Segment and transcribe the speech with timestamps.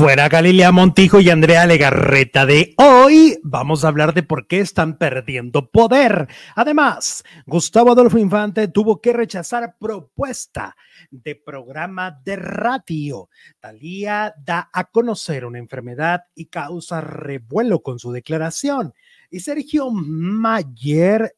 [0.00, 4.96] Fuera Galilia Montijo y Andrea Legarreta de hoy vamos a hablar de por qué están
[4.96, 6.26] perdiendo poder.
[6.56, 10.74] Además, Gustavo Adolfo Infante tuvo que rechazar propuesta
[11.10, 13.28] de programa de radio.
[13.60, 18.94] Talía da a conocer una enfermedad y causa revuelo con su declaración.
[19.28, 21.36] Y Sergio Mayer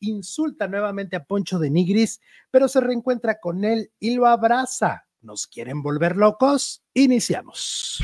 [0.00, 2.20] insulta nuevamente a Poncho de Nigris,
[2.50, 5.06] pero se reencuentra con él y lo abraza.
[5.22, 6.82] ¿Nos quieren volver locos?
[6.94, 8.02] Iniciamos.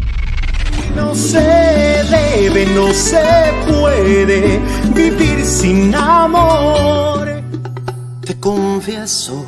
[0.94, 3.20] No se debe, no se
[3.66, 4.60] puede
[4.94, 7.42] vivir sin amor.
[8.24, 9.44] Te confieso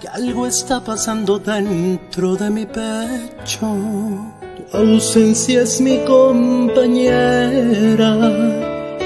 [0.00, 3.66] que algo está pasando dentro de mi pecho.
[4.70, 7.34] Tu ausencia es mi compañera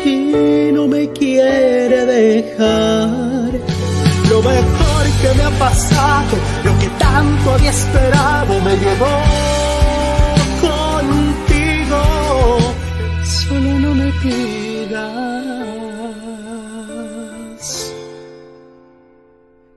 [0.04, 3.52] y no me quiere dejar.
[4.28, 4.89] Lo mejor
[5.34, 9.22] me ha pasado, lo que tanto había esperado, me llevó
[10.60, 12.00] contigo.
[13.24, 15.30] Solo no me pidas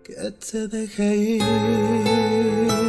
[0.04, 2.83] que te deje ir.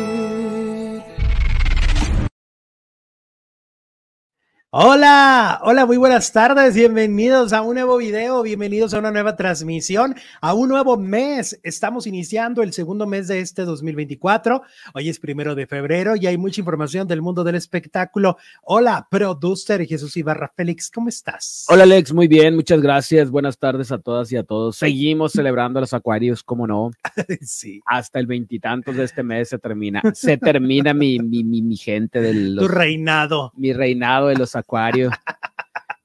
[4.76, 10.16] Hola, hola, muy buenas tardes, bienvenidos a un nuevo video, bienvenidos a una nueva transmisión,
[10.40, 11.60] a un nuevo mes.
[11.62, 14.62] Estamos iniciando el segundo mes de este 2024.
[14.94, 18.36] Hoy es primero de febrero y hay mucha información del mundo del espectáculo.
[18.64, 21.66] Hola, producer Jesús Ibarra Félix, ¿cómo estás?
[21.68, 23.30] Hola, Alex, muy bien, muchas gracias.
[23.30, 24.74] Buenas tardes a todas y a todos.
[24.74, 26.90] Seguimos celebrando los acuarios, ¿cómo no?
[27.42, 27.80] sí.
[27.86, 32.20] Hasta el veintitantos de este mes se termina, se termina mi, mi, mi, mi gente
[32.20, 32.56] del.
[32.58, 33.52] Tu reinado.
[33.54, 35.10] Mi reinado de los acuarios Acuario.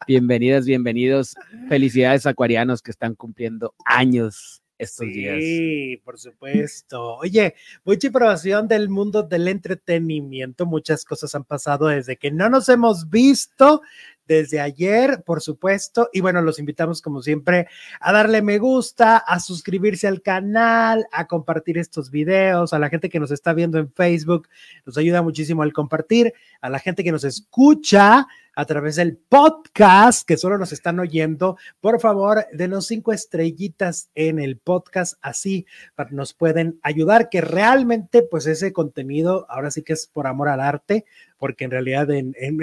[0.05, 1.33] Bienvenidas, bienvenidos.
[1.69, 5.37] Felicidades acuarianos que están cumpliendo años estos días.
[5.39, 7.15] Sí, por supuesto.
[7.17, 10.65] Oye, mucha información del mundo del entretenimiento.
[10.65, 13.81] Muchas cosas han pasado desde que no nos hemos visto
[14.25, 16.09] desde ayer, por supuesto.
[16.11, 17.67] Y bueno, los invitamos como siempre
[18.01, 23.09] a darle me gusta, a suscribirse al canal, a compartir estos videos, a la gente
[23.09, 24.47] que nos está viendo en Facebook,
[24.85, 28.27] nos ayuda muchísimo al compartir, a la gente que nos escucha
[28.59, 34.37] a través del podcast, que solo nos están oyendo, por favor, denos cinco estrellitas en
[34.37, 35.65] el podcast, así
[36.11, 40.59] nos pueden ayudar, que realmente, pues ese contenido, ahora sí que es por amor al
[40.59, 41.05] arte,
[41.37, 42.61] porque en realidad en, en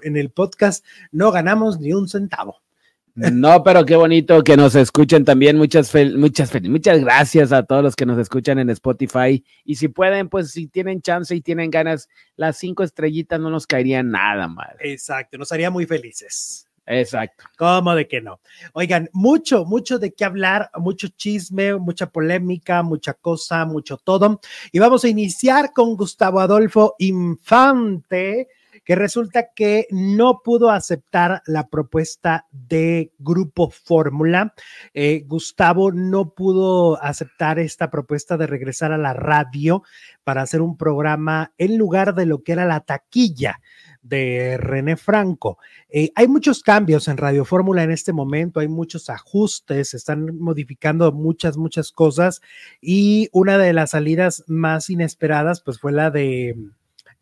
[0.16, 2.63] el podcast no ganamos ni un centavo.
[3.14, 5.56] No, pero qué bonito que nos escuchen también.
[5.56, 9.44] Muchas, muchas, muchas gracias a todos los que nos escuchan en Spotify.
[9.64, 13.66] Y si pueden, pues si tienen chance y tienen ganas, las cinco estrellitas no nos
[13.68, 14.76] caerían nada mal.
[14.80, 16.68] Exacto, nos haría muy felices.
[16.86, 17.44] Exacto.
[17.56, 18.40] ¿Cómo de que no?
[18.72, 24.40] Oigan, mucho, mucho de qué hablar, mucho chisme, mucha polémica, mucha cosa, mucho todo.
[24.72, 28.48] Y vamos a iniciar con Gustavo Adolfo Infante
[28.84, 34.54] que resulta que no pudo aceptar la propuesta de Grupo Fórmula.
[34.92, 39.82] Eh, Gustavo no pudo aceptar esta propuesta de regresar a la radio
[40.22, 43.60] para hacer un programa en lugar de lo que era la taquilla
[44.02, 45.58] de René Franco.
[45.88, 50.38] Eh, hay muchos cambios en Radio Fórmula en este momento, hay muchos ajustes, se están
[50.38, 52.42] modificando muchas, muchas cosas
[52.80, 56.54] y una de las salidas más inesperadas pues fue la de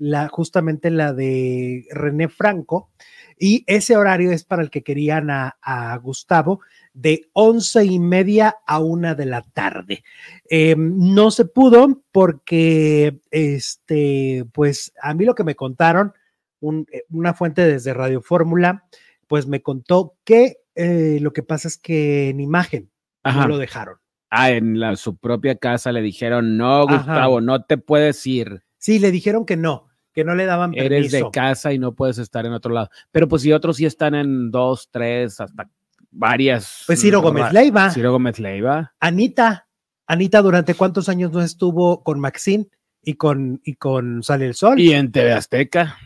[0.02, 2.90] la, justamente la de René Franco,
[3.38, 6.60] y ese horario es para el que querían a, Gustavo
[6.92, 10.02] de once y media a una de la tarde.
[10.48, 16.12] Em, no se pudo porque, este, pues a mí lo que me contaron,
[16.60, 18.84] eh, una fuente desde Radio Fórmula,
[19.28, 22.90] pues me contó que eh, lo que pasa es que en imagen
[23.24, 23.96] no lo dejaron.
[24.30, 28.62] Ah, en la, su propia casa le dijeron, no, Gustavo, no te puedes ir.
[28.78, 30.94] Sí, le dijeron que no, que no le daban permiso.
[30.94, 32.90] Eres de casa y no puedes estar en otro lado.
[33.10, 35.68] Pero pues si otros sí están en dos, tres, hasta
[36.10, 36.84] varias.
[36.86, 37.90] Pues Ciro Gómez Leiva.
[37.90, 38.94] Ciro Gómez Leiva.
[39.00, 39.66] Anita.
[40.06, 42.68] Anita, ¿durante cuántos años no estuvo con Maxine
[43.02, 44.78] y con, y con Sale el Sol?
[44.78, 45.96] Y en TV Azteca.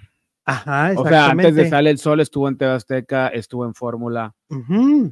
[0.45, 1.01] Ajá, exactamente.
[1.01, 4.35] O sea, antes de Sale el Sol estuvo en TV Azteca, estuvo en Fórmula.
[4.49, 5.09] Mm,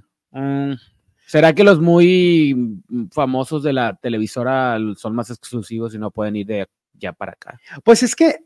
[1.26, 2.81] ¿Será que los muy
[3.11, 7.58] famosos de la televisora son más exclusivos y no pueden ir de ya para acá?
[7.82, 8.37] Pues es que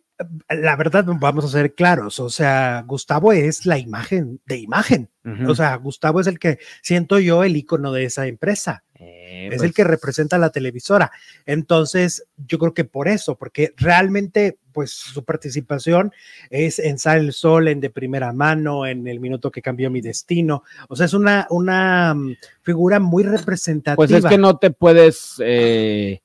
[0.48, 5.08] la verdad, vamos a ser claros, o sea, Gustavo es la imagen de imagen,
[5.46, 9.62] o sea, Gustavo es el que siento yo el icono de esa empresa, eh, es
[9.62, 11.12] el que pues representa la televisora.
[11.46, 16.12] Entonces, yo creo que por eso, porque realmente, pues su participación
[16.50, 20.00] es en Sal el Sol, en De Primera Mano, en El Minuto que Cambió Mi
[20.00, 23.96] Destino, o sea, es una, una mm, figura muy representativa.
[23.96, 25.34] Pues es que no te puedes...
[25.40, 26.20] Eh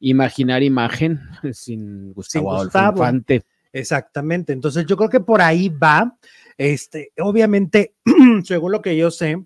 [0.00, 1.20] imaginar imagen
[1.52, 3.42] sin Gustavo, Infante.
[3.72, 4.52] Exactamente.
[4.52, 6.16] Entonces yo creo que por ahí va.
[6.58, 7.94] Este, obviamente,
[8.44, 9.36] según lo que yo sé,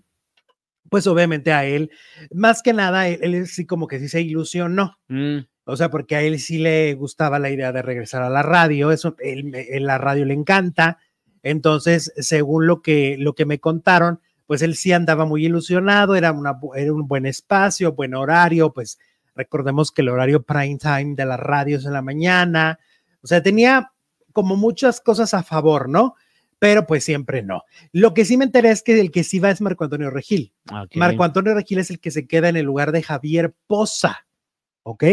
[0.89, 1.91] pues obviamente a él,
[2.33, 4.97] más que nada, él, él sí como que sí se ilusionó.
[5.09, 8.41] Mm, O sea, porque a él sí le gustaba la idea de regresar a la
[8.43, 10.97] radio, eso, él, me- él la radio le encanta.
[11.43, 16.31] Entonces, según lo que, lo que me contaron, pues él sí andaba muy ilusionado, era,
[16.33, 18.99] una, era un buen espacio, buen horario, pues
[19.35, 22.79] recordemos que el horario prime time de las radios en la mañana,
[23.21, 23.91] o sea, tenía
[24.33, 26.15] como muchas cosas a favor, ¿no?
[26.59, 27.63] Pero pues siempre no.
[27.91, 30.53] Lo que sí me enteré es que el que sí va es Marco Antonio Regil.
[30.95, 34.27] Marco Antonio Regil es el que se queda en el lugar de Javier Poza,
[34.83, 35.03] ¿ok?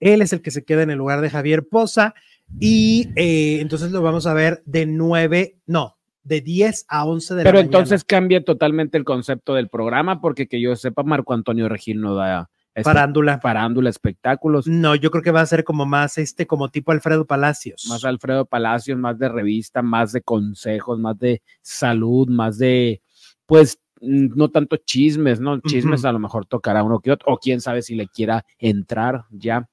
[0.00, 2.14] Él es el que se queda en el lugar de Javier Poza
[2.58, 7.42] y eh, entonces lo vamos a ver de 9, no, de 10 a 11 de
[7.44, 11.68] Pero la entonces cambia totalmente el concepto del programa, porque que yo sepa, Marco Antonio
[11.68, 13.38] Regil no da espe- farándula.
[13.40, 14.66] farándula, espectáculos.
[14.66, 17.86] No, yo creo que va a ser como más este, como tipo Alfredo Palacios.
[17.88, 23.02] Más Alfredo Palacios, más de revista, más de consejos, más de salud, más de,
[23.46, 25.60] pues, no tanto chismes, ¿no?
[25.60, 29.24] Chismes a lo mejor tocará uno que otro, o quién sabe si le quiera entrar
[29.30, 29.68] ya.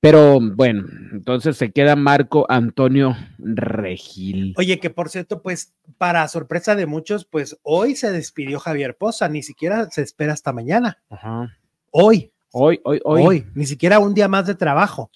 [0.00, 4.52] Pero bueno, entonces se queda Marco Antonio Regil.
[4.58, 9.30] Oye, que por cierto, pues para sorpresa de muchos, pues hoy se despidió Javier Poza,
[9.30, 10.98] ni siquiera se espera hasta mañana.
[11.08, 11.56] Ajá.
[11.96, 13.22] Hoy, Hoy, hoy, hoy.
[13.24, 15.10] hoy, ni siquiera un día más de trabajo.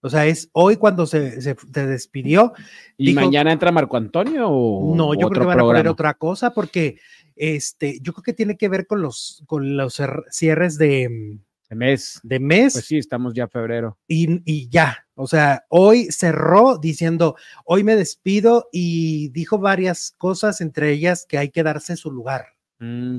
[0.00, 2.52] O sea, es hoy cuando se, se, se despidió.
[2.96, 6.14] ¿Y dijo- mañana entra Marco Antonio o No, yo creo que van a poner otra
[6.14, 6.98] cosa porque
[7.36, 11.38] este, yo creo que tiene que ver con los, con los cer- cierres de,
[11.68, 12.20] De mes.
[12.22, 13.98] de mes Pues sí, estamos ya febrero.
[14.08, 15.06] y, y ya.
[15.14, 17.36] O sea, hoy cerró diciendo,
[17.66, 22.46] hoy me despido y dijo varias cosas, entre ellas que hay que darse su lugar.
[22.78, 23.18] Mm,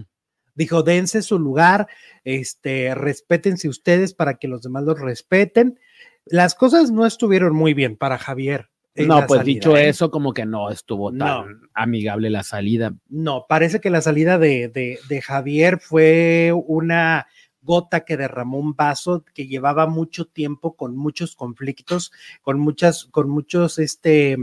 [0.56, 1.88] Dijo, dense su lugar,
[2.24, 5.80] este, respétense ustedes para que los demás los respeten.
[6.26, 8.70] Las cosas no estuvieron muy bien para Javier.
[8.96, 9.90] No, pues salida, dicho ¿eh?
[9.90, 11.46] eso, como que no estuvo tan No.
[11.74, 12.96] amigable la salida.
[13.10, 17.28] No, parece que la salida de, de, de Javier fue una
[17.62, 23.30] gota que derramó un vaso que llevaba mucho tiempo con muchos conflictos, con muchas, con
[23.30, 24.38] muchos, este,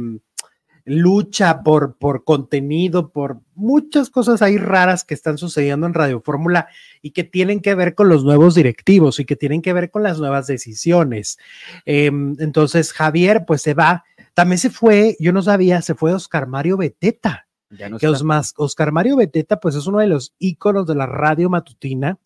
[0.85, 6.69] lucha por, por contenido, por muchas cosas ahí raras que están sucediendo en Radio Fórmula
[7.01, 10.03] y que tienen que ver con los nuevos directivos y que tienen que ver con
[10.03, 11.39] las nuevas decisiones.
[11.85, 14.05] Em, entonces, Javier, pues se va.
[14.35, 18.93] También se fue, yo no sabía, se fue Oscar Mario Beteta Ya no que Oscar
[18.93, 22.19] Mario Beteta, pues es uno de los íconos de la radio matutina,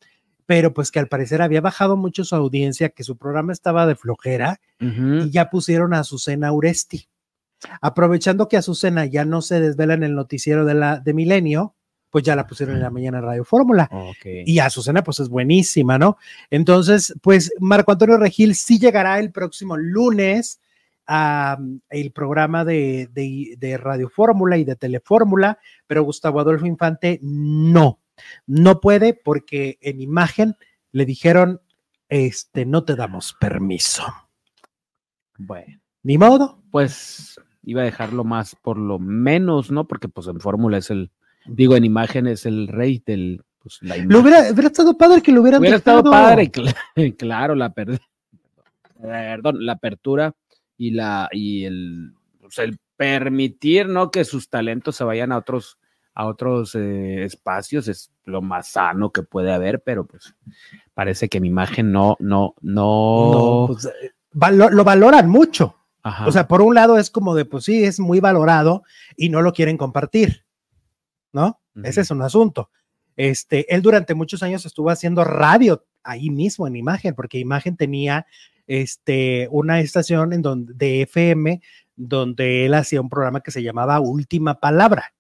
[0.47, 3.97] pero pues que al parecer había bajado mucho su audiencia, que su programa estaba de
[3.97, 7.08] flojera y ya pusieron a Azucena Uresti.
[7.81, 11.75] Aprovechando que Azucena ya no se desvela en el noticiero de la de Milenio,
[12.11, 13.91] pues ya la pusieron en la mañana Radio Fórmula.
[14.25, 16.17] Y Azucena, pues es buenísima, ¿no?
[16.50, 20.61] Entonces, pues Marco Antonio Regil sí llegará el próximo lunes
[21.06, 26.67] a mm, el programa de, de, de Radio Fórmula y de Telefórmula, pero Gustavo Adolfo
[26.67, 28.00] Infante no,
[28.47, 30.56] no puede porque en imagen
[30.93, 31.61] le dijeron,
[32.08, 34.05] este, no te damos permiso.
[35.38, 36.62] Bueno, Ni modo.
[36.70, 39.88] pues iba a dejarlo más por lo menos, ¿no?
[39.88, 41.11] Porque pues en fórmula es el,
[41.47, 45.32] digo, en imagen es el rey del, pues la Lo hubiera, hubiera estado padre que
[45.32, 46.75] lo hubieran Hubiera estado padre, cl-
[47.19, 47.99] claro, la per-
[49.00, 50.35] perdón, la apertura
[50.76, 54.10] y la y el, pues, el permitir, ¿no?
[54.10, 55.79] Que sus talentos se vayan a otros
[56.15, 60.34] a otros eh, espacios es lo más sano que puede haber, pero pues
[60.94, 65.75] parece que mi imagen no, no, no, No, pues, eh, valo- lo valoran mucho.
[66.06, 66.25] Ajá.
[66.25, 68.84] O sea, por un lado es como de, pues sí, es muy valorado
[69.17, 70.44] y no lo quieren compartir,
[71.32, 71.60] ¿no?
[71.82, 72.70] Ese es un asunto.
[73.17, 78.25] Este, él durante muchos años estuvo haciendo radio ahí mismo en Imagen, porque Imagen tenía
[78.69, 81.60] este, una estación en donde, de FM
[81.96, 85.13] donde él hacía un programa que se llamaba Última Palabra.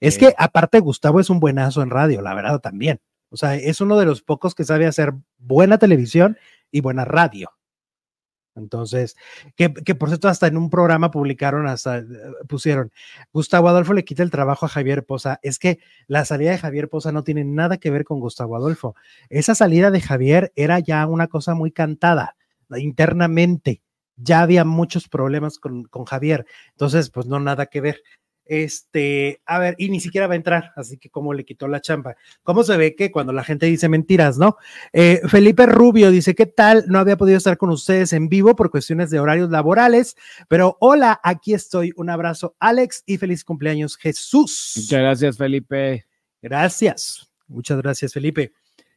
[0.00, 2.98] Es que aparte Gustavo es un buenazo en radio, la verdad también.
[3.28, 6.38] O sea, es uno de los pocos que sabe hacer buena televisión
[6.70, 7.50] y buena radio.
[8.56, 9.16] Entonces,
[9.56, 12.04] que, por cierto, hasta en un programa publicaron, hasta eh,
[12.48, 12.92] pusieron,
[13.32, 15.40] Gustavo Adolfo le quita el trabajo a Javier Poza.
[15.42, 18.94] Es que la salida de Javier Poza no tiene nada que ver con Gustavo Adolfo.
[19.28, 22.36] Esa salida de Javier era ya una cosa muy cantada
[22.78, 23.82] internamente.
[24.16, 26.46] Ya había muchos problemas con, con Javier.
[26.70, 28.02] Entonces, pues no, nada que ver.
[28.46, 31.80] Este, a ver, y ni siquiera va a entrar, así que cómo le quitó la
[31.80, 32.16] chamba.
[32.42, 34.56] ¿Cómo se ve que cuando la gente dice mentiras, no?
[34.92, 36.84] Eh, Felipe Rubio dice, ¿qué tal?
[36.88, 40.16] No había podido estar con ustedes en vivo por cuestiones de horarios laborales,
[40.48, 41.92] pero hola, aquí estoy.
[41.96, 44.74] Un abrazo, Alex, y feliz cumpleaños, Jesús.
[44.76, 46.06] Muchas gracias, Felipe.
[46.42, 47.30] Gracias.
[47.46, 48.52] Muchas gracias, Felipe.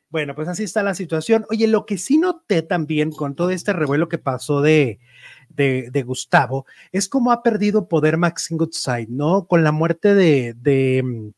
[0.10, 1.46] Bueno, pues así está la situación.
[1.50, 5.00] Oye, lo que sí noté también con todo este revuelo que pasó de,
[5.58, 9.48] de, de Gustavo, es como ha perdido poder Maxine Goodside, ¿no?
[9.48, 11.32] Con la muerte de, de mm,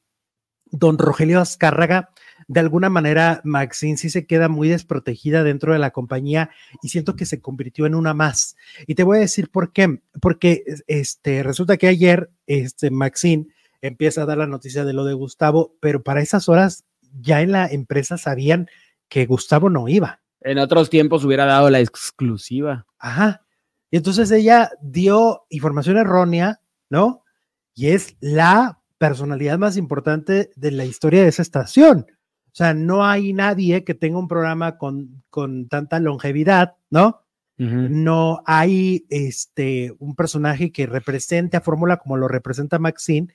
[0.71, 2.09] don Rogelio Azcárraga,
[2.47, 7.15] de alguna manera Maxine sí se queda muy desprotegida dentro de la compañía y siento
[7.15, 8.55] que se convirtió en una más.
[8.87, 13.47] Y te voy a decir por qué, porque este, resulta que ayer este, Maxine
[13.81, 16.85] empieza a dar la noticia de lo de Gustavo, pero para esas horas
[17.19, 18.67] ya en la empresa sabían
[19.07, 20.21] que Gustavo no iba.
[20.41, 22.85] En otros tiempos hubiera dado la exclusiva.
[22.97, 23.45] Ajá.
[23.91, 27.23] Y entonces ella dio información errónea, ¿no?
[27.73, 32.05] Y es la personalidad más importante de la historia de esa estación.
[32.47, 37.21] O sea, no hay nadie que tenga un programa con, con tanta longevidad, ¿no?
[37.61, 43.27] No hay este, un personaje que represente a Fórmula como lo representa Maxine.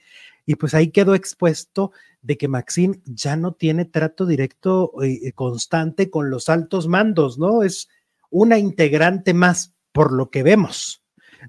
[0.46, 1.92] Y pues ahí quedó expuesto
[2.22, 7.62] de que Maxine ya no tiene trato directo y constante con los altos mandos, ¿no?
[7.62, 7.90] Es
[8.30, 11.02] una integrante más por lo que vemos.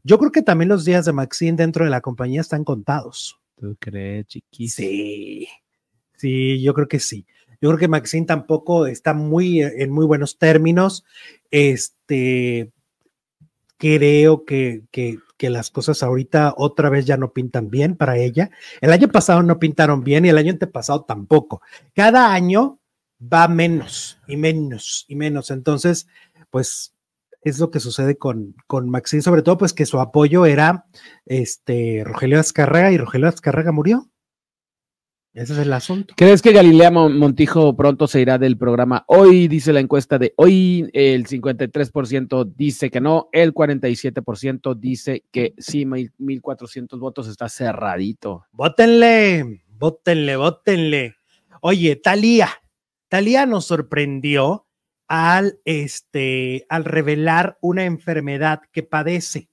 [0.03, 3.41] Yo creo que también los días de Maxine dentro de la compañía están contados.
[3.55, 4.75] ¿Tú crees, chiquis?
[4.75, 5.47] Sí,
[6.15, 7.25] sí, yo creo que sí.
[7.59, 11.03] Yo creo que Maxine tampoco está muy en muy buenos términos.
[11.49, 12.71] Este,
[13.77, 18.51] creo que, que, que, las cosas ahorita otra vez ya no pintan bien para ella.
[18.79, 21.63] El año pasado no pintaron bien y el año antepasado tampoco.
[21.95, 22.79] Cada año
[23.19, 25.49] va menos y menos y menos.
[25.49, 26.07] Entonces,
[26.51, 26.94] pues
[27.45, 30.87] es lo que sucede con, con Maxine, sobre todo pues que su apoyo era
[31.25, 34.09] este Rogelio Azcárraga y Rogelio Azcárraga murió.
[35.35, 36.15] Ese es el asunto.
[36.17, 39.03] ¿Crees que Galilea Montijo pronto se irá del programa?
[39.07, 45.53] Hoy dice la encuesta de hoy, el 53% dice que no, el 47% dice que
[45.57, 48.45] sí, 1400 votos está cerradito.
[48.53, 51.15] Vótenle, vótenle, vótenle.
[51.61, 52.49] Oye, Talía,
[53.09, 54.64] Talía nos sorprendió
[55.07, 59.49] al, este, al revelar una enfermedad que padece.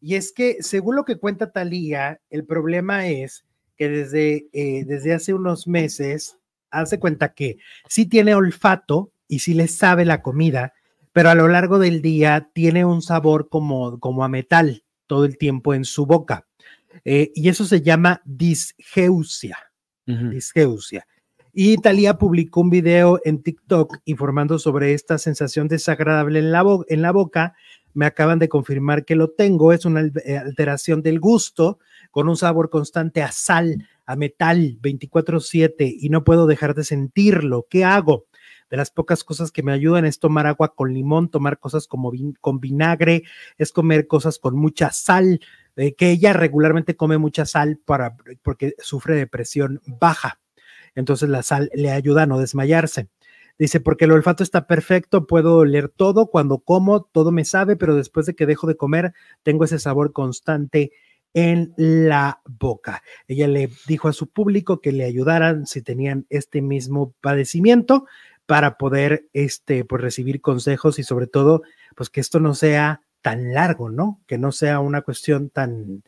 [0.00, 3.44] Y es que, según lo que cuenta Talía, el problema es
[3.76, 6.38] que desde, eh, desde hace unos meses
[6.70, 7.58] hace cuenta que
[7.88, 10.72] sí tiene olfato y sí le sabe la comida,
[11.12, 15.38] pero a lo largo del día tiene un sabor como, como a metal todo el
[15.38, 16.46] tiempo en su boca.
[17.04, 19.58] Eh, y eso se llama disgeusia.
[20.04, 21.06] Disgeusia.
[21.54, 27.02] Y Talía publicó un video en TikTok informando sobre esta sensación desagradable en la, en
[27.02, 27.54] la boca.
[27.92, 29.74] Me acaban de confirmar que lo tengo.
[29.74, 31.78] Es una eh, alteración del gusto
[32.10, 37.66] con un sabor constante a sal, a metal, 24/7 y no puedo dejar de sentirlo.
[37.68, 38.24] ¿Qué hago?
[38.70, 42.10] De las pocas cosas que me ayudan es tomar agua con limón, tomar cosas como
[42.40, 43.24] con vinagre,
[43.58, 45.40] es comer cosas con mucha sal,
[45.76, 50.41] eh, que ella regularmente come mucha sal para, porque sufre de presión baja.
[50.94, 53.08] Entonces la sal le ayuda a no desmayarse.
[53.58, 57.94] Dice, porque el olfato está perfecto, puedo oler todo, cuando como, todo me sabe, pero
[57.94, 60.92] después de que dejo de comer, tengo ese sabor constante
[61.34, 63.02] en la boca.
[63.28, 68.06] Ella le dijo a su público que le ayudaran si tenían este mismo padecimiento
[68.46, 71.62] para poder este, pues, recibir consejos y sobre todo,
[71.94, 74.20] pues que esto no sea tan largo, ¿no?
[74.26, 76.02] Que no sea una cuestión tan,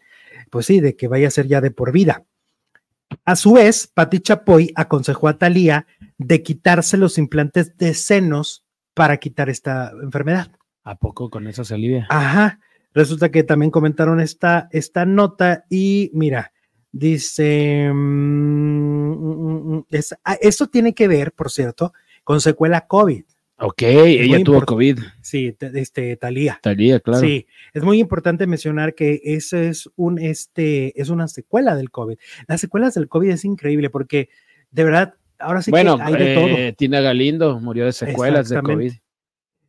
[0.51, 2.25] pues sí, de que vaya a ser ya de por vida.
[3.25, 5.87] A su vez, Pati Chapoy aconsejó a Talía
[6.19, 10.53] de quitarse los implantes de senos para quitar esta enfermedad.
[10.85, 12.07] ¿A poco con eso se alivia?
[12.11, 12.61] Ajá.
[12.93, 16.53] Resulta que también comentaron esta, esta nota y mira,
[16.93, 19.85] dice, mm, mm, mm,
[20.25, 21.93] ah, esto tiene que ver, por cierto,
[22.23, 23.25] con secuela COVID.
[23.65, 24.99] Ok, ella tuvo COVID.
[25.23, 26.59] Sí, este, Talía.
[26.63, 27.21] Talía, claro.
[27.21, 32.19] Sí, es muy importante mencionar que eso es un, este, es una secuela del COVID.
[32.47, 34.29] Las secuelas del COVID es increíble porque
[34.75, 36.47] de verdad, ahora sí que hay de todo.
[36.49, 38.93] Eh, Tina Galindo murió de secuelas de COVID.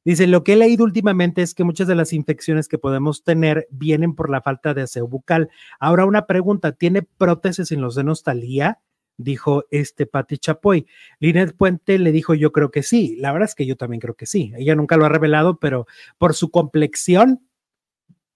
[0.04, 3.68] Dice, lo que he leído últimamente es que muchas de las infecciones que podemos tener
[3.70, 5.50] vienen por la falta de aseo bucal.
[5.80, 8.80] Ahora una pregunta, ¿tiene prótesis en los senos Talía?
[9.18, 10.86] Dijo este Pati Chapoy.
[11.20, 13.16] Linet Puente le dijo, yo creo que sí.
[13.18, 14.52] La verdad es que yo también creo que sí.
[14.58, 17.48] Ella nunca lo ha revelado, pero por su complexión,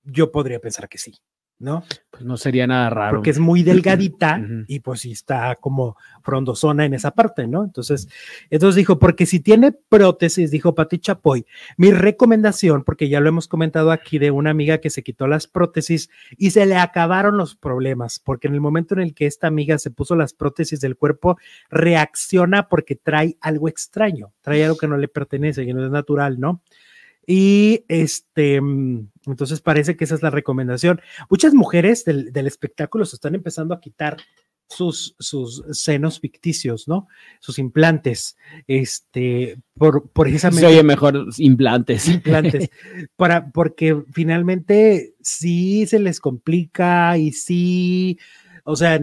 [0.03, 1.15] yo podría pensar que sí.
[1.59, 1.83] ¿No?
[2.09, 3.17] Pues no sería nada raro.
[3.17, 7.63] Porque es muy delgadita y pues sí está como frondosona en esa parte, ¿no?
[7.63, 8.07] Entonces,
[8.49, 11.45] entonces dijo, porque si tiene prótesis, dijo Pati Chapoy,
[11.77, 15.47] mi recomendación, porque ya lo hemos comentado aquí de una amiga que se quitó las
[15.47, 19.47] prótesis y se le acabaron los problemas, porque en el momento en el que esta
[19.47, 21.37] amiga se puso las prótesis del cuerpo,
[21.69, 26.39] reacciona porque trae algo extraño, trae algo que no le pertenece, que no es natural,
[26.39, 26.61] ¿no?
[27.31, 30.99] Y este, mm, entonces parece que esa es la recomendación.
[31.29, 34.17] Muchas mujeres del, espectáculo se están empezando a quitar
[34.67, 37.07] sus, sus senos ficticios, ¿no?
[37.39, 40.61] Sus implantes, este, por precisamente.
[40.61, 42.07] Se oye mejor implantes.
[42.07, 42.71] Implantes,
[43.15, 48.17] para, porque finalmente sí se les complica y sí,
[48.69, 48.99] o sea,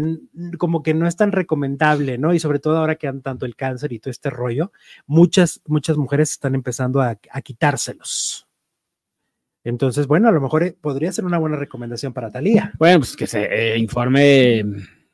[0.59, 2.33] como que no es tan recomendable, ¿no?
[2.33, 4.71] Y sobre todo ahora que han tanto el cáncer y todo este rollo,
[5.07, 8.47] muchas, muchas mujeres están empezando a, a quitárselos.
[9.65, 12.73] Entonces, bueno, a lo mejor eh, podría ser una buena recomendación para Talía.
[12.79, 14.65] Bueno, pues que se eh, informe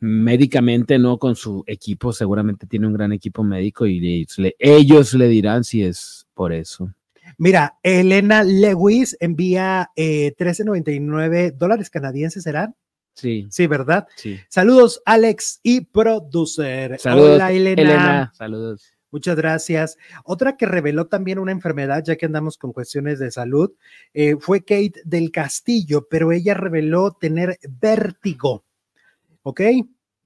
[0.00, 1.16] médicamente, ¿no?
[1.16, 5.82] Con su equipo, seguramente tiene un gran equipo médico y le, ellos le dirán si
[5.82, 6.92] es por eso.
[7.38, 12.74] Mira, Elena Lewis envía eh, 13.99 dólares canadienses, ¿serán?
[13.14, 13.46] Sí.
[13.50, 14.06] Sí, ¿verdad?
[14.16, 14.38] Sí.
[14.48, 16.98] Saludos, Alex y producer.
[16.98, 17.82] Saludos, Hola, Elena.
[17.82, 18.32] Elena.
[18.34, 18.92] Saludos.
[19.10, 19.98] Muchas gracias.
[20.24, 23.70] Otra que reveló también una enfermedad, ya que andamos con cuestiones de salud,
[24.14, 28.64] eh, fue Kate del Castillo, pero ella reveló tener vértigo.
[29.42, 29.60] ¿Ok?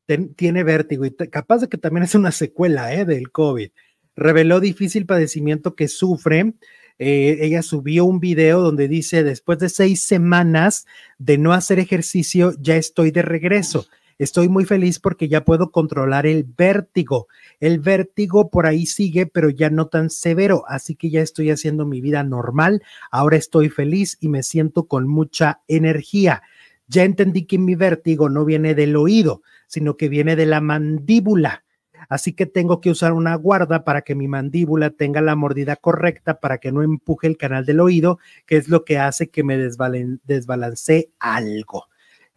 [0.06, 3.04] Ten- tiene vértigo y te- capaz de que también es una secuela ¿eh?
[3.04, 3.70] del COVID.
[4.14, 6.54] Reveló difícil padecimiento que sufre.
[6.98, 10.86] Eh, ella subió un video donde dice, después de seis semanas
[11.18, 13.86] de no hacer ejercicio, ya estoy de regreso.
[14.18, 17.28] Estoy muy feliz porque ya puedo controlar el vértigo.
[17.60, 21.84] El vértigo por ahí sigue, pero ya no tan severo, así que ya estoy haciendo
[21.84, 22.82] mi vida normal.
[23.10, 26.42] Ahora estoy feliz y me siento con mucha energía.
[26.88, 31.64] Ya entendí que mi vértigo no viene del oído, sino que viene de la mandíbula.
[32.08, 36.40] Así que tengo que usar una guarda para que mi mandíbula tenga la mordida correcta
[36.40, 39.56] para que no empuje el canal del oído, que es lo que hace que me
[39.56, 41.86] desbalancee algo.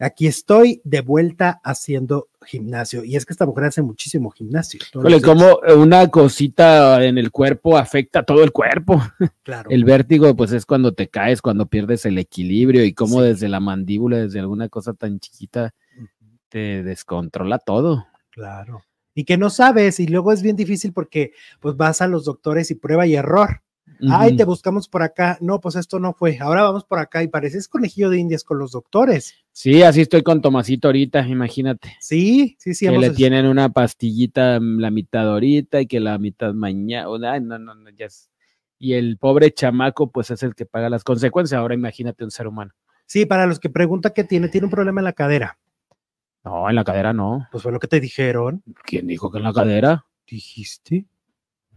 [0.02, 3.04] Aquí estoy de vuelta haciendo gimnasio.
[3.04, 4.80] Y es que esta mujer hace muchísimo gimnasio.
[5.20, 8.98] como una cosita en el cuerpo afecta a todo el cuerpo.
[9.42, 9.68] Claro.
[9.68, 13.28] El vértigo, pues es cuando te caes, cuando pierdes el equilibrio y como Sí.
[13.28, 15.74] desde la mandíbula, desde alguna cosa tan chiquita,
[16.48, 18.06] te descontrola todo.
[18.30, 18.82] Claro.
[19.14, 22.70] Y que no sabes, y luego es bien difícil porque pues vas a los doctores
[22.70, 23.62] y prueba y error.
[24.08, 25.36] Ay, te buscamos por acá.
[25.42, 26.38] No, pues esto no fue.
[26.40, 29.34] Ahora vamos por acá y pareces conejillo de indias con los doctores.
[29.52, 31.96] Sí, así estoy con Tomasito ahorita, imagínate.
[32.00, 32.86] Sí, sí, sí.
[32.86, 37.08] que le tienen una pastillita mm, la mitad ahorita y que la mitad mañana.
[37.32, 38.30] Ay, no, no, no, ya es-
[38.78, 41.58] Y el pobre chamaco, pues es el que paga las consecuencias.
[41.58, 42.72] Ahora imagínate un ser humano.
[43.04, 45.58] Sí, para los que preguntan qué tiene, tiene un problema en la cadera.
[46.44, 47.46] No, en la cadera no.
[47.52, 48.62] Pues fue lo que te dijeron.
[48.84, 50.06] ¿Quién dijo que en la cadera?
[50.26, 51.06] ¿Dijiste?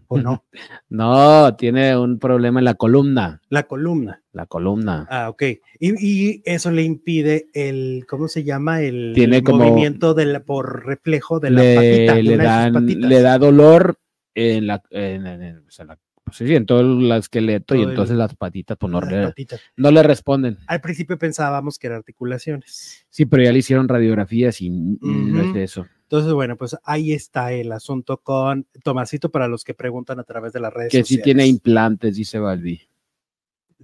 [0.08, 0.43] ¿O no?
[0.89, 3.41] No, tiene un problema en la columna.
[3.49, 4.21] La columna.
[4.32, 5.08] La columna.
[5.10, 5.41] Ah, ok.
[5.80, 8.82] Y, y eso le impide el, ¿cómo se llama?
[8.82, 11.76] El Tiene como- movimiento de la- por reflejo de la le,
[12.08, 12.21] patita.
[12.21, 13.97] le dan- le da dolor
[14.36, 17.89] en la, en, en- en- en la- pues sí, en todo el esqueleto y el-
[17.89, 19.62] entonces las patitas pues, no, Las le, patitas.
[19.75, 20.57] no le responden.
[20.67, 23.05] Al principio pensábamos que eran articulaciones.
[23.09, 25.57] Sí, pero ya le hicieron radiografías y no es Ujú.
[25.57, 25.88] eso.
[26.03, 30.53] Entonces, bueno, pues ahí está el asunto con Tomasito para los que preguntan a través
[30.53, 32.81] de las redes Que sí tiene implantes, dice Balbi.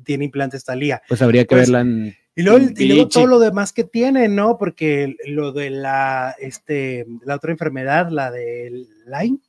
[0.03, 1.01] Tiene implantes Talía.
[1.07, 2.15] Pues habría que Pues, verla en.
[2.35, 4.57] Y luego, en y luego todo lo demás que tiene, ¿no?
[4.57, 9.39] Porque lo de la, este, la otra enfermedad, la del Lyme,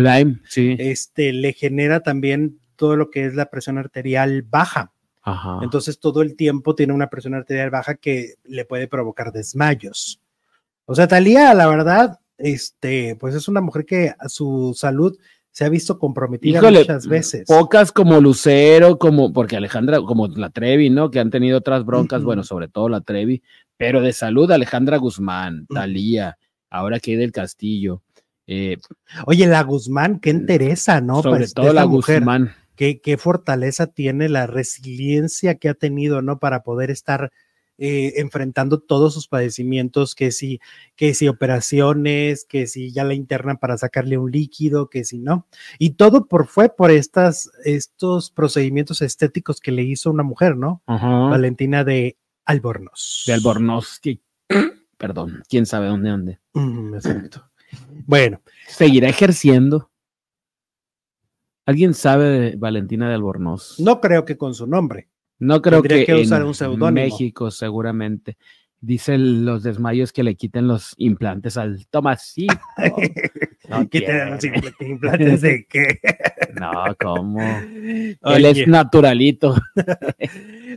[0.00, 0.76] Lyme, sí.
[0.78, 4.92] este, le genera también todo lo que es la presión arterial baja.
[5.22, 5.60] Ajá.
[5.62, 10.20] Entonces todo el tiempo tiene una presión arterial baja que le puede provocar desmayos.
[10.86, 15.16] O sea, Talía, la verdad, este, pues es una mujer que a su salud
[15.50, 17.46] se ha visto comprometida Híjole, muchas veces.
[17.46, 21.12] Pocas como Lucero, como, porque Alejandra, como la Trevi, ¿no?
[21.12, 23.40] Que han tenido otras broncas, bueno, sobre todo la Trevi,
[23.76, 25.66] pero de salud, Alejandra Guzmán.
[25.72, 26.38] Talía,
[26.70, 28.02] ahora que del Castillo,
[28.46, 28.78] eh,
[29.26, 31.22] Oye, la Guzmán, qué interesa, ¿no?
[31.22, 32.20] sobre Pues, todo la mujer.
[32.20, 32.52] Guzmán.
[32.76, 36.38] qué, qué fortaleza tiene, la resiliencia que ha tenido, ¿no?
[36.38, 37.30] Para poder estar
[37.78, 40.60] eh, enfrentando todos sus padecimientos, que si,
[40.94, 45.46] que si operaciones, que si ya la internan para sacarle un líquido, que si no.
[45.78, 50.82] Y todo por, fue por estas, estos procedimientos estéticos que le hizo una mujer, ¿no?
[50.86, 51.08] Ajá.
[51.30, 53.24] Valentina de Albornoz.
[53.26, 54.20] De Albornoz, que-
[54.98, 56.38] perdón, quién sabe dónde ande.
[56.52, 57.50] Mm, exacto.
[58.06, 59.90] Bueno, Seguirá ejerciendo.
[61.66, 63.78] ¿Alguien sabe de Valentina de Albornoz?
[63.80, 65.08] no creo que con su nombre.
[65.38, 66.90] No creo Tendría que, que usar en un seudónimo.
[66.92, 68.36] México seguramente.
[68.80, 72.54] Dicen los desmayos que le quiten los implantes al Tomasito.
[73.66, 75.98] No ¿Qué te dan los impl- implantes de qué?
[76.60, 77.40] No, ¿cómo?
[78.22, 79.54] Él es naturalito.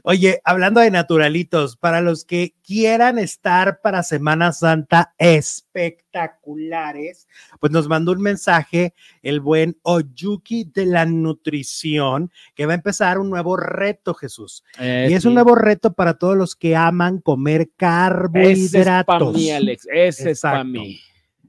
[0.03, 7.27] Oye, hablando de naturalitos, para los que quieran estar para Semana Santa espectaculares,
[7.59, 13.19] pues nos mandó un mensaje el buen Oyuki de la nutrición, que va a empezar
[13.19, 14.63] un nuevo reto, Jesús.
[14.79, 15.27] Eh, y es sí.
[15.27, 19.35] un nuevo reto para todos los que aman comer Ese es para carbohidratos.
[19.35, 19.87] mí, Alex.
[19.91, 20.99] Ese es para mí.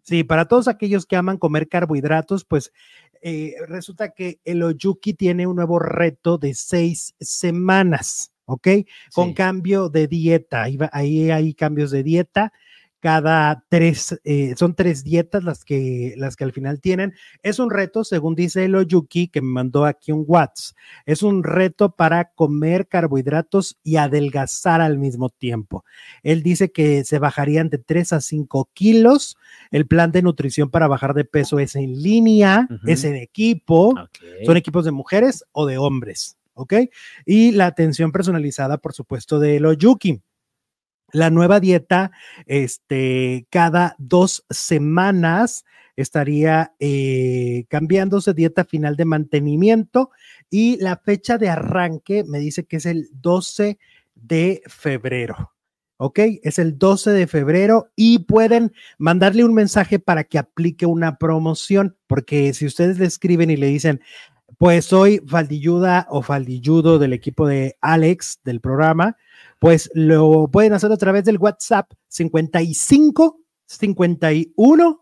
[0.03, 2.73] Sí, para todos aquellos que aman comer carbohidratos, pues
[3.21, 8.69] eh, resulta que el Oyuki tiene un nuevo reto de seis semanas, ¿ok?
[9.15, 9.35] Con Sí.
[9.35, 10.63] cambio de dieta.
[10.65, 12.53] Ahí, va- ahí hay cambios de dieta.
[13.01, 17.15] Cada tres, eh, son tres dietas las que, las que al final tienen.
[17.45, 20.77] Es un reto, según dice el Oyuki, que me mandó aquí un WhatsApp.
[21.07, 25.85] Es un reto para comer carbohidratos y adelgazar al mismo tiempo.
[26.25, 29.37] Él dice que se bajarían de 3 a 5 kilos.
[29.71, 33.95] El plan de nutrición para bajar de peso es en línea, es en equipo.
[34.45, 36.75] Son equipos de mujeres o de hombres, ¿ok?
[37.25, 40.21] Y la atención personalizada, por supuesto, de Loyuki.
[41.12, 42.11] La nueva dieta,
[42.47, 45.64] este, cada dos semanas
[45.97, 50.11] estaría eh, cambiándose dieta final de mantenimiento
[50.51, 53.79] y la fecha de arranque me dice que es el 12
[54.14, 55.53] de febrero.
[56.01, 56.21] ¿Ok?
[56.42, 61.97] Es el 12 de febrero y pueden mandarle un mensaje para que aplique una promoción,
[62.07, 64.01] porque si ustedes le escriben y le dicen,
[64.57, 69.17] pues soy faldilluda o faldilludo del equipo de Alex del programa,
[69.59, 75.01] pues lo pueden hacer a través del WhatsApp 55 51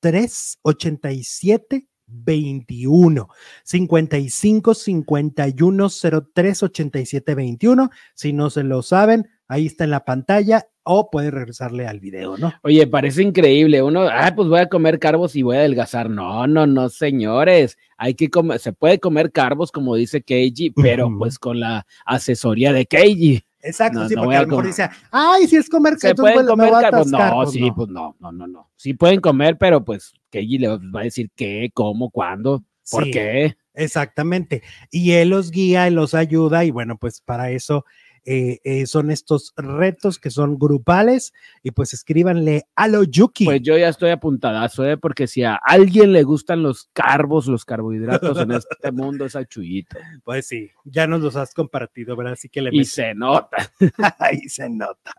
[0.00, 3.28] 03 87 21
[3.64, 5.88] 55 51
[6.34, 11.30] 03 87 21 si no se lo saben ahí está en la pantalla o puede
[11.30, 13.82] regresarle al video no Oye, parece increíble.
[13.82, 16.08] Uno, ah, pues voy a comer carbos y voy a adelgazar.
[16.08, 17.76] No, no, no, señores.
[17.98, 22.72] Hay que comer, se puede comer carbos, como dice Keiji, pero pues con la asesoría
[22.72, 23.44] de Keiji.
[23.60, 24.66] exacto No, sí no porque a a lo mejor comer.
[24.74, 27.08] dice ay si es comer Se entonces, pueden bueno, comer carbos.
[27.08, 27.30] atascar".
[27.30, 28.70] No, Pues sí, pues no, no, no, no.
[28.76, 33.56] Sí pueden comer, pero pues Keiji le va a decir qué, cómo, cuándo, por qué.
[33.74, 34.62] Exactamente.
[34.90, 37.84] Y él los guía y los ayuda y bueno, pues para eso
[38.24, 43.46] eh, eh, son estos retos que son grupales y pues escríbanle a lo Yuki.
[43.46, 44.96] Pues yo ya estoy apuntadazo, ¿eh?
[44.96, 49.44] porque si a alguien le gustan los carbos, los carbohidratos en este mundo, es a
[49.44, 49.98] Chuyito.
[50.24, 52.34] Pues sí, ya nos los has compartido, ¿verdad?
[52.34, 53.56] Así que le Y se nota.
[54.18, 55.12] ahí se nota.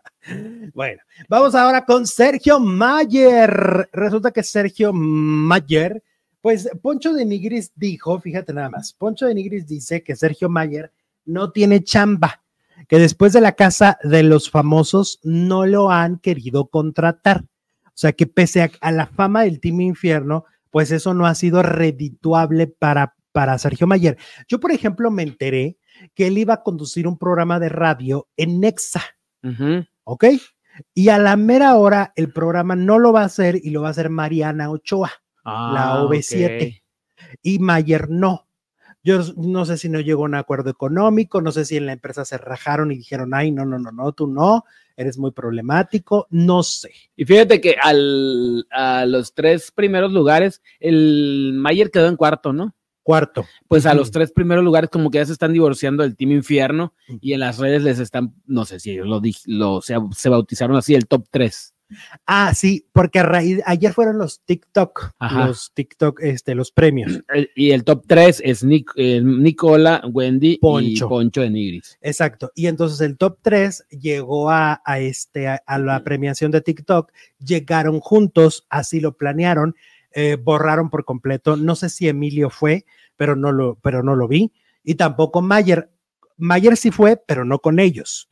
[0.72, 3.88] Bueno, vamos ahora con Sergio Mayer.
[3.92, 6.02] Resulta que Sergio Mayer,
[6.40, 10.92] pues Poncho de Nigris dijo, fíjate nada más, Poncho de Nigris dice que Sergio Mayer
[11.24, 12.42] no tiene chamba,
[12.88, 17.44] que después de la casa de los famosos no lo han querido contratar.
[17.86, 21.34] O sea que pese a, a la fama del Team Infierno, pues eso no ha
[21.34, 24.16] sido redituable para, para Sergio Mayer.
[24.48, 25.76] Yo, por ejemplo, me enteré
[26.14, 29.02] que él iba a conducir un programa de radio en Nexa.
[30.04, 30.24] ¿ok?
[30.94, 33.88] Y a la mera hora el programa no lo va a hacer y lo va
[33.88, 35.10] a hacer Mariana Ochoa
[35.44, 36.56] La Ah, OV7.
[36.56, 36.82] ok.
[37.42, 38.48] y Mayer no.
[39.04, 41.92] Yo no sé si no llegó a un acuerdo económico, no sé si en la
[41.92, 44.64] empresa se rajaron y dijeron, ay, no, no, no, no, tú no,
[44.96, 46.92] eres muy problemático, no sé.
[47.16, 52.74] Y fíjate que al, a los tres primeros lugares, el Mayer quedó en cuarto, ¿no?
[53.02, 53.44] Cuarto.
[53.66, 56.94] Pues a los tres primeros lugares como que ya se están divorciando del Team Infierno
[57.20, 60.76] y en las redes les están, no sé si ellos lo, lo se, se bautizaron
[60.76, 61.71] así, el top 3.
[62.26, 65.46] Ah, sí, porque a raíz, ayer fueron los TikTok, Ajá.
[65.46, 67.20] los TikTok, este, los premios.
[67.56, 71.08] y el top 3 es Nic- eh, Nicola, Wendy y Poncho.
[71.08, 71.98] Poncho de Nigris.
[72.00, 72.50] Exacto.
[72.54, 77.12] Y entonces el top 3 llegó a, a este, a, a la premiación de TikTok,
[77.38, 79.74] llegaron juntos, así lo planearon,
[80.12, 81.56] eh, borraron por completo.
[81.56, 82.84] No sé si Emilio fue,
[83.16, 84.52] pero no lo, pero no lo vi.
[84.84, 85.90] Y tampoco Mayer.
[86.38, 88.28] Mayer sí fue, pero no con ellos.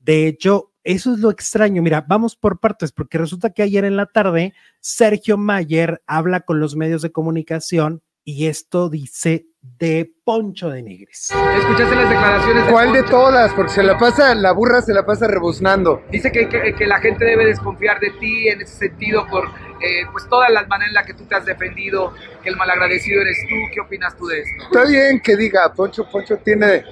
[0.00, 1.82] De hecho, eso es lo extraño.
[1.82, 6.60] Mira, vamos por partes, porque resulta que ayer en la tarde Sergio Mayer habla con
[6.60, 9.46] los medios de comunicación y esto dice
[9.78, 11.30] de Poncho de Nigris.
[11.58, 13.52] ¿Escuchaste las declaraciones de ¿Cuál de todas?
[13.54, 16.02] Porque se la pasa, la burra se la pasa rebuznando.
[16.10, 20.04] Dice que, que- que la gente debe desconfiar de ti en ese sentido por eh,
[20.12, 23.38] pues todas las maneras en las que tú te has defendido, que el malagradecido eres
[23.48, 23.54] tú.
[23.72, 24.64] ¿Qué opinas tú de esto?
[24.64, 26.84] Está bien que diga, Poncho, Poncho tiene,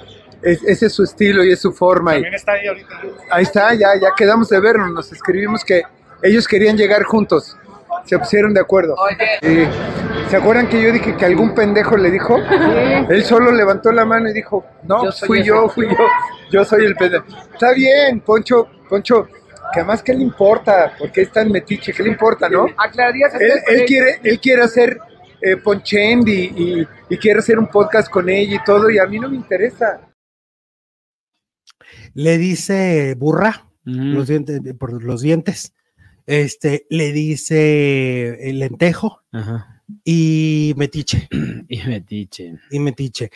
[0.42, 2.16] es- ese es su estilo y es su forma.
[2.16, 3.00] y- está ahí ahorita.
[3.30, 5.82] ahí está, ya, ya quedamos de vernos, nos escribimos que
[6.22, 7.56] ellos querían llegar juntos.
[8.06, 8.96] Se pusieron de acuerdo.
[8.96, 12.38] Oye, Y, ¿Se acuerdan que yo dije que algún pendejo le dijo?
[13.08, 15.48] Él solo levantó la mano y dijo, no, Yo fui ese.
[15.48, 15.96] yo, fui yo,
[16.50, 17.26] yo soy el pendejo.
[17.52, 19.28] Está bien, Poncho, Poncho,
[19.72, 20.94] que además, ¿qué le importa?
[20.98, 22.66] Porque es tan metiche, ¿qué le importa, no?
[22.78, 24.98] aclararías Él, este- él quiere, él quiere hacer
[25.44, 29.06] eh, Ponchend y, y- y quiere hacer un podcast con ella y todo, y a
[29.06, 30.00] mí no me interesa.
[32.14, 35.74] Le dice burra, los dientes, por los dientes.
[36.26, 39.82] Este, le dice el lentejo Ajá.
[40.04, 41.28] y metiche,
[41.68, 42.54] Y metiche.
[42.70, 43.30] y metiche.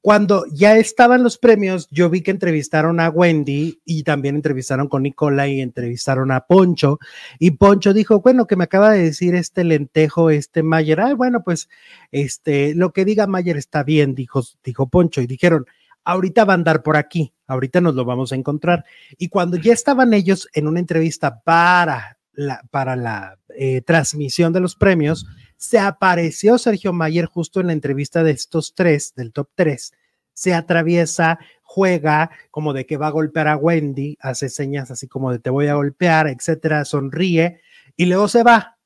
[0.00, 5.04] Cuando ya estaban los premios, yo vi que entrevistaron a Wendy y también entrevistaron con
[5.04, 6.98] Nicola y entrevistaron a Poncho.
[7.38, 10.98] Y Poncho dijo, bueno, que me acaba de decir este lentejo, este Mayer.
[11.00, 11.68] Ah, bueno, pues
[12.10, 15.20] este, lo que diga Mayer está bien, dijo, dijo Poncho.
[15.20, 15.66] Y dijeron,
[16.04, 18.84] ahorita va a andar por aquí, ahorita nos lo vamos a encontrar.
[19.18, 24.60] Y cuando ya estaban ellos en una entrevista para la, para la eh, transmisión de
[24.60, 29.48] los premios, se apareció Sergio Mayer justo en la entrevista de estos tres, del top
[29.54, 29.92] tres,
[30.34, 35.30] se atraviesa, juega como de que va a golpear a Wendy, hace señas así como
[35.30, 37.60] de te voy a golpear, etcétera, sonríe
[37.96, 38.78] y luego se va.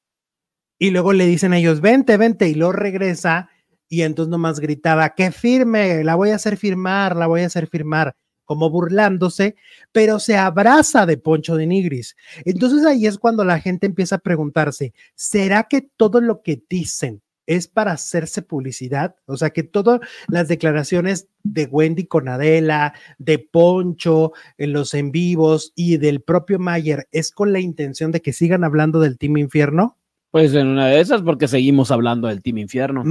[0.78, 3.48] Y luego le dicen a ellos, vente, vente, y luego regresa
[3.88, 7.66] y entonces nomás gritaba, que firme, la voy a hacer firmar, la voy a hacer
[7.68, 8.14] firmar
[8.46, 9.56] como burlándose,
[9.92, 12.16] pero se abraza de Poncho de Nigris.
[12.44, 17.20] Entonces ahí es cuando la gente empieza a preguntarse, ¿será que todo lo que dicen
[17.46, 19.16] es para hacerse publicidad?
[19.26, 25.10] O sea, que todas las declaraciones de Wendy con Adela, de Poncho en los en
[25.12, 29.36] vivos y del propio Mayer es con la intención de que sigan hablando del Team
[29.36, 29.98] Infierno?
[30.30, 33.02] Pues en una de esas, porque seguimos hablando del Team Infierno.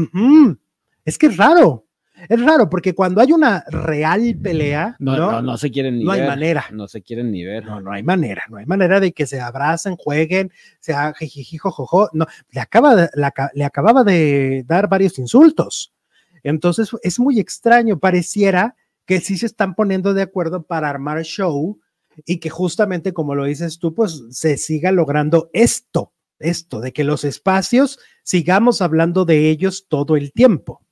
[1.06, 1.86] Es que es raro.
[2.30, 6.12] Es raro porque cuando hay una real pelea, no, no, no, se quieren ni no
[6.12, 6.22] ver.
[6.22, 6.66] hay manera.
[6.72, 7.66] No se quieren ni ver.
[7.66, 8.44] No, no hay manera.
[8.50, 12.10] No hay manera de que se abracen, jueguen, sea jijijijojojo.
[12.14, 15.94] No, le, acaba de, la, le acababa de dar varios insultos.
[16.42, 18.00] Entonces es muy extraño.
[18.00, 21.80] Pareciera que sí se están poniendo de acuerdo para armar show
[22.26, 27.04] y que justamente como lo dices tú, pues se siga logrando esto, esto, de que
[27.04, 30.85] los espacios sigamos hablando de ellos todo el tiempo.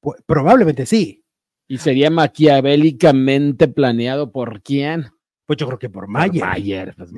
[0.00, 1.24] Pues, probablemente sí.
[1.68, 5.06] ¿Y sería maquiavélicamente planeado por quién?
[5.46, 6.40] Pues yo creo que por Mayer.
[6.40, 6.94] Por Mayer.
[6.96, 7.12] Pues.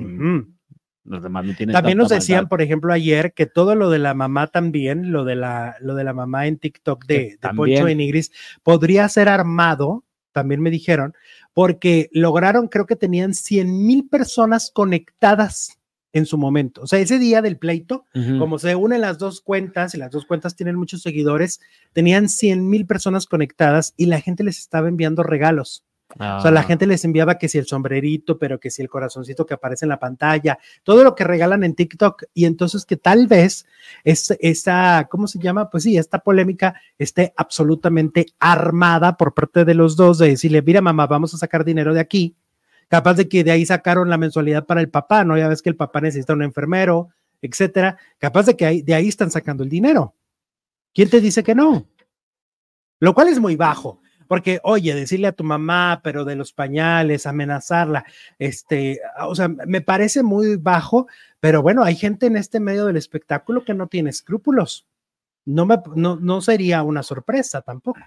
[1.05, 2.49] Los demás no tienen También nos decían, maldad.
[2.49, 6.03] por ejemplo, ayer que todo lo de la mamá también, lo de la, lo de
[6.03, 8.31] la mamá en TikTok de, de Poncho de Nigris,
[8.63, 11.13] podría ser armado, también me dijeron,
[11.53, 15.79] porque lograron, creo que tenían 100 mil personas conectadas
[16.13, 16.81] en su momento.
[16.83, 18.39] O sea, ese día del pleito, uh -huh.
[18.39, 21.59] como se unen las dos cuentas y las dos cuentas tienen muchos seguidores,
[21.91, 25.83] tenían 100 mil personas conectadas y la gente les estaba enviando regalos.
[26.19, 26.37] Ah.
[26.37, 29.47] O sea, la gente les enviaba que si el sombrerito, pero que si el corazoncito
[29.47, 32.25] que aparece en la pantalla, todo lo que regalan en TikTok.
[32.35, 33.65] Y entonces que tal vez
[34.03, 35.71] es, esa, ¿cómo se llama?
[35.71, 40.81] Pues sí, esta polémica esté absolutamente armada por parte de los dos de decirle, mira
[40.81, 42.35] mamá, vamos a sacar dinero de aquí
[42.87, 45.37] capaz de que de ahí sacaron la mensualidad para el papá, ¿no?
[45.37, 47.09] Ya ves que el papá necesita un enfermero,
[47.41, 50.15] etcétera, capaz de que de ahí están sacando el dinero.
[50.93, 51.87] ¿Quién te dice que no?
[52.99, 57.25] Lo cual es muy bajo, porque oye, decirle a tu mamá, pero de los pañales,
[57.25, 58.05] amenazarla,
[58.39, 61.07] este, o sea, me parece muy bajo,
[61.39, 64.87] pero bueno, hay gente en este medio del espectáculo que no tiene escrúpulos.
[65.45, 67.99] No, me, no, no sería una sorpresa tampoco.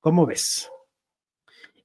[0.00, 0.70] ¿Cómo ves?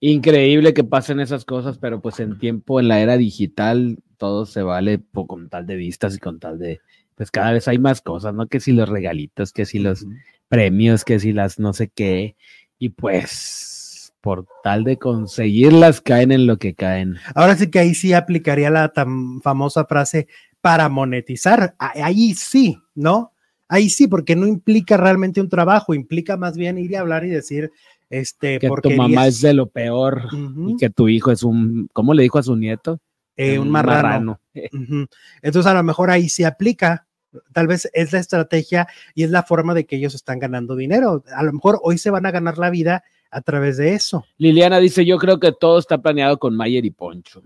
[0.04, 4.62] Increíble que pasen esas cosas, pero pues en tiempo, en la era digital, todo se
[4.62, 6.82] vale por, con tal de vistas y con tal de,
[7.16, 8.48] pues cada vez hay más cosas, ¿no?
[8.48, 10.06] Que si los regalitos, que si los
[10.50, 12.36] premios, que si las no sé qué,
[12.78, 17.16] y pues por tal de conseguirlas caen en lo que caen.
[17.34, 20.28] Ahora sí que ahí sí aplicaría la tan famosa frase
[20.60, 23.32] para monetizar, ahí sí, ¿no?
[23.70, 27.30] Ahí sí, porque no implica realmente un trabajo, implica más bien ir a hablar y
[27.30, 27.72] decir,
[28.10, 30.74] este, que tu mamá es de lo peor uh -huh.
[30.74, 33.00] y que tu hijo es un, ¿cómo le dijo a su nieto?
[33.36, 34.02] Eh, un marrano.
[34.02, 34.40] marrano.
[34.72, 35.08] Uh -huh.
[35.42, 37.08] Entonces a lo mejor ahí se aplica,
[37.54, 41.24] tal vez es la estrategia y es la forma de que ellos están ganando dinero.
[41.36, 44.26] A lo mejor hoy se van a ganar la vida a través de eso.
[44.38, 47.42] Liliana dice, yo creo que todo está planeado con Mayer y Poncho.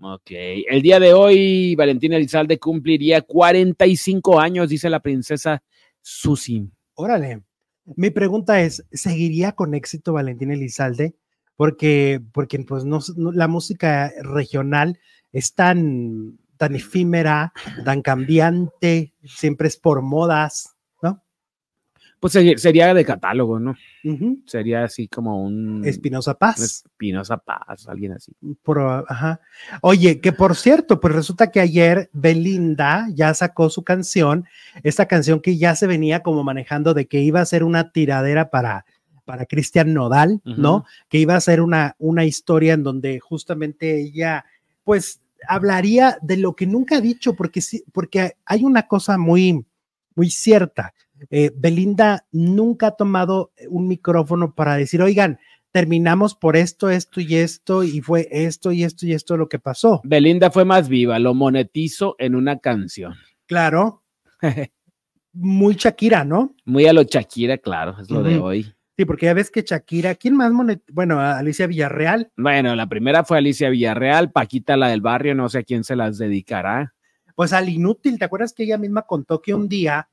[0.00, 5.60] Ok, el día de hoy Valentina Elizalde cumpliría 45 años, dice la princesa
[6.00, 6.70] Susi.
[6.94, 7.42] Órale.
[7.96, 11.14] Mi pregunta es, ¿seguiría con éxito Valentín Elizalde?
[11.56, 14.98] Porque, porque pues no, la música regional
[15.32, 17.52] es tan, tan efímera,
[17.84, 20.76] tan cambiante, siempre es por modas.
[22.20, 23.76] Pues sería de catálogo, ¿no?
[24.04, 24.42] Uh -huh.
[24.44, 25.84] Sería así como un...
[25.84, 26.60] Espinosa Paz.
[26.60, 28.32] Espinosa Paz, alguien así.
[28.62, 29.40] Por, ajá.
[29.82, 34.46] Oye, que por cierto, pues resulta que ayer Belinda ya sacó su canción,
[34.82, 38.50] esta canción que ya se venía como manejando de que iba a ser una tiradera
[38.50, 38.84] para
[39.24, 40.56] para Cristian Nodal, uh -huh.
[40.56, 40.84] ¿no?
[41.10, 44.46] Que iba a ser una, una historia en donde justamente ella,
[44.84, 49.66] pues, hablaría de lo que nunca ha dicho, porque, sí, porque hay una cosa muy,
[50.14, 50.94] muy cierta
[51.30, 55.38] eh, Belinda nunca ha tomado un micrófono para decir, oigan,
[55.72, 59.58] terminamos por esto, esto y esto, y fue esto y esto y esto lo que
[59.58, 60.00] pasó.
[60.04, 63.14] Belinda fue más viva, lo monetizo en una canción.
[63.46, 64.02] Claro.
[65.32, 66.54] Muy Shakira, ¿no?
[66.64, 68.28] Muy a lo Shakira, claro, es lo uh -huh.
[68.28, 68.74] de hoy.
[68.96, 70.82] Sí, porque ya ves que Shakira, ¿quién más monet?
[70.92, 72.32] Bueno, Alicia Villarreal.
[72.36, 75.94] Bueno, la primera fue Alicia Villarreal, Paquita la del barrio, no sé a quién se
[75.94, 76.94] las dedicará.
[77.36, 80.08] Pues al inútil, ¿te acuerdas que ella misma contó que un día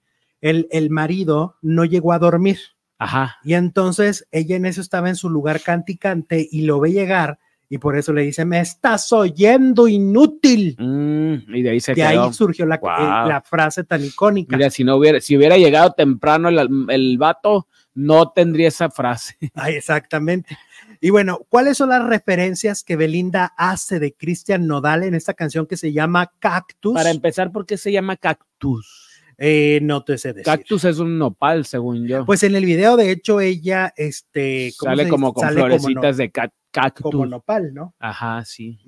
[0.50, 2.60] el, el marido no llegó a dormir?
[2.98, 3.38] Ajá.
[3.44, 7.80] Y entonces ella en eso estaba en su lugar canticante y lo ve llegar y
[7.80, 10.76] por eso le dice, me estás oyendo inútil.
[10.78, 12.24] Mm, y de ahí se De quedó.
[12.26, 12.92] ahí surgió la, Wow.
[12.92, 14.56] eh, la frase tan icónica.
[14.56, 19.36] Mira, si no hubiera, si hubiera llegado temprano el, el vato, no tendría esa frase.
[19.56, 20.56] Ay, exactamente.
[21.02, 25.66] Y bueno, ¿cuáles son las referencias que Belinda hace de Cristian Nodal en esta canción
[25.66, 26.94] que se llama Cactus?
[26.94, 29.05] Para empezar, ¿por qué se llama cactus?
[29.38, 30.46] Eh, no te sé decir.
[30.46, 32.26] Cactus es un nopal, según yo.
[32.26, 35.80] Pues en el video, de hecho, ella, este, ¿cómo sale como con Sale como no-
[35.80, 37.12] florecitas de ca- cactus.
[37.12, 37.94] como nopal, ¿no?
[38.00, 38.80] Ajá, sí.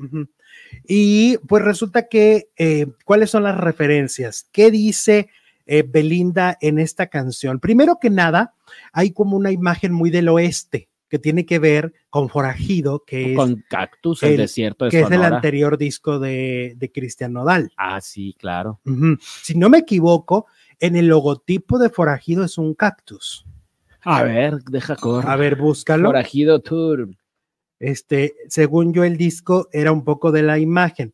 [0.88, 4.48] Y pues resulta que, eh, ¿cuáles son las referencias?
[4.52, 5.30] ¿Qué dice
[5.66, 7.60] eh, Belinda en esta canción?
[7.60, 8.54] Primero que nada,
[8.94, 13.36] hay como una imagen muy del oeste que tiene que ver con Forajido, que es,
[13.38, 17.72] Con cactus, el, el- desierto de que es el anterior disco de, de Cristian Nodal.
[17.78, 18.80] Ah, sí, claro.
[19.44, 20.48] Si no me equivoco,
[20.80, 23.46] en el logotipo de Forajido es un cactus.
[24.02, 25.30] A ver, deja correr.
[25.30, 26.10] A ver, búscalo.
[26.10, 27.10] Forajido Tour.
[27.80, 31.14] Este, según yo, el disco era un poco de la imagen.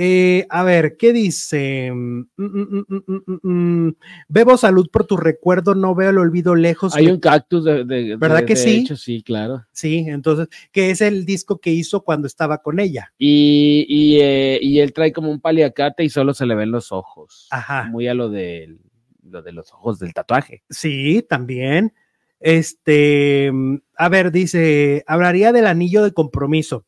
[0.00, 1.90] Eh, a ver, ¿qué dice?
[1.92, 3.96] Mm, mm, mm.
[4.28, 6.94] Bebo salud por tu recuerdo, no veo el olvido lejos.
[6.94, 8.76] Hay un cactus de, de- ¿Verdad de- que de sí?
[8.76, 9.66] hecho, sí, claro.
[9.72, 13.12] Sí, entonces, que es el disco que hizo cuando estaba con ella.
[13.18, 16.92] Y, y, eh, y él trae como un paliacate y solo se le ven los
[16.92, 17.48] ojos.
[17.50, 17.88] Ajá.
[17.90, 18.76] Muy a lo de,
[19.24, 20.62] lo de los ojos del tatuaje.
[20.70, 21.92] Sí, también.
[22.38, 23.50] Este,
[23.96, 26.86] a ver, dice, hablaría del anillo de compromiso.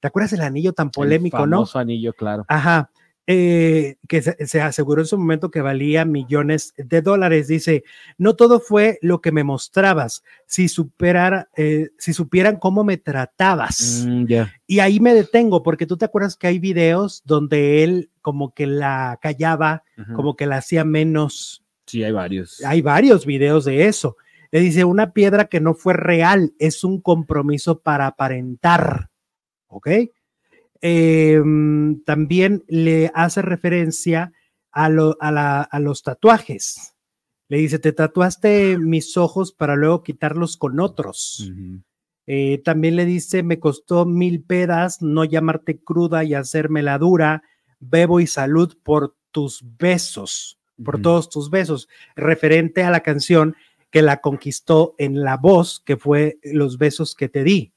[0.00, 1.56] ¿Te acuerdas del anillo tan polémico, el no?
[1.58, 2.44] famoso anillo, claro.
[2.48, 2.90] Ajá.
[3.26, 7.46] eh, que se, se aseguró en su momento que valía millones de dólares.
[7.46, 7.84] Dice,
[8.18, 10.24] no todo fue lo que me mostrabas.
[10.46, 14.04] Si, superara, eh, si supieran cómo me tratabas.
[14.04, 14.24] Mm.
[14.66, 18.66] Y ahí me detengo, porque tú te acuerdas que hay videos donde él como que
[18.66, 19.84] la callaba,
[20.16, 21.62] como que la hacía menos.
[21.86, 22.64] Sí, hay varios.
[22.64, 24.16] Hay varios videos de eso.
[24.50, 29.09] Le dice, una piedra que no fue real, es un compromiso para aparentar.
[29.70, 29.88] ¿Ok?
[30.82, 31.40] Eh,
[32.04, 34.32] también le hace referencia
[34.72, 36.94] a, lo- a la- a los tatuajes.
[37.48, 41.52] Le dice, te tatuaste mis ojos para luego quitarlos con otros.
[42.26, 47.42] Eh, también le dice, me costó mil pedas no llamarte cruda y hacerme la dura.
[47.80, 51.88] Bebo y salud por tus besos, por todos tus besos.
[52.14, 53.56] Referente a la canción
[53.90, 57.72] que la conquistó en la voz, que fue Los besos que te di.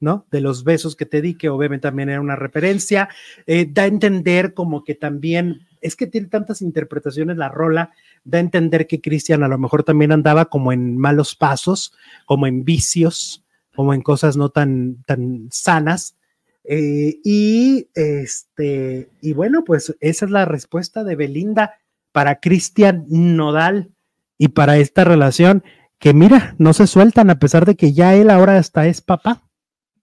[0.00, 0.26] ¿No?
[0.30, 3.08] De los besos que te di, que obviamente también era una referencia,
[3.46, 7.92] eh, da a entender como que también, es que tiene tantas interpretaciones la rola,
[8.24, 11.92] da a entender que Cristian a lo mejor también andaba como en malos pasos,
[12.26, 16.16] como en vicios, como en cosas no tan, tan sanas.
[16.64, 21.74] Eh, y este, y bueno, pues esa es la respuesta de Belinda
[22.12, 23.90] para Cristian Nodal
[24.36, 25.62] y para esta relación
[25.98, 29.47] que mira, no se sueltan a pesar de que ya él ahora hasta es papá.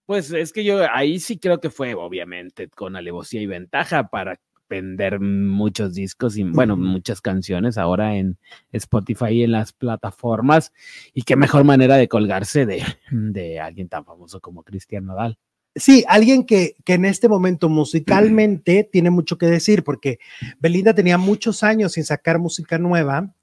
[0.06, 4.40] Pues es que yo ahí sí creo que fue, obviamente, con alevosía y ventaja para
[4.68, 8.38] vender muchos discos y, bueno, muchas canciones ahora en
[8.72, 10.72] Spotify y en las plataformas.
[11.12, 15.38] Y qué mejor manera de colgarse de, de alguien tan famoso como Cristian Nodal.
[15.74, 20.18] Sí, alguien que, que en este momento musicalmente tiene mucho que decir, porque
[20.58, 23.34] Belinda tenía muchos años sin sacar música nueva,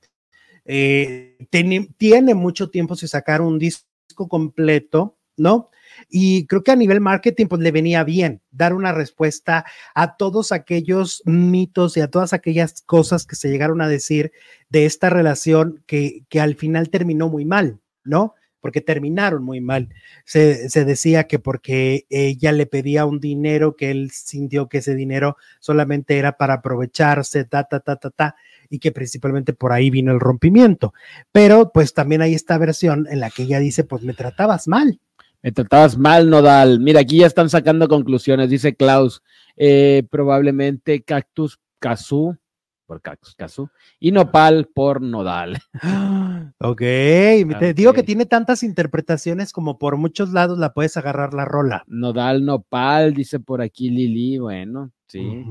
[0.66, 5.70] eh, tiene mucho tiempo sin sacar un disco completo, ¿no?
[6.10, 10.52] Y creo que a nivel marketing, pues le venía bien dar una respuesta a todos
[10.52, 14.32] aquellos mitos y a todas aquellas cosas que se llegaron a decir
[14.70, 18.36] de esta relación que, que al final terminó muy mal, ¿no?
[18.60, 19.90] Porque terminaron muy mal
[20.26, 24.96] se, se, decía que porque ella le pedía un dinero, que él sintió que ese
[24.96, 28.36] dinero solamente era para aprovecharse, ta, ta, ta, ta, ta,
[28.70, 30.94] y que principalmente por ahí vino el rompimiento.
[31.32, 35.00] Pero pues también hay esta versión en la que ella dice, pues me tratabas mal.
[35.44, 36.80] Me tratabas mal, Nodal.
[36.80, 39.22] Mira, aquí ya están sacando conclusiones, dice Klaus.
[39.58, 42.38] Eh, probablemente Cactus Cazú,
[42.86, 45.60] por Cactus Cazú, y Nopal por Nodal.
[46.60, 51.46] Ok, te digo que tiene tantas interpretaciones como por muchos lados la puedes agarrar la
[51.46, 51.84] rola.
[51.88, 54.38] Nodal Nopal, dice por aquí Lili.
[54.38, 55.46] Bueno, sí,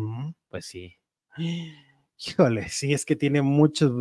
[0.48, 0.94] pues sí.
[2.26, 3.92] Híjole, sí, es que tiene muchos.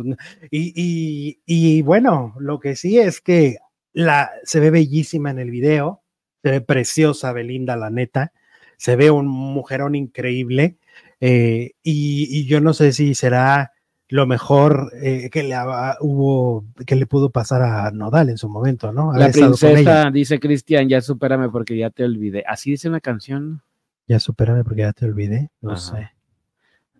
[0.50, 3.56] Y, y, y bueno, lo que sí es que
[3.92, 6.02] la, se ve bellísima en el video,
[6.42, 8.32] se ve preciosa Belinda, la neta,
[8.76, 10.76] se ve un mujerón increíble.
[11.20, 13.72] eh, y, y yo no sé si será
[14.12, 15.54] lo mejor eh, que le
[16.00, 19.10] hubo, que le pudo pasar a Nodal en su momento, ¿no?
[19.10, 22.44] Haber La princesa, dice Cristian, ya supérame porque ya te olvidé.
[22.46, 23.62] Así dice una canción.
[24.06, 25.80] Ya supérame porque ya te olvidé, no Ajá.
[25.80, 26.10] sé.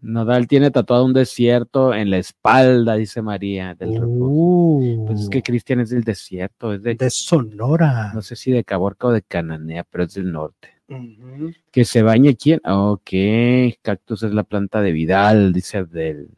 [0.03, 4.01] Nodal tiene tatuado un desierto en la espalda, dice María del.
[4.05, 8.11] Uh, Pues es que Cristian es del desierto, es de, de Sonora.
[8.13, 10.69] no sé si de Caborca o de Cananea, pero es del norte.
[11.71, 12.61] Que se bañe quién?
[12.67, 13.11] Ok,
[13.81, 16.29] cactus es la planta de Vidal, dice Abdel.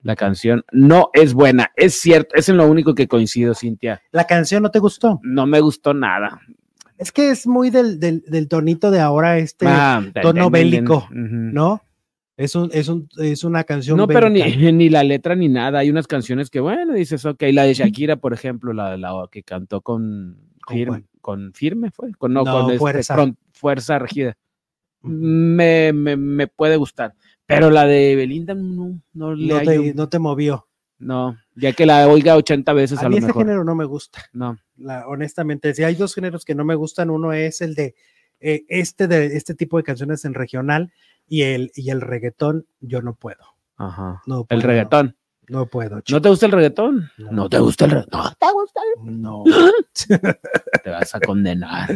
[0.00, 4.02] La canción no es buena, es cierto, es en lo único que coincido, Cintia.
[4.10, 5.20] La canción no te gustó.
[5.22, 6.40] No me gustó nada.
[6.98, 11.06] Es que es muy del, del, del tonito de ahora, este, Ah, tono bélico.
[11.10, 11.82] ¿no?
[12.42, 13.96] Es, un, es, un, es una canción.
[13.96, 14.40] No, pero ni,
[14.72, 15.78] ni la letra ni nada.
[15.80, 19.42] Hay unas canciones que, bueno, dices, ok, la de Shakira, por ejemplo, la, la que
[19.42, 23.14] cantó con, ¿Con Firme, con Firme, fue, con, no, No, con este, Fuerza.
[23.16, 24.36] Fron- Fuerza Regida.
[25.02, 27.14] Me, me, me puede gustar.
[27.46, 30.68] Pero la de Belinda no, no le No te, no te movió.
[30.98, 33.42] No, ya que la oiga 80 veces a, A mí lo ese mejor.
[33.44, 34.24] género no me gusta.
[34.32, 37.96] No, La, honestamente, si hay dos géneros que no me gustan, uno es el de
[38.42, 40.92] eh, este de este tipo de canciones en regional
[41.28, 43.44] y el y el reggaetón, yo no puedo.
[43.76, 44.22] ajá.
[44.26, 45.16] No El reggaetón.
[45.48, 46.00] No puedo.
[46.00, 46.16] chico.
[46.16, 47.10] ¿No te gusta el reggaetón?
[47.18, 47.32] No.
[47.32, 48.22] No te gusta el reggaetón.
[49.20, 49.44] No,
[50.84, 51.88] Te vas a condenar.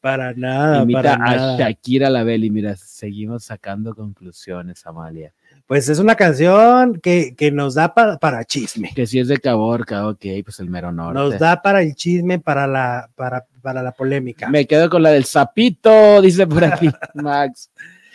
[0.00, 1.58] para nada, Imita para a nada.
[1.58, 2.50] Shakira la Beli.
[2.50, 5.32] Mira, seguimos sacando conclusiones, Amalia.
[5.68, 8.90] Pues es una canción que, que nos da para, para chisme.
[8.94, 11.14] Que si es de Caborca, ok, pues el mero norte.
[11.20, 14.48] Nos da para el chisme, para la, para, para la polémica.
[14.48, 17.70] Me quedo con la del sapito, dice por aquí Max.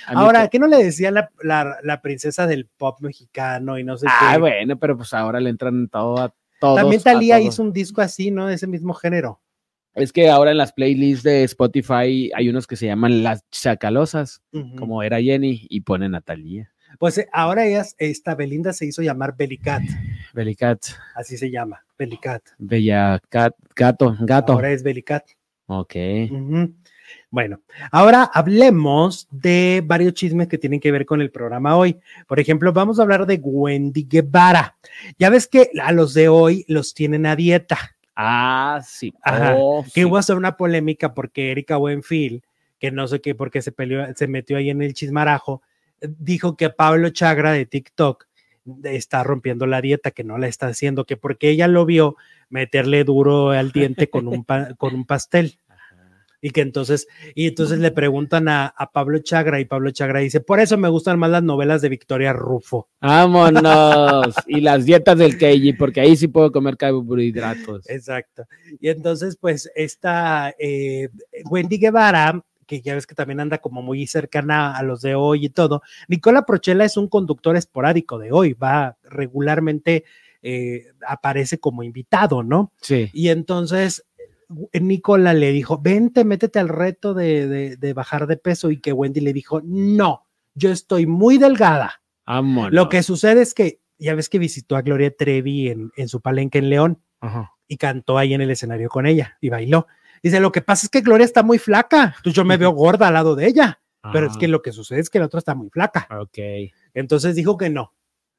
[0.07, 4.07] Ahora, ¿qué no le decía la, la, la princesa del pop mexicano y no sé
[4.09, 4.39] Ah, qué?
[4.39, 6.75] bueno, pero pues ahora le entran todo a todos.
[6.77, 8.47] También Talía hizo un disco así, ¿no?
[8.47, 9.39] De ese mismo género.
[9.93, 14.41] Es que ahora en las playlists de Spotify hay unos que se llaman las chacalosas,
[14.77, 16.72] como era Jenny, y ponen a Talía.
[16.99, 19.81] Pues eh, ahora ellas, esta Belinda se hizo llamar Belicat,
[20.33, 20.83] Belicat,
[21.15, 22.41] así se llama, Belicat.
[22.57, 24.53] Bella Cat, gato, gato.
[24.53, 25.25] Ahora es Belicat.
[25.67, 25.95] Ok.
[27.29, 31.99] Bueno, ahora hablemos de varios chismes que tienen que ver con el programa hoy.
[32.27, 34.77] Por ejemplo, vamos a hablar de Wendy Guevara.
[35.17, 37.77] Ya ves que a los de hoy los tienen a dieta.
[38.15, 39.13] Ah, sí.
[39.23, 40.05] Ajá, Oh, Que sí.
[40.05, 42.43] hubo hasta una polémica porque Erika Buenfil,
[42.79, 45.61] que no sé qué, porque se peleó, se metió ahí en el chismarajo,
[46.17, 48.25] dijo que Pablo Chagra de TikTok
[48.83, 52.15] está rompiendo la dieta, que no la está haciendo, que porque ella lo vio
[52.49, 55.57] meterle duro al diente con un, pa- con un pastel.
[56.45, 60.41] Y que entonces, y entonces le preguntan a, a Pablo Chagra y Pablo Chagra dice,
[60.41, 62.89] por eso me gustan más las novelas de Victoria Rufo.
[62.99, 64.35] Vámonos.
[64.47, 67.89] y las dietas del KG, porque ahí sí puedo comer carbohidratos.
[67.89, 68.43] Exacto.
[68.81, 71.07] Y entonces, pues, esta eh,
[71.49, 72.43] Wendy Guevara,
[72.81, 75.81] que ya ves que también anda como muy cercana a los de hoy y todo,
[76.07, 80.05] Nicola Prochela es un conductor esporádico de hoy, va regularmente,
[80.41, 82.71] eh, aparece como invitado, ¿no?
[82.81, 83.09] Sí.
[83.13, 84.05] Y entonces
[84.71, 88.79] eh, Nicola le dijo, vente, métete al reto de, de- de bajar de peso y
[88.79, 92.01] que Wendy le dijo, no, yo estoy muy delgada.
[92.25, 92.71] Vámonos.
[92.73, 96.21] Lo que sucede es que ya ves que visitó a Gloria Trevi en, en su
[96.21, 97.51] palenque en León Ajá.
[97.67, 99.87] y cantó ahí en el escenario con ella y bailó.
[100.23, 103.09] Dice, lo que pasa es que Gloria está muy flaca, entonces yo me veo gorda
[103.09, 103.81] al lado de ella,
[104.13, 106.07] pero es que lo que sucede es que la otra está muy flaca.
[106.09, 106.37] Ah, Ok.
[106.93, 107.93] Entonces dijo que no,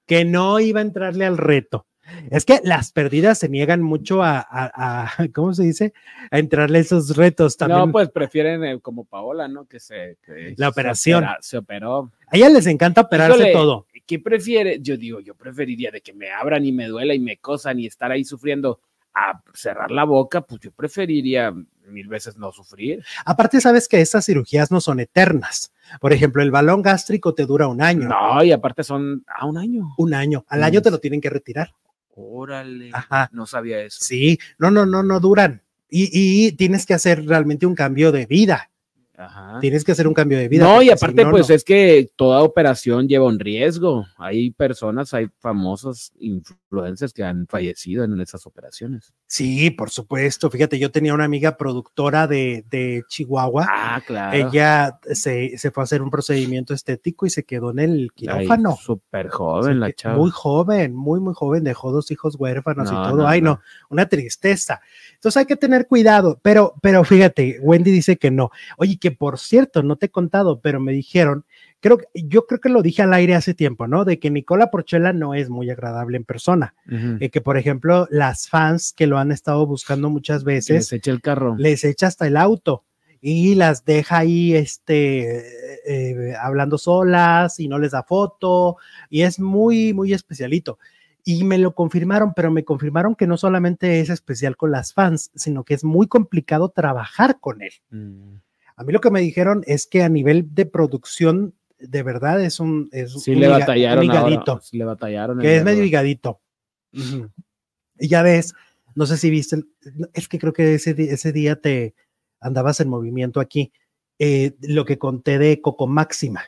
[0.06, 1.86] que no iba a entrarle al reto.
[2.30, 5.94] Es que las perdidas se niegan mucho a, a- a- ¿cómo se dice?
[6.30, 7.78] A entrarle a esos retos también.
[7.80, 9.64] No, pues prefieren eh, como Paola, ¿no?
[9.66, 10.18] Que se.
[10.24, 11.24] que La se operación.
[11.24, 12.12] opera- Se, operó.
[12.26, 13.86] A ella les encanta operarse Híjole, todo.
[14.06, 14.80] ¿Qué prefiere?
[14.82, 17.86] Yo digo, yo preferiría de que me abran y me duela y me cosan y
[17.86, 18.80] estar ahí sufriendo
[19.14, 21.54] a cerrar la boca, pues yo preferiría
[21.86, 23.04] mil veces no sufrir.
[23.24, 25.72] Aparte, sabes que esas cirugías no son eternas.
[26.00, 28.08] Por ejemplo, el balón gástrico te dura un año.
[28.08, 29.94] No, y aparte son a un año.
[29.98, 30.44] Un año.
[30.48, 31.74] Al año te lo tienen que retirar.
[32.10, 32.90] Órale.
[32.92, 33.28] Ajá.
[33.32, 33.98] No sabía eso.
[34.00, 35.62] Sí, no, no, no, no duran.
[35.90, 38.70] Y, y tienes que hacer realmente un cambio de vida.
[39.16, 39.60] Ajá.
[39.60, 40.64] Tienes que hacer un cambio de vida.
[40.64, 41.54] No, y si aparte, no, pues no.
[41.54, 44.04] es que toda operación lleva un riesgo.
[44.16, 49.14] Hay personas, hay famosos influencers que han fallecido en esas operaciones.
[49.26, 50.50] Sí, por supuesto.
[50.50, 53.66] Fíjate, yo tenía una amiga productora de, de Chihuahua.
[53.70, 54.36] Ah, claro.
[54.48, 58.76] Ella se, se fue a hacer un procedimiento estético y se quedó en el quirófano.
[58.82, 60.16] Súper joven la Se que- chava.
[60.16, 63.28] Muy joven, muy, muy joven, dejó dos hijos huérfanos No, y todo.
[63.28, 63.50] Ay, no.
[63.50, 63.60] no.
[63.90, 64.80] una tristeza.
[65.14, 68.50] Entonces hay que tener cuidado, pero, pero fíjate, Wendy dice que no.
[68.76, 71.44] Oye, que por cierto, no te he contado, pero me dijeron,
[71.80, 74.06] creo que, yo creo que lo dije al aire hace tiempo, ¿no?
[74.06, 76.74] De que Nicola Porchela no es muy agradable en persona.
[76.90, 77.18] Ujú.
[77.20, 81.10] Eh, que, por ejemplo, las fans que lo han estado buscando muchas veces, les eche
[81.10, 81.54] el carro.
[81.58, 82.84] les echa hasta el auto.
[83.20, 85.42] y las deja ahí este,
[85.86, 88.76] eh, hablando solas y no les da foto
[89.10, 90.78] y es muy, muy especialito.
[91.24, 95.30] Y me lo confirmaron, pero me confirmaron que no solamente es especial con las fans,
[95.34, 97.72] sino que es muy complicado trabajar con él.
[97.90, 98.36] Mm.
[98.76, 102.60] A mí lo que me dijeron es que a nivel de producción, de verdad es
[102.60, 102.88] un...
[102.92, 105.38] Es Sí un le batallaron ahora, le batallaron.
[105.38, 106.40] que es medio higadito.
[106.92, 108.54] Y ya ves,
[108.94, 109.62] no sé si viste,
[110.12, 111.94] es que creo que ese, ese día te
[112.40, 113.72] andabas en movimiento aquí,
[114.18, 116.42] eh, lo que conté de Coco Máxima,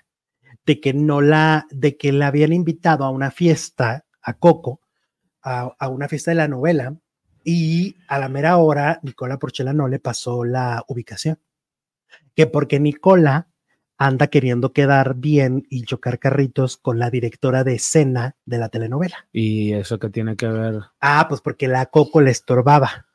[0.64, 4.81] de que no la, de que la habían invitado a una fiesta, a Coco,
[5.43, 6.97] a, a una fiesta de la novela,
[7.45, 11.39] y a la mera hora Nicola Porchela no le pasó la ubicación.
[12.34, 13.48] Que porque Nicola
[13.98, 19.26] anda queriendo quedar bien y chocar carritos con la directora de escena de la telenovela.
[19.32, 20.80] Y eso que tiene que ver.
[21.00, 23.07] Ah, pues porque la Coco le estorbaba,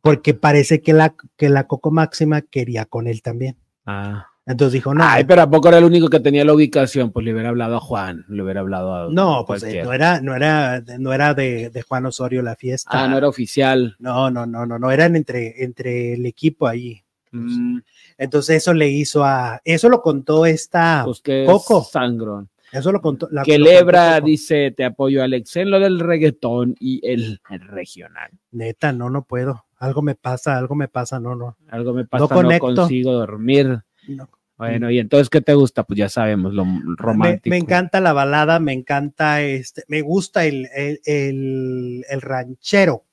[0.00, 3.56] porque parece que la, que la Coco Máxima quería con él también.
[3.84, 4.26] Ah.
[4.46, 7.12] Entonces dijo, no, Ay, pero ¿a poco era el único que tenía la ubicación?
[7.12, 9.08] Pues le hubiera hablado a Juan, le hubiera hablado a.
[9.10, 12.90] no, pues eh, no era, no era, no era de, de Juan Osorio la fiesta.
[12.90, 13.94] Ah, no era oficial.
[14.00, 17.04] No, no, no, no, no, eran entre, entre el equipo ahí.
[17.32, 17.78] Mm,
[18.18, 21.82] Entonces eso le hizo a, eso lo contó esta, pues que Coco.
[21.84, 22.48] sangrón.
[22.72, 23.28] eso lo contó.
[23.30, 28.30] la- que Lebra dice, te apoyo Alex en lo del reggaetón y el, el regional.
[28.52, 29.64] Neta, no, no puedo.
[29.78, 31.56] Algo me pasa, algo me pasa, no, no.
[31.68, 32.66] Algo me pasa, no, conecto.
[32.74, 33.80] consigo dormir.
[34.08, 34.28] no.
[34.58, 35.84] Bueno, y entonces, ¿qué te gusta?
[35.84, 37.48] Pues ya sabemos, lo Me, romántico.
[37.48, 43.06] me encanta la balada, me encanta este, me gusta el, el, el- el ranchero.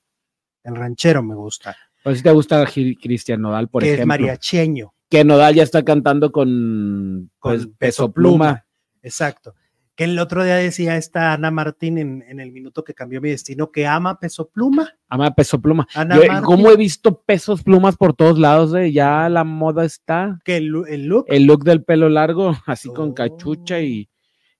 [0.62, 1.74] El ranchero me gusta.
[2.08, 4.08] Pues si te gusta Cristian Nodal, por que es ejemplo.
[4.08, 4.94] mariacheño.
[5.10, 8.36] Que Nodal ya está cantando con, pues, Peso Peso Pluma.
[8.36, 8.66] Pluma.
[9.02, 9.54] Exacto.
[9.94, 13.30] Que el otro día decía esta Ana Martín en, en el minuto que cambió mi
[13.30, 14.90] destino que ama peso pluma.
[15.08, 15.88] Ama Peso Pluma.
[15.94, 18.74] Ana Yo, Martín, ¿Cómo he visto pesos plumas por todos lados?
[18.76, 18.92] eh?
[18.92, 20.38] Ya la moda está.
[20.44, 21.24] que el, el look.
[21.28, 23.14] El look del pelo largo, así con Oh.
[23.14, 24.08] cachucha y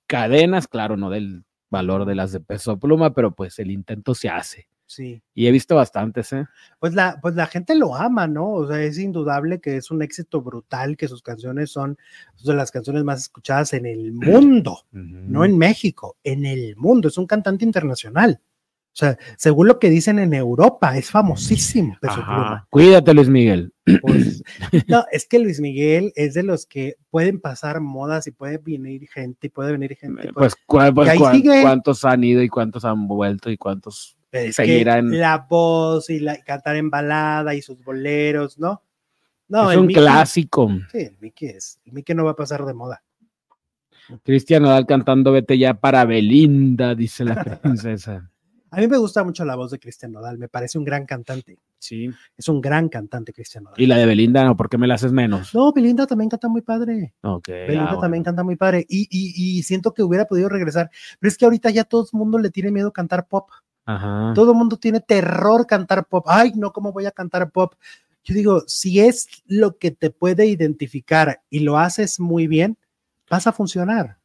[0.06, 4.28] cadenas, claro, no del valor de las de Peso Pluma, pero pues el intento se
[4.28, 4.67] hace.
[4.88, 5.22] Sí.
[5.34, 6.46] Y he visto bastantes, ¿eh?
[6.80, 8.50] Pues la, pues la gente lo ama, ¿no?
[8.54, 11.98] O sea, es indudable que es un éxito brutal, que sus canciones son
[12.42, 14.86] de las canciones más escuchadas en el mundo.
[14.92, 17.08] no en México, en el mundo.
[17.08, 18.40] Es un cantante internacional.
[18.90, 22.14] O sea, según lo que dicen en Europa, es famosísimo Peso.
[22.16, 22.66] Pluma.
[22.68, 23.72] Cuídate, Luis Miguel.
[24.02, 24.42] Pues,
[24.86, 29.08] no, es que Luis Miguel es de los que pueden pasar modas y puede venir
[29.08, 30.30] gente y puede venir gente.
[30.34, 31.62] Pues, ¿cuál- pues, sigue.
[31.62, 35.18] ¿cuántos han ido y cuántos han vuelto y cuántos es que seguirán?
[35.18, 38.82] la voz y la, y cantar en balada y sus boleros, ¿no?
[39.48, 40.68] No, es un Mickey- clásico.
[40.92, 41.80] Sí, el Mickey es.
[41.86, 43.02] El Mickey no va a pasar de moda.
[44.24, 48.30] Cristian Nodal cantando Vete ya para Belinda, dice la princesa.
[48.70, 51.58] A mí me gusta mucho la voz de Cristian Nodal, me parece un gran cantante.
[51.78, 52.10] Sí.
[52.36, 53.80] Es un gran cantante, Cristian Nodal.
[53.80, 55.54] Y la de Belinda, no, ¿por qué me la haces menos?
[55.54, 57.14] No, Belinda también canta muy padre.
[57.22, 57.48] Ok.
[57.48, 58.00] Belinda ah, bueno.
[58.00, 58.84] también canta muy padre.
[58.88, 60.90] Y, y, y siento que hubiera podido regresar.
[61.18, 63.48] Pero es que ahorita ya todo el mundo le tiene miedo cantar pop.
[63.88, 64.32] Ajá.
[64.34, 66.26] Todo el mundo tiene terror cantar pop.
[66.28, 67.72] Ay, no, ¿cómo voy a cantar pop?
[68.22, 72.76] Yo digo, si es lo que te puede identificar y lo haces muy bien,
[73.30, 74.18] vas a funcionar.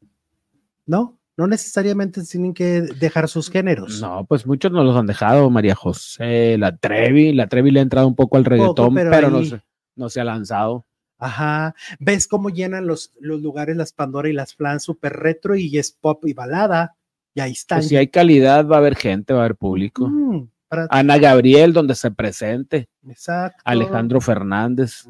[0.85, 1.17] ¿No?
[1.37, 4.01] No necesariamente tienen que dejar sus géneros.
[4.01, 7.83] No, pues muchos no los han dejado, María José, la Trevi, la Trevi le ha
[7.83, 9.61] entrado un poco al reggaetón, pero pero, no, se,
[9.95, 10.85] no se ha lanzado.
[11.17, 11.73] Ajá.
[11.99, 15.93] ¿Ves cómo llenan los, los lugares las Pandora y las Flan súper retro y es
[15.93, 16.97] pop y balada?
[17.35, 17.79] Y ahí están.
[17.79, 20.07] Pues si hay calidad, va a haber gente, va a haber público.
[20.07, 20.47] Mm,
[20.89, 22.89] Ana Gabriel, donde se presente.
[23.07, 23.61] Exacto.
[23.65, 25.05] Alejandro Fernández.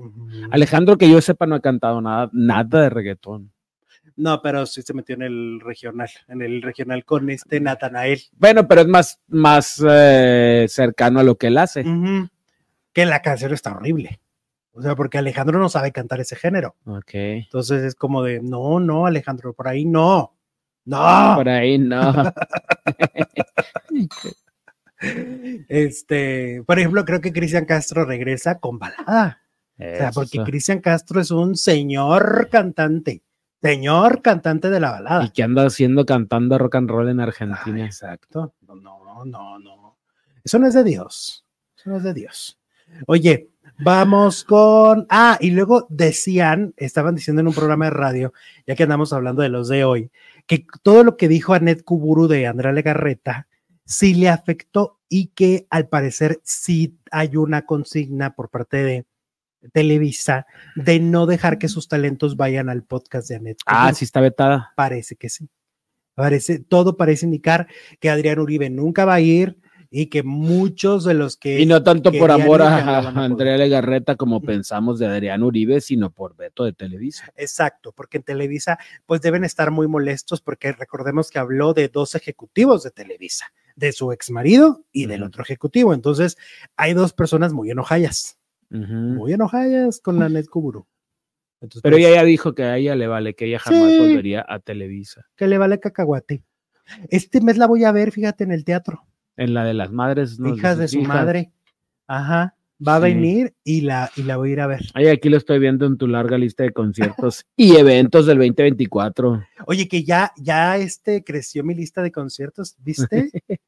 [0.52, 3.52] Alejandro, que yo sepa, no ha cantado nada, nada de reggaetón.
[4.16, 8.22] No, pero sí se metió en el regional, en el regional con este Natanael.
[8.34, 11.84] Bueno, pero es más, más eh, cercano a lo que él hace.
[12.92, 14.20] Que la canción está horrible.
[14.74, 16.76] O sea, porque Alejandro no sabe cantar ese género.
[16.86, 17.14] Ok.
[17.14, 20.36] Entonces es como de, no, no, Alejandro, por ahí no.
[20.86, 21.34] No.
[21.36, 22.14] Por ahí no.
[25.68, 29.42] Este, por ejemplo, creo que Cristian Castro regresa con balada.
[29.78, 30.42] O sea, porque.
[30.44, 33.22] Cristian Castro es un señor cantante.
[33.62, 35.26] Señor cantante de la balada.
[35.26, 37.86] ¿Y qué anda haciendo cantando rock and roll en Ah, Argentina?
[37.86, 38.54] exacto.
[38.68, 39.98] No, no, no, no.
[40.44, 41.46] Eso no es de Dios.
[41.78, 42.60] Eso no es de Dios.
[43.08, 45.06] Oye, vamos con.
[45.10, 48.34] Ah, y luego decían, estaban diciendo en un programa de radio,
[48.68, 50.12] ya que andamos hablando de los de hoy,
[50.48, 53.48] que todo lo que dijo Anet Kuburu de Andrea Legarreta
[53.86, 59.06] sí le afectó y que al parecer sí hay una consigna por parte de
[59.72, 63.58] Televisa de no dejar que sus talentos vayan al podcast de Anet.
[63.66, 63.96] Ah, Kuburu.
[63.96, 64.74] sí está vetada.
[64.76, 65.50] Parece que sí.
[66.16, 67.68] Parece, todo parece indicar
[68.00, 69.58] que Adrián Uribe nunca va a ir
[69.96, 71.60] y que muchos de los que...
[71.60, 72.98] Y no tanto por amor a.
[73.10, 77.32] Andrea Legarreta como pensamos de Adrián Uribe, sino por Beto de Televisa.
[77.36, 82.16] Exacto, porque en Televisa pues deben estar muy molestos porque recordemos que habló de dos
[82.16, 85.94] ejecutivos de Televisa, de su ex marido y del otro ejecutivo.
[85.94, 86.38] Entonces
[86.76, 88.40] hay dos personas muy enojadas,
[88.72, 90.88] muy enojadas con la Net Kuburu.
[91.62, 94.00] Entonces, Pero pues, ella ya dijo que a ella le vale, que ella jamás Sí.
[94.00, 95.28] volvería a Televisa.
[95.36, 96.44] que le vale cacahuate.
[97.10, 99.06] Este mes la voy a ver, fíjate, en el teatro.
[99.38, 100.40] En la de las madres.
[100.40, 100.54] ¿no?
[100.56, 101.16] hijas de su hijas.
[101.16, 101.52] madre.
[102.08, 102.56] Ajá.
[102.86, 103.04] Va a Sí.
[103.14, 104.82] venir y la, y la voy a ir a ver.
[104.94, 109.42] Ay, aquí lo estoy viendo en tu larga lista de conciertos y eventos del 2024.
[109.68, 113.30] Oye, que ya, ya este creció mi lista de conciertos, ¿viste?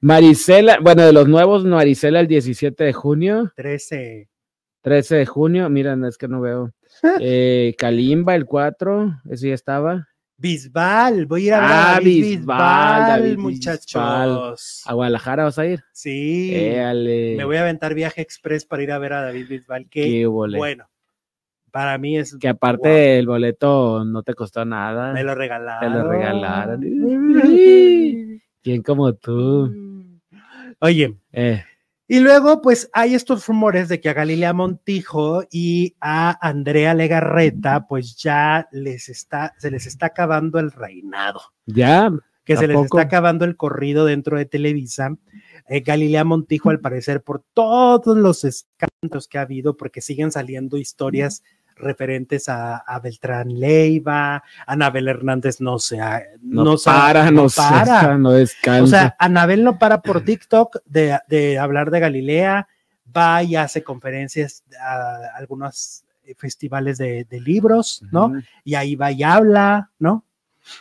[0.00, 4.28] Marisela, bueno, de los nuevos, Marisela el 17 de junio, 13.
[4.82, 6.72] 13 de junio, miren, es que no veo.
[7.20, 10.08] Eh, Kalimba el 4, ese ya estaba.
[10.38, 14.82] Bisbal, voy a ir a ver Ah, a David Bisbal, Bisbal, David muchachos.
[14.86, 15.82] A Guadalajara vas a ir.
[15.92, 16.50] Sí.
[16.54, 19.86] Éale, Me voy a aventar viaje express para ir a ver a David Bisbal.
[19.88, 20.58] qué Que hubole.
[20.58, 20.88] bueno.
[21.70, 22.36] Para mí es.
[22.38, 25.12] Que aparte wow, el boleto no te costó nada.
[25.12, 25.92] me lo regalaron.
[25.92, 26.80] Te lo regalaron.
[28.62, 29.72] ¿Quién como tú?
[30.80, 31.64] Oye, Eh,
[32.08, 37.86] Y luego, pues hay estos rumores de que a Galilea Montijo y a Andrea Legarreta,
[37.88, 42.12] pues ya les está, se les está acabando el reinado, ya,
[42.44, 45.16] que ¿A se les está acabando el corrido dentro de Televisa.
[45.68, 50.76] Eh, Galilea Montijo, al parecer, por todos los escándalos que ha habido, porque siguen saliendo
[50.76, 51.42] historias
[51.76, 57.84] referentes a, a Beltrán Leiva, Anabel Hernández no se ha- no, no para, no, para.
[57.84, 58.82] cesa, no descansa.
[58.82, 62.68] O sea, Anabel no para por TikTok de, de hablar de Galilea,
[63.16, 66.04] va y hace conferencias a algunos
[66.38, 68.32] festivales de, de libros, ¿no?
[68.64, 70.24] Y ahí va y habla, ¿no?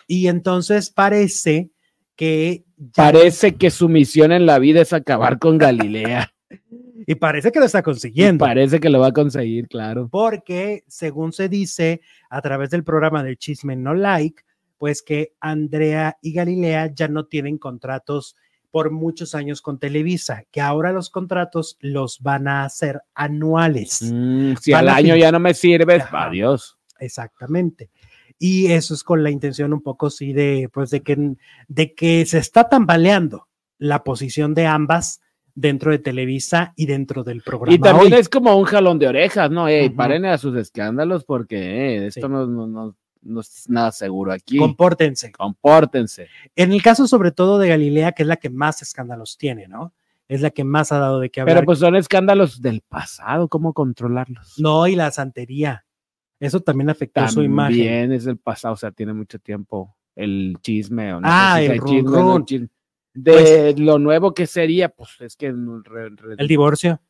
[0.07, 1.69] Y entonces parece
[2.15, 2.63] que...
[2.77, 6.31] ya- Parece que su misión en la vida es acabar con Galilea.
[7.05, 8.43] y parece que lo está consiguiendo.
[8.43, 10.09] Parece que lo va a conseguir, claro.
[10.09, 14.43] porque según se dice a través del programa de Chisme No Like,
[14.77, 18.35] pues que Andrea y Galilea ya no tienen contratos
[18.71, 24.01] por muchos años con Televisa, que ahora los contratos los van a hacer anuales.
[24.01, 26.25] Mm, si Van al año ya no me sirves, Ajá.
[26.25, 26.77] adiós.
[26.99, 27.89] Exactamente.
[28.37, 31.35] Y eso es con la intención un poco sí de pues de que
[31.69, 33.47] de que se está tambaleando
[33.77, 35.21] la posición de ambas
[35.55, 37.73] dentro de Televisa y dentro del programa.
[37.73, 38.19] Y también hoy.
[38.19, 39.67] es como un jalón de orejas, ¿no?
[39.67, 41.57] Ey, paren a sus escándalos porque
[41.97, 42.31] eh, esto Sí.
[42.33, 44.57] no, no, no, no es nada seguro aquí.
[44.57, 45.31] compórtense.
[45.31, 46.27] Compórtense.
[46.55, 49.93] En el caso sobre todo de Galilea, que es la que más escándalos tiene, ¿no?
[50.27, 51.57] Es la que más ha dado de qué hablar.
[51.57, 54.55] Pero pues son escándalos del pasado, ¿cómo controlarlos?
[54.59, 55.85] no, y la santería.
[56.39, 57.77] Eso también afectó su imagen.
[57.77, 61.77] También es del pasado, o sea, tiene mucho tiempo el chisme o no Ah, el
[61.77, 62.67] run, no chisme.
[63.15, 67.01] De lo nuevo que sería, pues es que no, re- re- El divorcio.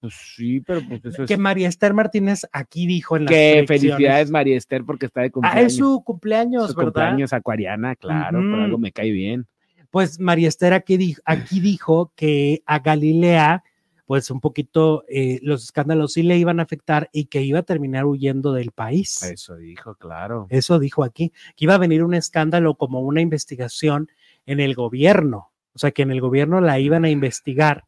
[0.00, 3.64] pues sí, pero pues eso es Que María Esther Martínez aquí dijo en las que
[3.66, 5.64] felicidades María Esther porque está de Ah, cumpleaños.
[5.72, 6.84] es su cumpleaños, Su ¿verdad?
[6.92, 9.46] cumpleaños acuariana, claro, por algo me cae bien.
[9.90, 13.62] Pues María Esther aquí dijo, aquí dijo que a Galilea,
[14.06, 17.62] pues un poquito eh, los escándalos sí le iban a afectar y que iba a
[17.62, 19.22] terminar huyendo del país.
[19.22, 20.46] Eso dijo, claro.
[20.50, 24.08] Eso dijo aquí, que iba a venir un escándalo como una investigación
[24.44, 27.84] en el gobierno, o sea, que en el gobierno la iban a investigar,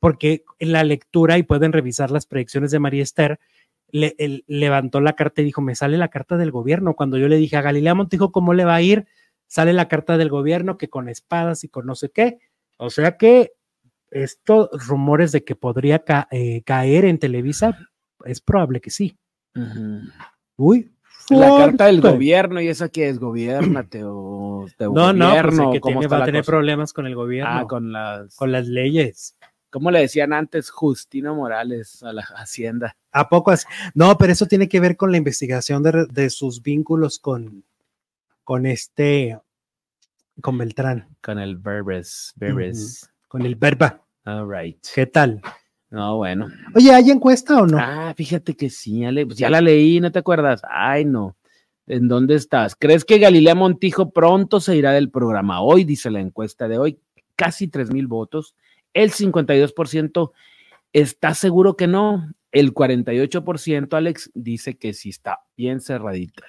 [0.00, 3.38] porque en la lectura, y pueden revisar las predicciones de María Esther,
[3.90, 6.94] le- él levantó la carta y dijo, me sale la carta del gobierno.
[6.94, 9.06] Cuando yo le dije a Galilea Montijo, ¿cómo le va a ir?
[9.46, 12.38] Sale la carta del gobierno que con espadas y con no sé qué.
[12.78, 13.52] O sea que
[14.10, 17.78] estos rumores de que podría ca- eh, caer en Televisa,
[18.24, 19.16] es probable que sí.
[20.56, 20.90] Uy.
[21.30, 23.18] La carta del gobierno, ¿y esa qué es?
[23.18, 26.52] Gobiernate o te No, no, pues el que ¿cómo tiene, va a tener cosa?
[26.52, 29.36] problemas con el gobierno, Ah, con, con las, las leyes.
[29.70, 30.70] ¿cómo le decían antes?
[30.70, 32.94] Justino Morales a la Hacienda.
[33.10, 33.66] ¿A poco así?
[33.94, 37.64] No, pero eso tiene que ver con la investigación de, de sus vínculos con,
[38.44, 39.38] con este,
[40.42, 42.34] con Beltrán, Con el Berbers.
[42.36, 43.10] Berbers.
[43.28, 44.02] con el Verba.
[44.26, 44.78] All right.
[44.94, 45.40] ¿Qué tal?
[45.92, 46.48] No, bueno.
[46.74, 47.76] Oye, ¿hay encuesta o no?
[47.78, 50.62] Ah, fíjate que sí, ya, le- pues ya la leí, ¿no te acuerdas?
[50.68, 51.36] Ay, no.
[51.86, 52.74] ¿En dónde estás?
[52.74, 55.60] ¿Crees que Galilea Montijo pronto se irá del programa?
[55.60, 56.98] Hoy, dice la encuesta de hoy,
[57.36, 58.54] casi 3 mil votos.
[58.94, 60.32] El 52%
[60.94, 62.32] está seguro que no.
[62.52, 66.44] El 48%, Alex, dice que sí está bien cerradita.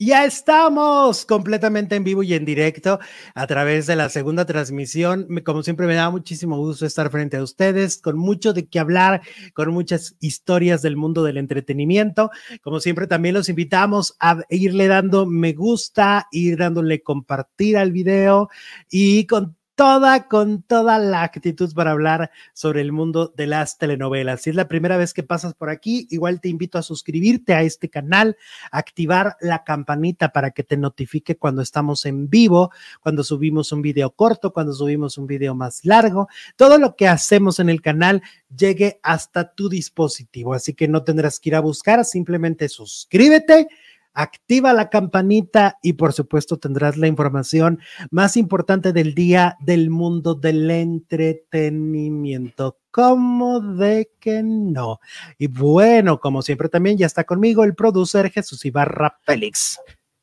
[0.00, 3.00] Ya estamos completamente en vivo y en directo
[3.34, 5.26] a través de la segunda transmisión.
[5.44, 9.22] Como siempre me da muchísimo gusto estar frente a ustedes con mucho de qué hablar,
[9.54, 12.30] con muchas historias del mundo del entretenimiento.
[12.62, 18.50] Como siempre también los invitamos a irle dando me gusta, ir dándole compartir al video
[18.88, 24.42] y con toda, con toda la actitud para hablar sobre el mundo de las telenovelas.
[24.42, 27.62] Si es la primera vez que pasas por aquí, igual te invito a suscribirte a
[27.62, 28.36] este canal,
[28.72, 34.10] activar la campanita para que te notifique cuando estamos en vivo, cuando subimos un video
[34.10, 36.26] corto, cuando subimos un video más largo.
[36.56, 38.20] Todo lo que hacemos en el canal
[38.56, 43.68] llegue hasta tu dispositivo, así que no tendrás que ir a buscar, simplemente suscríbete
[44.14, 47.80] activa la campanita y por supuesto tendrás la información
[48.10, 52.78] más importante del día del mundo del entretenimiento.
[52.90, 55.00] ¿Cómo de que no?
[55.38, 59.78] Y bueno, como siempre también ya está conmigo el producer Jesús Ibarra Félix.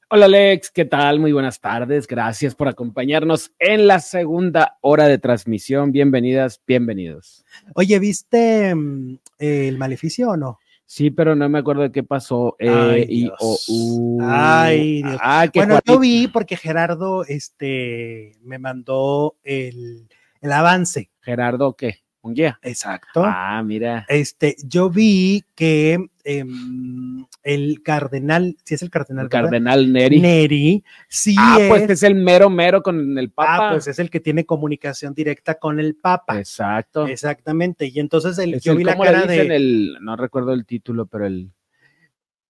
[0.07, 1.19] Hola Alex, ¿qué tal?
[1.19, 2.05] Muy buenas tardes.
[2.05, 5.91] Gracias por acompañarnos en la segunda hora de transmisión.
[5.91, 7.43] Bienvenidas, bienvenidos.
[7.73, 10.59] Oye, ¿viste mm, el maleficio o no?
[10.87, 12.55] Sí, pero no me acuerdo de qué pasó.
[12.59, 13.35] Eh, Ay, y, Dios.
[13.39, 15.17] o, u- Ay, Dios.
[15.21, 20.07] Ah, Bueno, Juanito- yo vi porque Gerardo este, me mandó el,
[20.41, 21.09] el avance.
[21.21, 22.04] Gerardo, ¿qué?
[22.25, 22.59] ¿Un guía?
[22.63, 23.21] Exacto.
[23.23, 24.03] Ah, mira.
[24.09, 30.19] Este, yo vi que em, el cardenal, si es el cardenal, El cardenal Neri.
[30.19, 33.67] Neri, sí ah, es, pues es el mero mero con el Papa.
[33.67, 36.39] ah, pues es el que tiene comunicación directa con el Papa.
[36.39, 37.05] Exacto.
[37.05, 37.85] Exactamente.
[37.93, 40.51] Y entonces el, Es yo el- vi la ¿cómo le cara de el, no recuerdo
[40.53, 41.51] el título, pero el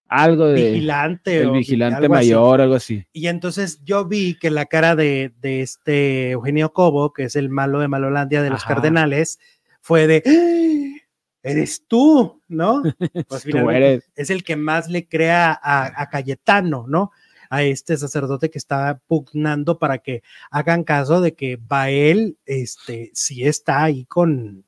[0.07, 1.41] algo de vigilante.
[1.41, 2.25] el o vigilante algo así.
[2.27, 3.05] mayor, algo así.
[3.11, 7.49] Y entonces yo vi que la cara de, de este Eugenio Cobo, que es el
[7.49, 8.75] malo de Malolandia de los Ajá.
[8.75, 9.39] Cardenales,
[9.85, 11.05] fue de, "¡Ah!
[11.43, 12.81] eres tú, ¿no?
[13.29, 14.09] Pues Tú finalmente eres.
[14.15, 17.11] es el que más le crea a, a Cayetano, ¿no?
[17.51, 23.45] A este sacerdote que está pugnando para que hagan caso de que Bael, este, sí
[23.45, 24.64] está ahí con,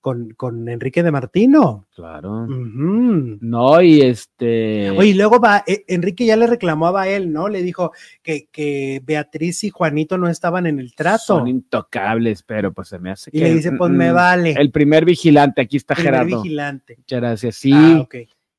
[0.00, 1.86] con, con Enrique de Martino.
[1.94, 2.46] Claro.
[2.48, 4.90] No, y este.
[4.90, 7.48] Oye, y luego va, eh, Enrique ya le reclamó a Bael, ¿no?
[7.48, 7.92] Le dijo
[8.22, 11.18] que, que Beatriz y Juanito no estaban en el trato.
[11.38, 13.44] son intocables, pero pues se me hace Y que.
[13.44, 14.52] le dice, pues me mm, vale.
[14.58, 16.42] El primer vigilante, aquí está primer Gerardo.
[16.42, 16.94] vigilante.
[16.98, 17.54] Muchas gracias.
[17.56, 18.14] Sí, Ah, ok.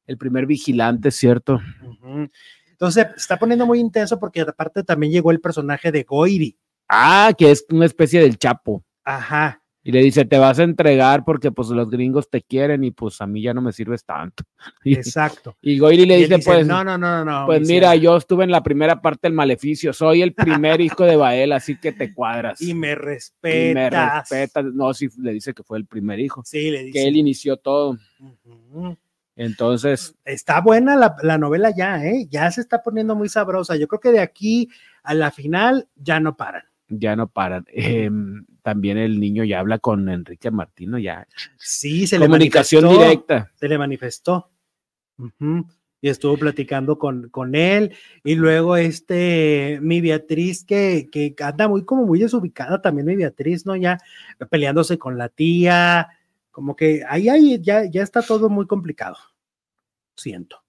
[0.07, 1.59] el primer vigilante, ¿cierto?
[1.85, 2.29] Ujú.
[2.71, 6.57] Entonces, se está poniendo muy intenso porque aparte también llegó el personaje de Goiri.
[6.89, 8.83] Ah, que es una especie del Chapo.
[9.03, 9.61] Ajá.
[9.84, 13.19] Y le dice, te vas a entregar porque pues los gringos te quieren y pues
[13.19, 14.43] a mí ya no me sirves tanto.
[14.84, 15.57] Y, Exacto.
[15.61, 17.45] y Goiri le Y dice, dice, pues, no, no, no, no.
[17.47, 21.03] pues mi mira, yo estuve en la primera parte del maleficio, soy el primer hijo
[21.03, 22.61] de Bael, así que te cuadras.
[22.61, 23.73] Y me Y respetas.
[23.73, 24.65] me respetas.
[24.65, 27.07] No, sí, le dice que fue el primer hijo, Sí, le que dice.
[27.07, 27.97] él inició todo.
[29.36, 32.27] Entonces, Está buena la, la novela ya, ¿eh?
[32.29, 33.75] Ya se está poniendo muy sabrosa.
[33.77, 34.69] Yo creo que de aquí
[35.03, 36.63] a la final ya no paran.
[36.91, 37.65] Ya no paran.
[37.69, 41.27] Em, también el niño ya habla con Enrique Martino, ya.
[41.57, 43.09] Sí, se Comunicación le manifestó.
[43.09, 43.51] directa.
[43.55, 44.49] se le manifestó.
[46.03, 47.93] Y estuvo platicando con, con él.
[48.23, 53.65] Y luego este, mi Beatriz, que, que anda muy como muy desubicada también, mi Beatriz,
[53.65, 53.75] ¿no?
[53.75, 53.97] Ya
[54.49, 56.09] peleándose con la tía.
[56.51, 59.17] Como que ahí, ahí ya, ya está todo muy complicado.
[60.15, 60.61] Siento.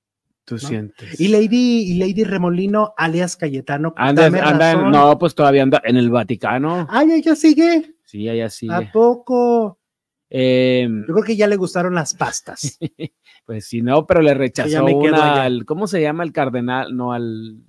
[0.45, 1.21] Tú sientes.
[1.21, 3.95] Y Lady, y Lady Remolino, alias Cayetano.
[3.97, 6.87] Anda, anda en- no, pues todavía anda en el Vaticano.
[6.91, 7.95] Ay, ella sigue.
[8.05, 8.73] Sí, allá sigue.
[8.75, 9.79] ¿A poco?
[10.29, 12.79] Em, Yo creo que ya le gustaron las pastas.
[13.47, 16.97] pues sí, no, pero le rechazó una al, ¿cómo se llama el cardenal?
[16.97, 17.63] No, al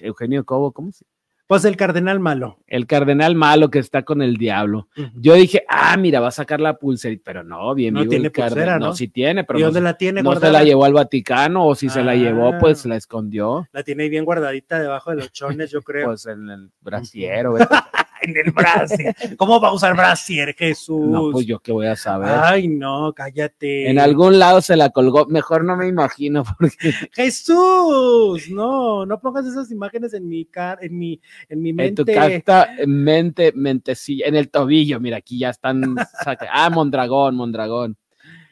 [0.00, 1.04] Eugenio Cobo, ¿cómo se
[1.52, 2.60] Pues el cardenal malo.
[2.66, 4.88] El cardenal malo que está con el diablo.
[5.16, 8.26] Yo dije, ah, mira, va a sacar la pulserita, pero no, bien No vivo tiene
[8.28, 8.94] el pulsera, No, ¿no?
[8.94, 10.52] sí tiene, pero ¿Y no, dónde se- la tiene no se guardada?
[10.54, 12.88] la llevó al Vaticano, o si se la llevó, pues Ah.
[12.88, 16.06] la escondió, La tiene ahí bien guardadita debajo de los chones, yo creo.
[16.06, 17.54] pues en el brasiero.
[18.22, 19.14] en el brasier.
[19.36, 21.06] ¿Cómo va a usar brasier, Jesús?
[21.06, 22.30] no, pues yo qué voy a saber.
[22.30, 23.90] Ay, no, cállate.
[23.90, 29.46] En algún lado se la colgó, mejor no me imagino, porque Jesús, no, no pongas
[29.46, 32.14] esas imágenes en mi car, en mi, en mi en tu mente.
[32.14, 35.96] carta, mente, mentecilla, en el tobillo, mira, aquí ya están,
[36.52, 37.96] ah, Mondragón, Mondragón.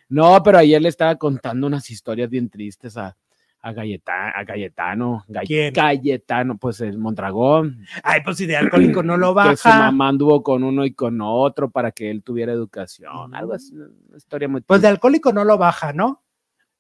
[0.09, 3.17] No, pero ayer le estaba contando unas historias bien tristes a,
[3.63, 5.73] a, Galleta- a Galletano, Gall- ¿Quién?
[5.75, 9.79] Galletano, pues el Mondragón, Ay, pues si de alcohólico no lo que su baja.
[9.79, 14.17] mamá anduvo con uno y con otro para que él tuviera educación, algo así, una
[14.17, 16.23] historia muy Pues de alcohólico no lo baja, ¿no?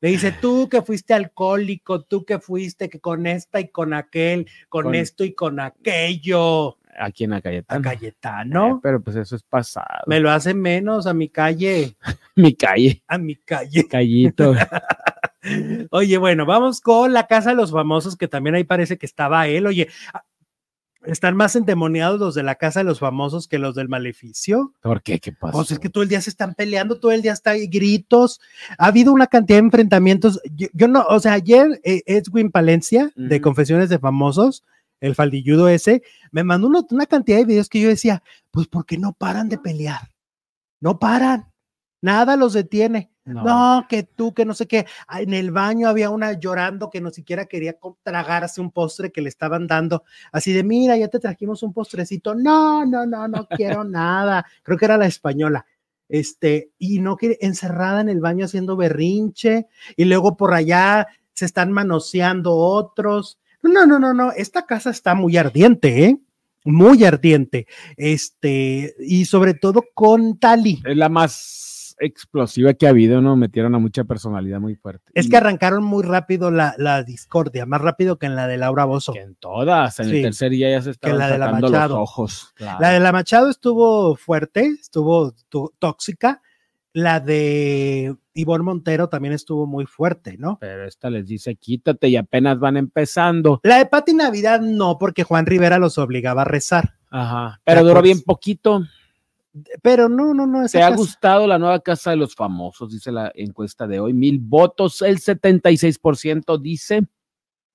[0.02, 4.46] Le dice, tú que fuiste alcohólico, tú que fuiste que con esta y con aquel,
[4.70, 7.82] con, Con- esto y con aquello, aquí en la a Cayetano.
[7.82, 8.76] Cayetano.
[8.76, 10.04] Eh, pero pues eso es pasado.
[10.06, 11.96] Me lo hace menos a mi calle,
[12.34, 13.86] Mi calle, a mi calle.
[13.86, 14.54] callito.
[15.90, 19.46] Oye, bueno, vamos con la casa de los famosos, que también ahí parece que estaba
[19.48, 19.66] él.
[19.66, 20.24] Oye, ah,
[21.06, 24.74] están más endemoniados los de la casa de los famosos que los del maleficio.
[24.82, 25.18] ¿Por qué?
[25.18, 25.52] ¿Qué pasó?
[25.56, 28.38] Pues es que todo el día se están peleando, todo el día está ahí gritos.
[28.76, 30.40] Ha habido una cantidad de enfrentamientos.
[30.54, 33.40] Yo, yo no, o sea, ayer eh, Edwin Palencia de.
[33.40, 34.62] Confesiones de Famosos,
[35.00, 38.98] el faldilludo ese, me mandó uno- una cantidad de videos que yo decía, Pues porque
[38.98, 40.10] no paran de pelear.
[40.80, 41.46] No paran.
[42.02, 43.09] Nada los detiene.
[43.24, 43.44] No.
[43.44, 44.86] No, que tú, que no sé qué.
[45.06, 49.20] Ah, En el baño había una llorando que no siquiera quería tragarse un postre que
[49.20, 50.04] le estaban dando.
[50.32, 52.34] Así de, mira, ya te trajimos un postrecito.
[52.34, 54.46] No, no, no, no quiero nada.
[54.62, 55.66] Creo que era la española.
[56.08, 59.66] Este, y no quiere, encerrada en el baño haciendo berrinche.
[59.96, 63.38] Y luego por allá se están manoseando otros.
[63.62, 64.32] No, no, no, no.
[64.32, 66.18] Esta casa está muy ardiente, ¿eh?
[66.64, 67.66] Muy ardiente.
[67.96, 70.82] Este, y sobre todo con Tali.
[70.84, 71.69] Es la más
[72.00, 73.36] explosiva que ha habido, ¿no?
[73.36, 75.10] Metieron a mucha personalidad muy fuerte.
[75.14, 78.84] Es que arrancaron muy rápido la, la discordia, más rápido que en la de Laura
[78.86, 79.12] Bozo.
[79.12, 80.16] que en todas, en Sí.
[80.16, 82.00] el tercer día ya se estaban la de la sacando los Machado.
[82.00, 82.52] ojos.
[82.56, 82.78] claro.
[82.80, 86.42] La de la Machado estuvo fuerte, estuvo tu- tóxica.
[86.92, 90.58] La de Ivonne Montero también estuvo muy fuerte, ¿no?
[90.60, 93.60] Pero esta les dice, quítate y apenas van empezando.
[93.62, 96.94] La de Pati Navidad no, porque Juan Rivera los obligaba a rezar.
[97.08, 97.60] Ajá.
[97.64, 98.82] Pero duró bien poquito.
[99.82, 100.64] Pero no, no, no.
[100.64, 102.92] esa ¿Te ha gustado la nueva casa de los famosos?
[102.92, 104.12] Dice la encuesta de hoy.
[104.12, 107.02] Mil votos, el 76% dice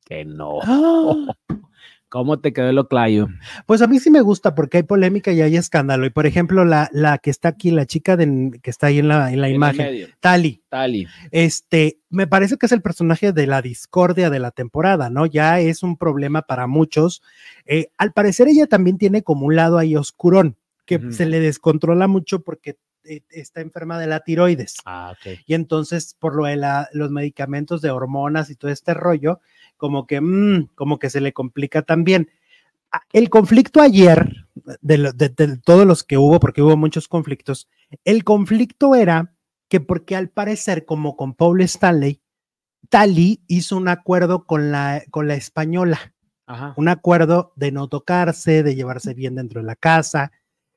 [0.06, 0.60] que no.
[0.64, 1.14] Ah,
[2.08, 3.28] ¿Cómo te quedó lo clayo?
[3.66, 6.06] pues a mí sí me gusta porque hay polémica y hay escándalo.
[6.06, 9.10] Y por ejemplo, la, la que está aquí, la chica de- que está ahí en
[9.10, 10.08] la, en la En imagen.
[10.22, 10.64] Tali.
[10.70, 11.08] Tali.
[11.32, 15.26] Este, me parece que es el personaje de la discordia de la temporada, ¿no?
[15.26, 17.22] Ya es un problema para muchos.
[17.66, 20.56] Eh, al parecer ella también tiene como un lado ahí oscurón,
[20.86, 24.78] que se le descontrola mucho porque eh, está enferma de la tiroides.
[24.86, 25.14] Ah.
[25.46, 29.40] Y entonces, por lo de la- los medicamentos de hormonas y todo este rollo,
[29.78, 32.30] como que, mm, como que se le complica también.
[32.92, 34.48] Ah, El conflicto ayer,
[34.82, 37.68] de, lo- de- de todos los que hubo, porque hubo muchos conflictos,
[38.06, 39.34] el conflicto era
[39.70, 42.22] que porque al parecer, como con Paul Stanley,
[42.90, 46.14] Tali hizo un acuerdo con la, con la española,
[46.48, 46.74] Ajá.
[46.78, 50.32] un acuerdo de no tocarse, de llevarse bien dentro de la casa,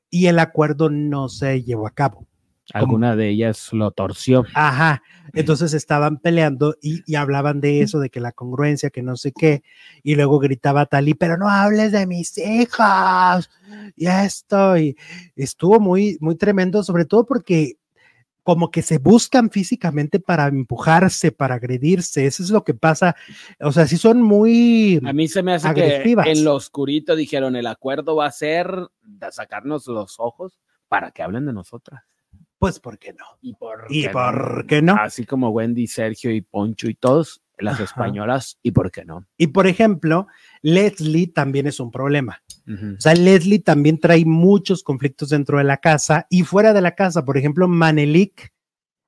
[0.09, 2.27] y el acuerdo no se llevó a cabo.
[2.73, 4.45] Alguna de ellas lo torció.
[4.53, 5.01] Ajá.
[5.33, 9.31] Entonces estaban peleando y, y hablaban de eso, de que la congruencia, que no sé
[9.31, 9.63] qué,
[10.03, 13.49] y luego gritaba Tali, pero no hables de mis hijas,
[13.95, 14.95] y esto, y
[15.35, 17.78] estuvo muy, muy tremendo, sobre todo porque
[18.43, 23.15] como que se buscan físicamente para empujarse, para agredirse, eso es lo que pasa,
[23.59, 24.99] o sea, sí son muy...
[25.05, 26.25] A mí se me hace Agresivas.
[26.25, 28.71] que en lo oscurito dijeron el acuerdo va a ser
[29.01, 32.03] de sacarnos los ojos para que hablen de nosotras.
[32.57, 33.25] Pues, ¿por qué no?
[33.41, 34.95] ¿Y por ¿Y qué por qué no?
[34.95, 37.83] Así como Wendy, Sergio y Poncho y todos, las Ajá.
[37.83, 39.25] españolas, ¿y por qué no?
[39.37, 40.27] Y por ejemplo,
[40.61, 42.41] Leslie también es un problema.
[42.67, 46.93] O sea, Leslie también trae muchos conflictos dentro de la casa y fuera de la
[46.93, 47.25] casa.
[47.25, 48.53] Por ejemplo, Manelik.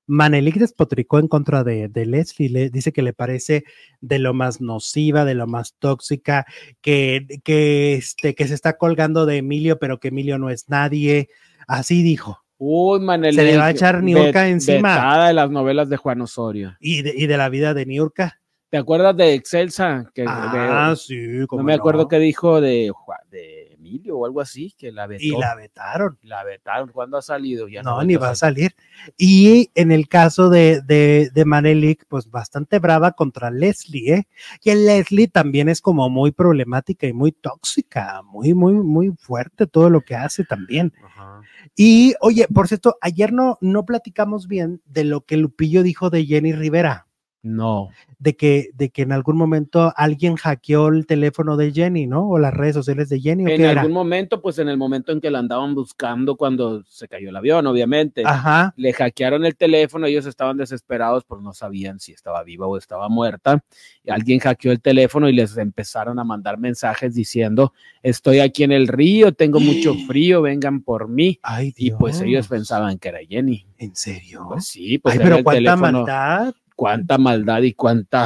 [0.07, 2.49] Manelik despotricó en contra de, de Leslie.
[2.49, 3.63] Le dice que le parece
[4.01, 6.45] de lo más nociva, de lo más tóxica,
[6.81, 11.29] que, que, este, que se está colgando de Emilio, pero que Emilio no es nadie.
[11.67, 12.43] Así dijo.
[12.57, 15.27] Uy, Manelik, Se le va a echar Niurka encima.
[15.27, 16.75] de las novelas de Juan Osorio.
[16.79, 18.40] Y de, y de la vida de Niurka.
[18.71, 20.09] ¿Te acuerdas de Excelsa?
[20.15, 21.17] Que, Ah, de- sí.
[21.17, 22.89] no cómo me acuerdo qué dijo de,
[23.73, 25.23] Emilio o algo así, que la vetó.
[25.25, 26.17] Y la vetaron.
[26.21, 26.87] La vetaron.
[26.89, 27.67] ¿Cuándo ha salido?
[27.67, 28.73] Ya No, vuelto ni va a salir.
[29.17, 34.27] Y en el caso de, de, de Manelik, pues bastante brava contra Leslie, ¿eh?
[34.63, 39.67] Y el Leslie también es como muy problemática y muy tóxica, muy, muy, muy fuerte
[39.67, 40.93] todo lo que hace también.
[41.03, 41.41] Ajá.
[41.75, 46.25] Y oye, por cierto, ayer no, no platicamos bien de lo que Lupillo dijo de
[46.25, 47.07] Jenny Rivera,
[47.43, 47.89] No.
[48.19, 52.29] de que, de que en algún momento alguien hackeó el teléfono de Jenny, ¿no?
[52.29, 53.81] O las redes sociales de Jenny, ¿o En qué era?
[53.81, 57.35] algún momento, pues en el momento en que la andaban buscando cuando se cayó el
[57.35, 58.21] avión, obviamente.
[58.23, 58.73] Ajá.
[58.77, 63.09] Le hackearon el teléfono, ellos estaban desesperados, pues no sabían si estaba viva o estaba
[63.09, 63.63] muerta.
[64.03, 67.73] Y alguien hackeó el teléfono y les empezaron a mandar mensajes diciendo,
[68.03, 71.39] estoy aquí en el río, tengo mucho frío, vengan por mí.
[71.41, 72.47] Ay, Y pues ellos Dios.
[72.49, 73.65] pensaban que era Jenny.
[73.79, 74.45] ¿En serio?
[74.47, 76.53] Pues sí, pues Ay, pero el cuánta teléfono, maldad.
[76.81, 78.25] Cuánta maldad y cuánta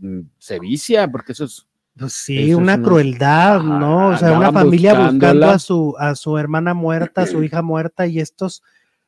[0.00, 1.66] mm, sevicia, porque eso es
[1.98, 4.08] Pues sí, una una- crueldad, Ajá, ¿no?
[4.10, 8.06] O sea, una familia buscando a su, a su hermana muerta, a su hija muerta
[8.06, 8.62] y estos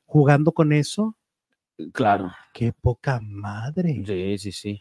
[0.04, 1.16] jugando con eso.
[1.92, 2.32] claro.
[2.52, 4.02] Qué poca madre.
[4.04, 4.80] Sí, sí, sí.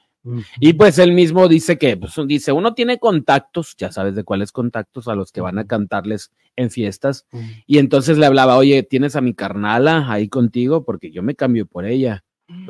[0.60, 4.52] Y pues él mismo dice que, pues dice, uno tiene contactos, ya sabes de cuáles
[4.52, 7.26] contactos a los que van a cantarles en fiestas.
[7.68, 10.86] Y entonces le hablaba, oye, ¿tienes a mi carnala ahí contigo?
[10.86, 12.24] Porque yo me cambio por ella.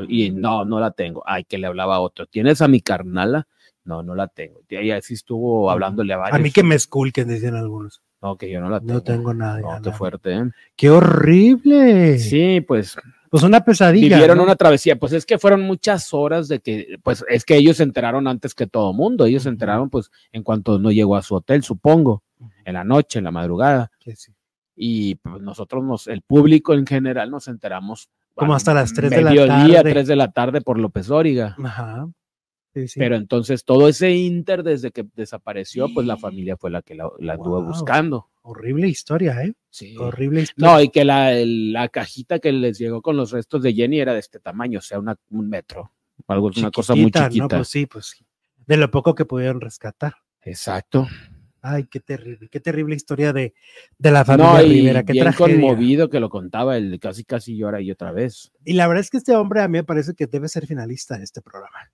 [0.08, 1.24] Y no, no la tengo.
[1.26, 2.26] Ay, que le hablaba a otro.
[2.26, 3.48] ¿Tienes a mi carnala?
[3.84, 4.62] No, no la tengo.
[4.70, 6.40] Y ahí así estuvo hablándole a varios.
[6.40, 8.02] A mí que me esculquen, decían algunos.
[8.22, 8.94] No, que yo no la tengo.
[8.94, 9.60] No tengo nada.
[9.60, 9.82] No, nada.
[9.82, 10.44] qué fuerte, ¿eh?
[10.76, 12.20] Qué horrible.
[12.20, 12.96] Sí, pues
[13.32, 14.18] Pues una pesadilla.
[14.18, 14.44] vivieron ¿no?
[14.44, 14.98] una travesía.
[15.00, 18.54] Pues es que fueron muchas horas de que, pues es que ellos se enteraron antes
[18.54, 19.26] que todo mundo.
[19.26, 22.24] Ellos se enteraron, pues, en cuanto no llegó a su hotel, supongo,
[22.66, 23.92] en la noche, en la madrugada.
[24.00, 24.32] Sí.
[24.76, 28.10] y pues, nosotros, nos, el público en general, nos enteramos
[28.42, 29.92] Como hasta las 3 de la mediodía, tarde.
[29.92, 31.56] 3 de la tarde por López Dóriga.
[31.64, 32.10] Ajá.
[32.74, 33.00] Sí, sí.
[33.00, 37.08] Pero entonces todo ese inter desde que desapareció, pues la familia fue la que la,
[37.20, 38.30] la anduvo buscando.
[38.42, 39.54] Horrible historia, ¿eh?
[39.70, 39.96] Sí.
[39.96, 40.72] Horrible historia.
[40.72, 44.14] No, y que la, la cajita que les llegó con los restos de Jenny era
[44.14, 45.92] de este tamaño, o sea, una, un metro.
[46.28, 47.44] Algo, una cosa muy chiquita.
[47.44, 47.48] ¿no?
[47.48, 48.16] Pues sí, pues.
[48.66, 50.16] De lo poco que pudieron rescatar.
[50.42, 51.08] Exacto.
[51.64, 53.54] Ay, qué terrible, qué terrible historia de,
[53.98, 55.62] de la familia No, y Rivera, qué bien tragedia.
[55.62, 58.52] conmovido que lo contaba, el casi casi llora y otra vez.
[58.66, 61.18] Y la verdad es que este hombre a mí me parece que debe ser finalista
[61.18, 61.92] de este programa,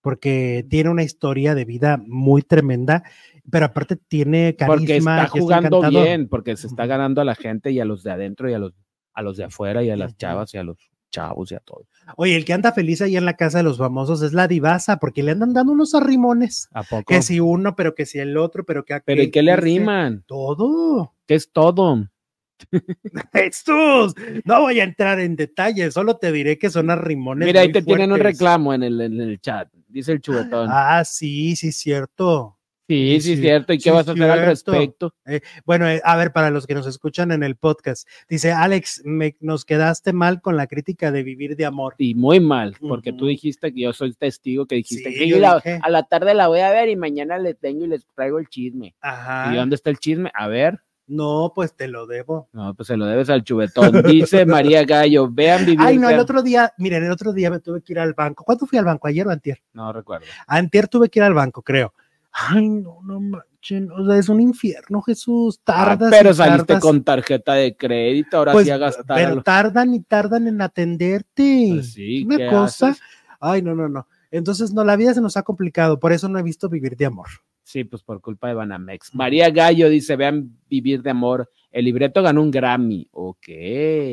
[0.00, 3.02] porque tiene una historia de vida muy tremenda,
[3.50, 4.76] pero aparte tiene carisma.
[4.76, 6.06] Porque está jugando encantador.
[6.06, 8.58] bien, porque se está ganando a la gente y a los de adentro y a
[8.58, 8.72] los,
[9.12, 10.78] a los de afuera y a las chavas y a los
[11.14, 11.86] chavos y a todos.
[12.16, 14.98] Oye, el que anda feliz ahí en la casa de los famosos es la divasa,
[14.98, 16.68] porque le andan dando unos arrimones.
[16.72, 17.04] ¿A poco?
[17.06, 19.52] Que si uno, pero que si el otro, pero que Pero ¿y aquel, qué le
[19.52, 19.60] ese.
[19.60, 20.24] arriman?
[20.26, 21.14] Todo.
[21.26, 22.08] ¿Qué es todo?
[23.32, 27.46] Jesús, no voy a entrar en detalles, solo te diré que son arrimones.
[27.46, 30.68] Mira, ahí te tienen un reclamo en el, en el chat, dice el chubetón.
[30.70, 32.58] Ah, sí, sí, cierto.
[32.88, 33.72] Sí, sí, sí, cierto.
[33.72, 35.14] ¿Y sí, qué vas a hacer al respecto?
[35.64, 39.36] Bueno, eh, a ver, para los que nos escuchan en el podcast, dice Alex, me,
[39.40, 41.94] nos quedaste mal con la crítica de vivir de amor.
[41.98, 45.38] Y muy mal, porque tú dijiste que yo soy testigo que dijiste Sí, que yo
[45.38, 48.38] la- a la tarde la voy a ver y mañana le tengo y les traigo
[48.38, 48.94] el chisme.
[49.00, 49.52] Ajá.
[49.52, 50.30] ¿Y dónde está el chisme?
[50.34, 50.80] A ver.
[51.06, 52.48] No, pues te lo debo.
[52.52, 54.02] No, pues se lo debes al chubetón.
[54.04, 55.80] Dice María Gallo, vean vivir.
[55.82, 58.42] Ay, no, el otro día, miren, el otro día me tuve que ir al banco.
[58.42, 59.06] ¿Cuándo fui al banco?
[59.06, 59.58] ¿Ayer o antier?
[59.74, 60.24] No recuerdo.
[60.46, 61.92] Antier tuve que ir al banco, creo.
[62.36, 63.90] Ay, no, no manchen.
[63.92, 65.60] O sea, es un infierno, Jesús.
[65.66, 66.10] Ah, Tardas.
[66.10, 66.82] pero y saliste tardas.
[66.82, 69.04] con tarjeta de crédito, ahora Pues, sí a gastar.
[69.16, 71.68] pero tardan y tardan en atenderte.
[71.74, 72.88] Pues sí, Una ¿qué cosa.
[72.88, 73.02] haces?
[73.40, 74.08] Ay, no, no, no.
[74.32, 76.00] Entonces, no, la vida se nos ha complicado.
[76.00, 77.28] Por eso no he visto vivir de amor.
[77.62, 79.14] Sí, pues por culpa de Banamex.
[79.14, 81.48] María Gallo dice, vean vivir de amor.
[81.74, 83.08] El libreto ganó un Grammy.
[83.10, 83.48] Ok.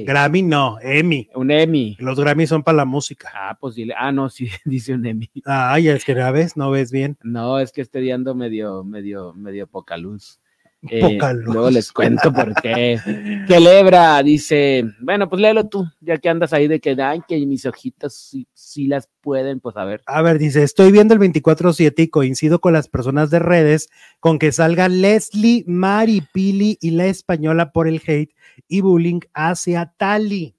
[0.07, 1.30] Grammy no, Emmy.
[1.36, 1.95] un Emmy.
[1.99, 3.30] Los Grammys son para la música.
[3.36, 3.93] Ah, pues dile.
[3.95, 5.30] Ah, no, sí, dice un Emmy.
[5.45, 7.20] Ay, es que ya ves, no ves bien.
[7.22, 10.41] No, es que este día ando medio, medio, medio poca luz.
[10.89, 11.19] Eh.
[11.43, 12.97] Luego les cuento por qué.
[13.47, 17.65] Celebra, dice, bueno, pues léelo tú, ya que andas ahí de que, ay, que mis
[17.65, 20.01] ojitos sí, sí las pueden, pues a ver.
[20.07, 24.39] A ver, dice, estoy viendo el 24-7 y coincido con las personas de redes con
[24.39, 28.34] que salga Leslie, Mari, Pili y la española por el hate
[28.67, 30.55] y bullying hacia Tali.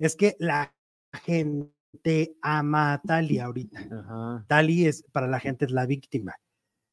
[0.00, 0.74] Es que la
[1.24, 3.78] gente ama a Tali ahorita.
[3.78, 4.44] Ajá.
[4.48, 6.34] Tali es, para la gente es la víctima.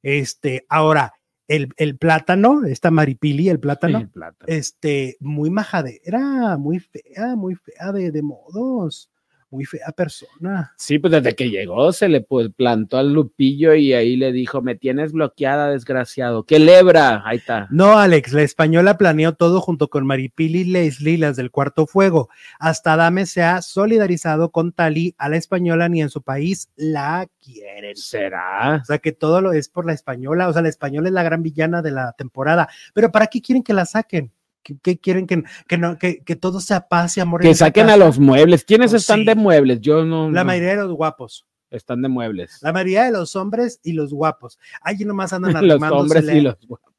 [0.04, 1.19] Este, ahora,
[1.50, 4.46] el, el plátano, esta Maripili, el plátano, El plátano.
[4.48, 9.10] este, muy majadera, muy fea, muy fea de, de modos,
[9.52, 10.74] muy fea persona.
[10.78, 14.62] Sí, pues desde que llegó se le pues, plantó al Lupillo y ahí le dijo,
[14.62, 16.44] me tienes bloqueada, desgraciado.
[16.44, 17.24] ¡Qué lebra!
[17.26, 17.68] Ahí está.
[17.72, 22.30] No, Alex, la española planeó todo junto con Maripili y Leslie, las del cuarto fuego.
[22.60, 27.28] Hasta Dame se ha solidarizado con Tali, a la española ni en su país la
[27.44, 27.96] quieren.
[27.96, 28.80] ¿Será?
[28.82, 31.24] O sea que todo lo es por la española, o sea, la española es la
[31.24, 32.70] gran villana de la temporada.
[32.94, 34.32] Pero ¿para qué quieren que la saquen?
[34.64, 37.42] ¿Qué, qué quieren que, que no, que, que todo sea paz y amor?
[37.42, 38.64] Que saquen a los muebles.
[38.66, 39.26] ¿Quiénes Pues están sí.
[39.26, 39.80] de muebles?
[39.82, 40.30] Yo no.
[40.32, 40.48] La no.
[40.48, 41.46] mayoría de los guapos.
[41.72, 42.58] Están de muebles.
[42.62, 44.58] La mayoría de los hombres y los guapos.
[44.82, 46.94] Allí nomás andan los arrimándose, hombres y los guapos.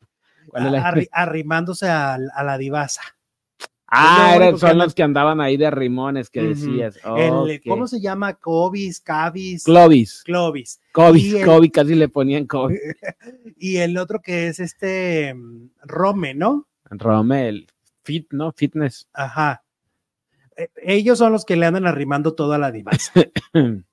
[0.47, 3.03] ¿Cuál es la- arri- arrimándose a, a la divasa.
[3.93, 6.97] Ah, eran- son los que andaban ahí de rimones que decías.
[7.17, 7.61] El-.
[7.67, 8.35] ¿Cómo se llama?
[8.35, 10.23] Cobis, Cabis, Clovis.
[10.25, 10.81] Clovis.
[10.95, 12.79] El- Clovis, casi le ponían Clovis.
[13.57, 16.69] Y el otro que es este mm, Rome, ¿no?
[16.91, 17.67] Romel.
[18.03, 18.53] Fit, ¿no?
[18.53, 19.09] Fitness.
[19.13, 19.63] Ajá.
[20.57, 23.13] Eh, Ellos son los que le andan arrimando todo a la divasa.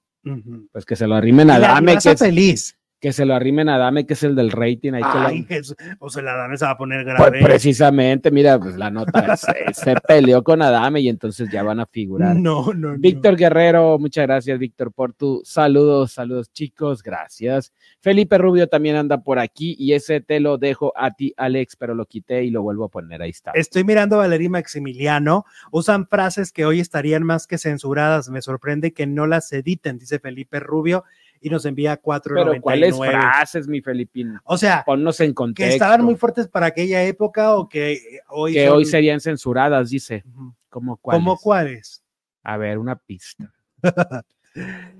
[0.73, 2.76] Pues que se lo arrimen a la Dame, que, es- feliz.
[2.99, 4.93] Que se lo arrimen a Dame, que es el del rating.
[4.93, 7.39] Ahí que lo- o se la dan, se va a poner Pues grave.
[7.43, 11.85] precisamente, mira, pues la nota se, se peleó con Adame y entonces ya van a
[11.85, 12.35] figurar.
[12.35, 12.97] No, no, no.
[12.97, 17.71] Víctor Guerrero, muchas gracias, Víctor, por tu saludos, saludos, chicos, gracias.
[17.99, 21.93] Felipe Rubio también anda por aquí y ese te lo dejo a ti, Alex, pero
[21.93, 23.51] lo quité y lo vuelvo a poner, ahí está.
[23.51, 25.45] Estoy mirando a Valeria Maximiliano.
[25.71, 28.29] Usan frases que hoy estarían más que censuradas.
[28.29, 31.03] Me sorprende que no las editen, dice Felipe Rubio,
[31.41, 32.51] y nos envía 4.99.
[32.51, 34.37] Pero ¿cuáles frases, mi Felipín?
[34.43, 35.73] O sea, Ponnos en que contexto.
[35.73, 40.23] estaban muy fuertes para aquella época o que hoy que son- hoy serían censuradas, dice.
[40.27, 40.53] Ujú.
[40.69, 41.19] ¿Cómo cuáles?
[41.23, 42.03] ¿Cómo cuáles?
[42.43, 43.51] A ver, una pista.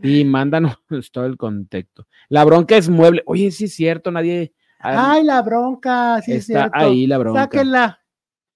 [0.04, 0.78] y mándanos
[1.12, 2.08] todo el contexto.
[2.30, 3.24] La bronca es mueble.
[3.26, 4.54] Oye, sí es cierto, nadie.
[4.80, 6.72] Ay, la bronca, sí es cierto.
[6.74, 7.42] ahí la bronca.
[7.44, 8.00] Sáquenla.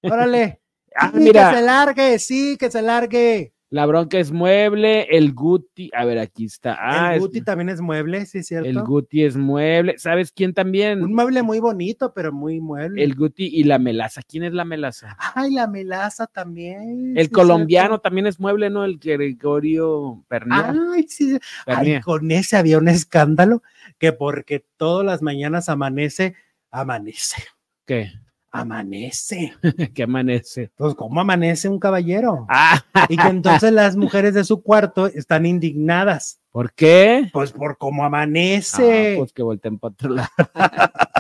[0.04, 0.58] Órale.
[0.94, 3.54] Ah, Sí, que se largue, sí, que se largue.
[3.72, 6.78] La bronca es mueble, el Guti, a ver, aquí está.
[6.78, 8.68] Ah, el es- Guti también es mueble, sí, cierto.
[8.68, 9.98] el Guti es mueble.
[9.98, 11.02] ¿Sabes quién también?
[11.02, 13.02] Un mueble muy bonito, pero muy mueble.
[13.02, 14.24] El Guti y la melaza.
[14.28, 15.16] ¿Quién es la melaza?
[15.36, 17.14] Ay, la melaza también.
[17.18, 18.02] El sí, colombiano cierto.
[18.02, 18.84] también es mueble, ¿no?
[18.84, 20.76] El Gregorio Pernía.
[20.94, 21.40] Ay, sí.
[21.66, 23.64] Ay, con ese había un escándalo
[23.98, 26.36] que porque todas las mañanas amanece,
[26.72, 27.42] amanece,
[27.86, 28.12] ¿Qué?
[28.52, 29.54] Amanece.
[29.96, 30.72] ¿Qué amanece?
[30.76, 32.46] Pues, ¿cómo amanece un caballero?
[32.50, 36.40] Ah, Y que entonces las mujeres de su cuarto están indignadas.
[36.52, 37.30] ¿por qué?
[37.32, 39.16] Pues por cómo Ah, amanece.
[39.18, 40.30] pues que volteen para otro lado.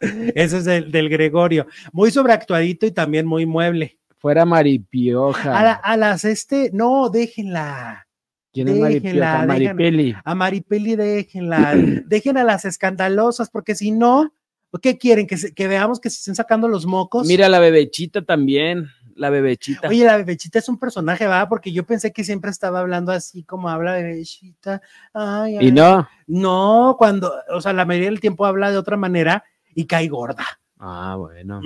[0.00, 1.66] Ese es el del Gregorio.
[1.92, 3.98] Muy sobreactuadito y también muy mueble.
[4.18, 5.58] Fuera Maripioja.
[5.58, 8.06] A, la- a las este, no, déjenla.
[8.52, 9.74] ¿Quién es déjenla, Maripioja?
[9.74, 10.14] Maripeli.
[10.24, 11.74] A Maripeli déjenla.
[12.06, 14.32] Dejen a las escandalosas, porque si no,
[14.80, 15.26] ¿qué quieren?
[15.26, 17.26] ¿Que, se- que veamos que se estén sacando los mocos.
[17.26, 18.88] Mira la bebechita también.
[19.14, 19.88] La bebechita.
[19.88, 21.46] Oye, la bebechita es un personaje, ¿va?
[21.48, 24.80] Porque yo pensé que siempre estaba hablando así como habla bebechita.
[25.12, 25.68] Ay, ay.
[25.68, 26.08] y no.
[26.26, 29.44] No, cuando, o sea, la mayoría del tiempo habla de otra manera
[29.74, 30.46] y cae gorda.
[30.78, 31.60] Ah, bueno.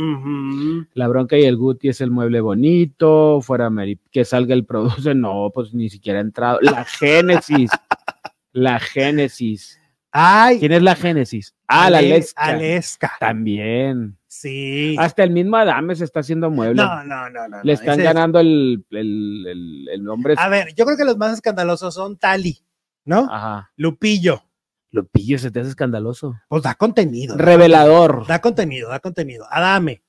[0.93, 3.41] La bronca y el Guti es el mueble bonito.
[3.41, 5.15] Fuera Mari, que salga el produce.
[5.15, 6.59] No, pues ni siquiera ha entrado.
[6.61, 7.71] La Génesis.
[8.53, 9.81] la Génesis.
[10.11, 11.55] Ay, ¿Quién es la Génesis?
[11.69, 12.43] Ah, la Lesca.
[12.45, 13.13] Aleska.
[13.19, 14.17] También.
[14.27, 14.97] Sí.
[14.99, 16.83] Hasta el mismo Adame se está haciendo mueble.
[16.83, 17.63] No, no, no, no.
[17.63, 20.35] Le no, están ese ganando el, el, el, el hombre.
[20.37, 22.59] A ver, yo creo que los más escandalosos son Tali,
[23.05, 23.27] ¿no?
[23.31, 23.73] Ajá.
[23.77, 24.43] Lupillo.
[24.91, 26.35] Lupillo se te hace escandaloso.
[26.49, 27.37] Pues da contenido.
[27.37, 28.27] Revelador.
[28.27, 29.47] Da contenido, da contenido.
[29.51, 30.03] Adame.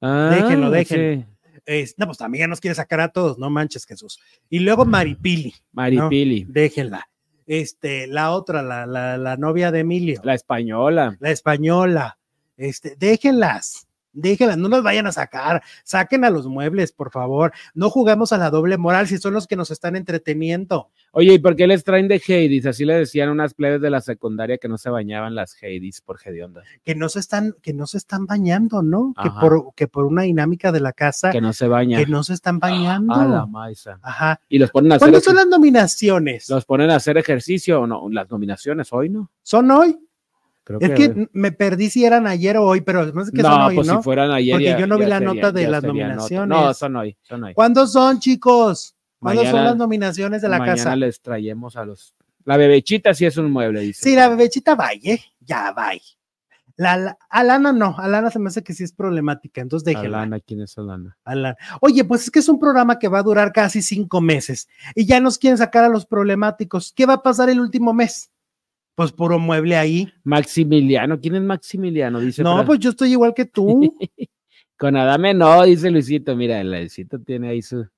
[0.00, 1.22] Ah, déjenlo, déjenlo.
[1.22, 1.60] sí.
[1.66, 4.18] es- no, pues también ya nos quiere sacar a todos, no manches, Jesús.
[4.48, 6.46] Y luego Maripili, Maripili.
[6.48, 7.09] déjenla.
[7.52, 11.16] Este, la otra, la, la, la novia de Emilio, La española.
[11.18, 12.16] la española.
[12.56, 13.88] Este, déjenlas,
[14.20, 17.52] déjenlas, no nos vayan a sacar, saquen a los muebles, por favor.
[17.74, 20.90] No juguemos a la doble moral si son los que nos están entreteniendo.
[21.12, 22.66] Oye, ¿y por qué les traen de Hades?
[22.66, 26.18] Así le decían unas plebes de la secundaria que no se bañaban las Hades por
[26.24, 26.62] hedionda.
[26.84, 29.14] Que no se están, que no se están bañando, ¿no?
[29.20, 32.04] Que por, que por una dinámica de la casa, Que no se bañan.
[32.04, 33.14] que no se están bañando.
[33.14, 33.98] A la maisa.
[34.02, 34.40] Ajá.
[34.48, 36.48] Y los ponen a hacer ¿Cuándo son las nominaciones?
[36.48, 39.30] los ponen a hacer ejercicio o no, las nominaciones hoy, ¿no?
[39.42, 39.98] ¿Son hoy?
[40.64, 43.74] Creo Es que me perdí si eran ayer o hoy, pero sé que son hoy,
[43.76, 43.96] pues ¿no?
[43.98, 44.54] si fueran ayer.
[44.54, 45.86] Porque ya- yo no vi la sería- nota de las nota.
[45.88, 46.48] nominaciones.
[46.58, 47.54] No, son hoy, son hoy.
[47.54, 48.94] ¿Cuándo son, chicos?
[49.18, 50.96] ¿Cuándo son las nominaciones de la Mañana casa?
[50.96, 52.14] les traemos a los.
[52.44, 54.02] La bebechita sí es un mueble, dice.
[54.02, 56.00] Sí, la bebechita vaya, ya vaya.
[56.76, 60.18] La, la- Alana no, Alana se me hace que sí es problemática, entonces déjenla.
[60.22, 61.18] Alana, ¿quién es Alana?
[61.24, 61.56] Alana.
[61.82, 65.04] Oye, pues es que es un programa que va a durar casi cinco meses y
[65.04, 66.92] ya nos quieren sacar a los problemáticos.
[66.96, 68.30] ¿Qué va a pasar el último mes?
[69.00, 70.12] Pues puro mueble ahí.
[70.24, 72.20] Maximiliano, ¿quién es Maximiliano?
[72.20, 73.90] Dice No, pues yo estoy igual que tú.
[74.76, 76.36] Con Adame no, dice Luisito.
[76.36, 77.88] Mira, el Luisito tiene ahí su,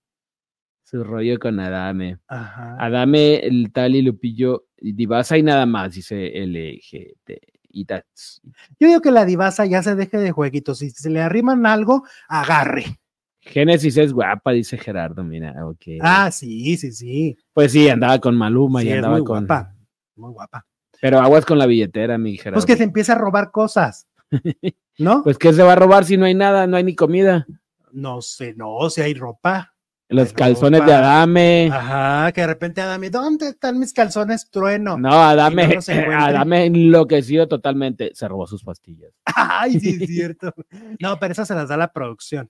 [0.84, 2.18] su rollo con Adame.
[2.28, 2.76] Ajá.
[2.78, 7.32] Adame, el tal y Lupillo, Divasa y nada más, dice LGT.
[7.70, 8.40] Y that's.
[8.78, 10.78] Yo digo que la divasa ya se deje de jueguitos.
[10.78, 13.00] Si se le arriman algo, agarre.
[13.40, 15.24] Génesis es guapa, dice Gerardo.
[15.24, 15.98] Mira, ok.
[16.00, 17.36] Ah, sí, sí, sí.
[17.52, 19.46] Pues sí, andaba con Maluma Sí, y es andaba muy con.
[19.48, 19.74] guapa.
[20.14, 20.64] Muy guapa.
[21.02, 22.54] Pero aguas con la billetera, mi Gerardo.
[22.54, 24.06] Pues que se empieza a robar cosas.
[24.98, 25.24] ¿No?
[25.24, 27.44] Pues que se va a robar si no hay nada, no hay ni comida.
[27.90, 29.74] no sé, no, si hay ropa.
[30.08, 30.92] Los Hay calzones ropa.
[30.92, 31.70] de Adame.
[31.72, 34.96] Ajá, que de repente Adame, ¿dónde están mis calzones trueno?
[34.96, 35.80] No, Adame, no.
[36.18, 38.12] Adame enloquecido totalmente.
[38.14, 39.10] Se robó sus pastillas.
[39.24, 40.54] Ay, sí, es cierto.
[41.00, 42.48] No, pero esas se las da la producción.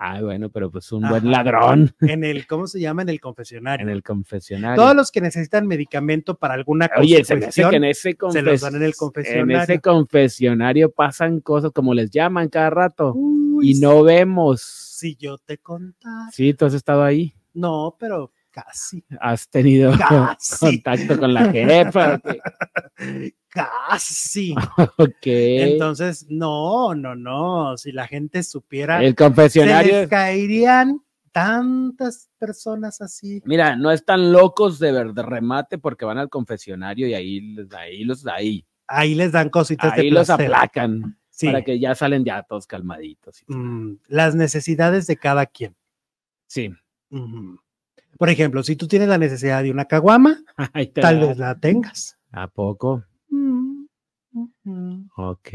[0.00, 1.14] Ay, bueno, pero pues un Ajá.
[1.18, 3.02] buen ladrón En el, ¿cómo se llama?
[3.02, 3.84] En el confesionario.
[3.84, 4.80] en el confesionario.
[4.80, 7.00] Todos los que necesitan medicamento para alguna cosa.
[7.00, 9.62] Oye, se me hace cuestión, que en ese, se los dan en el en confesionario.
[9.62, 14.62] ese confesionario pasan cosas como les llaman cada rato Uy, y no vemos.
[14.62, 16.28] Si yo te contara.
[16.32, 17.34] Sí, tú has estado ahí.
[17.54, 19.04] No, pero casi.
[19.20, 20.58] Has tenido Casi.
[20.58, 22.20] contacto con la jefa.
[23.88, 24.54] Casi.
[24.98, 25.26] ok.
[25.26, 27.76] Entonces, no, no, no.
[27.76, 29.92] Si la gente supiera, el se confesionario.
[30.00, 31.00] les caerían
[31.32, 33.42] tantas personas así.
[33.44, 37.72] Mira, no están locos de, ver, de remate porque van al confesionario y ahí, les-
[37.74, 40.46] ahí los ahí, Ahí les dan cositas ahí de los placer.
[40.46, 41.46] aplacan Sí.
[41.46, 43.44] para que ya salen ya todos calmaditos.
[43.46, 45.76] Mm, las necesidades de cada quien.
[46.46, 46.70] Sí.
[48.18, 50.42] Por ejemplo, si tú tienes la necesidad de una caguama,
[50.94, 51.26] tal da.
[51.26, 52.18] vez la tengas.
[52.32, 53.04] ¿A poco?
[55.16, 55.48] Ok.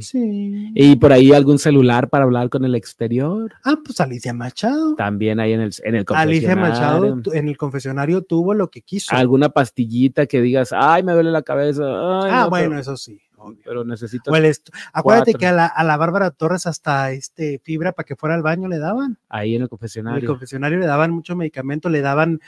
[0.00, 0.70] Sí.
[0.74, 3.52] Y por ahí algún celular para hablar con el exterior.
[3.64, 4.94] Ah, pues Alicia Machado.
[4.96, 6.56] También ahí en el, en el Alicia confesionario.
[6.56, 9.14] Machado tu- en el confesionario tuvo lo que quiso.
[9.14, 11.84] Alguna pastillita que digas, ay, me duele la cabeza.
[11.84, 13.20] ay, ah, no, bueno, pero- eso sí.
[13.64, 15.38] pero necesito O el estu- Acuérdate cuatro.
[15.38, 18.68] que a la, a la Bárbara Torres hasta este fibra para que fuera al baño
[18.68, 19.18] le daban.
[19.30, 20.28] ahí en el En el confesionario.
[20.28, 22.40] confesionario le daban mucho medicamento, le daban,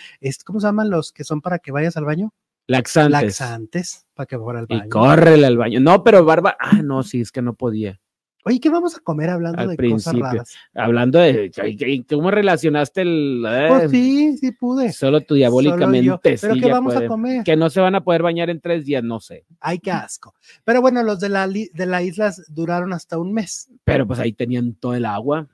[0.44, 2.32] ¿cómo se llaman los que son para que vayas al baño?
[2.66, 3.10] Laxantes.
[3.22, 4.90] Laxantes, para que fuera al Y baño.
[4.90, 5.80] córrele al baño.
[5.80, 7.98] No, pero Barba, ah, no, sí, es que no podía.
[8.44, 10.20] Oye, ¿qué vamos a comer hablando Al de principio.
[10.20, 10.56] cosas raras?
[10.74, 14.93] Hablando de cómo relacionaste el eh, Pues sí, sí pude.
[14.93, 16.20] solo tu Solo diabólicamente yo.
[16.20, 17.44] Pero sí ¿qué vamos a comer?
[17.44, 19.47] que no se van a poder bañar en tres días, no sé.
[19.60, 20.34] Ay, qué asco.
[20.64, 24.32] Pero bueno, los de la, de la isla duraron hasta un mes, Pero pues ahí
[24.32, 25.47] tenían todo el agua,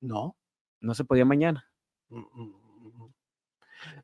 [0.00, 0.36] ¿no?
[0.80, 1.64] no se podía bañar.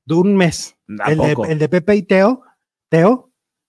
[0.04, 0.76] De un mes.
[1.00, 2.42] ¿A El de, el de Pepe y Teo,
[2.88, 3.25] Teo,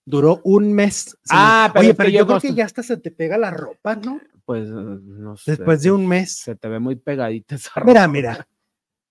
[0.08, 1.16] duró un mes.
[1.30, 4.20] Ah, pero Oye, pero yo creo que ya hasta se te pega la ropa, ¿no?
[4.44, 5.52] Pues no sé.
[5.52, 6.32] Después de un mes.
[6.32, 8.08] Se te ve muy pegadita esa Mira, ropa.
[8.12, 8.48] mira.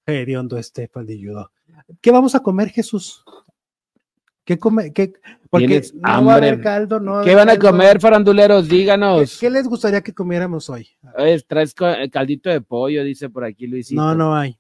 [0.06, 1.52] Hediondo este Judo.
[2.02, 3.24] ¿Qué vamos a comer, Jesús?
[4.44, 4.94] ¿Qué come?
[4.94, 5.14] ¿Qué?
[5.50, 6.64] Porque ¿Tienes no va a haber hambre?
[6.64, 7.72] caldo, no va ¿Qué van a caldo.
[7.72, 8.68] comer, faranduleros?
[8.68, 9.38] ¿Qué, Díganos.
[9.40, 10.88] qué les gustaría que comiéramos hoy?
[11.48, 14.02] Traes eh, caldito de pollo, dice por aquí Luisito.
[14.02, 14.58] No, no hay.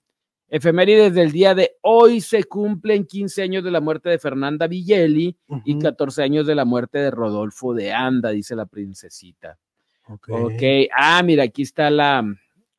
[0.49, 5.35] Efemérides del día de hoy se cumplen 15 años de la muerte de Fernanda Villeli
[5.65, 5.81] y Ujú.
[5.81, 9.57] 14 años de la muerte de Rodolfo de Anda, dice la princesita.
[10.07, 10.29] Ok.
[10.29, 10.63] Ok,
[10.95, 12.23] ah, mira, aquí está la,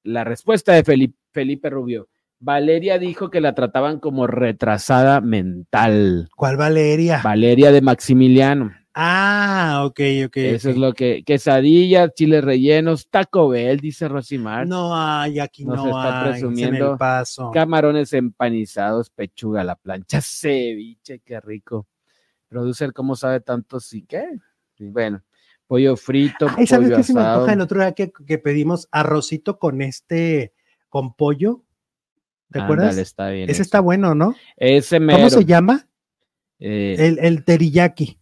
[0.03, 2.09] la respuesta de Felipe, Felipe Rubio.
[2.41, 6.29] Valeria dijo que la trataban como retrasada mental.
[6.37, 7.21] ¿Cuál Valeria?
[7.23, 8.73] Valeria de Maximiliano.
[9.01, 10.37] Ah, ok, ok.
[10.39, 11.23] Eso es lo que.
[11.25, 14.67] Quesadillas, chiles rellenos, Taco Bell, dice Rosimar.
[14.67, 16.31] No hay, aquí Nos no está hay.
[16.33, 16.93] es en presumiendo.
[16.93, 17.53] el paso.
[17.53, 21.87] Camarones empanizados, pechuga a la plancha, ceviche, qué rico.
[22.49, 23.79] Producer, ¿cómo sabe tanto?
[23.79, 24.25] Sí, ¿qué?
[24.81, 25.23] Bueno,
[25.69, 29.61] pollo frito, Ay, ¿sabes qué se me antoja el otro día que, que pedimos arrocito
[29.61, 30.53] con este,
[30.89, 31.63] con pollo?
[32.51, 32.97] ¿Te Ándale, acuerdas?
[32.99, 33.45] está bien.
[33.45, 33.63] Ese eso.
[33.63, 34.35] está bueno, ¿no?
[34.57, 35.87] Ese mero, ¿Cómo se llama?
[36.59, 38.18] eh, El, el teriyaki.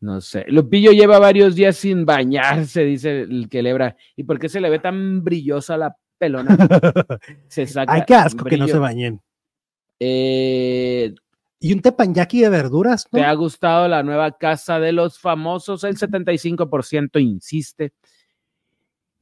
[0.00, 0.44] No sé.
[0.48, 3.96] Lupillo lleva varios días sin bañarse, dice el que lebra.
[4.16, 6.56] ¿Y por qué se le ve tan brillosa la pelona?
[7.48, 9.20] Se saca Ay, qué asco que no se bañen.
[10.00, 11.14] Eh,
[11.60, 13.18] Y un tepanyaki de verduras, ¿no?
[13.18, 15.84] ¿Te ha gustado la nueva casa de los famosos?
[15.84, 17.92] El 75% insiste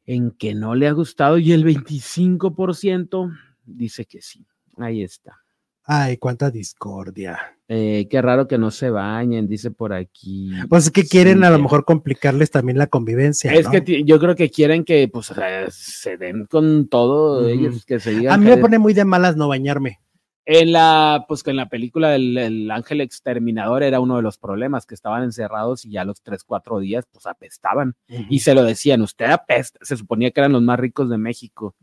[0.04, 4.46] en que no le ha gustado y el 25% dice que sí.
[4.76, 5.45] Ahí está.
[5.88, 7.56] Ay, cuánta discordia.
[7.68, 10.50] Eh, qué raro que no se bañen, dice por aquí.
[10.68, 13.52] Pues es que quieren a lo mejor complicarles también la convivencia.
[13.52, 13.70] Es ¿no?
[13.70, 18.10] que yo creo que quieren que pues eh, se den con todo ellos, que se
[18.10, 20.00] digan a mí me pone muy de malas no bañarme.
[20.44, 24.38] en la pues que en la película del el ángel exterminador era uno de los
[24.38, 28.64] problemas que estaban encerrados y ya los tres cuatro días pues apestaban y se lo
[28.64, 31.76] decían, usted apesta, se suponía que eran los más ricos de México.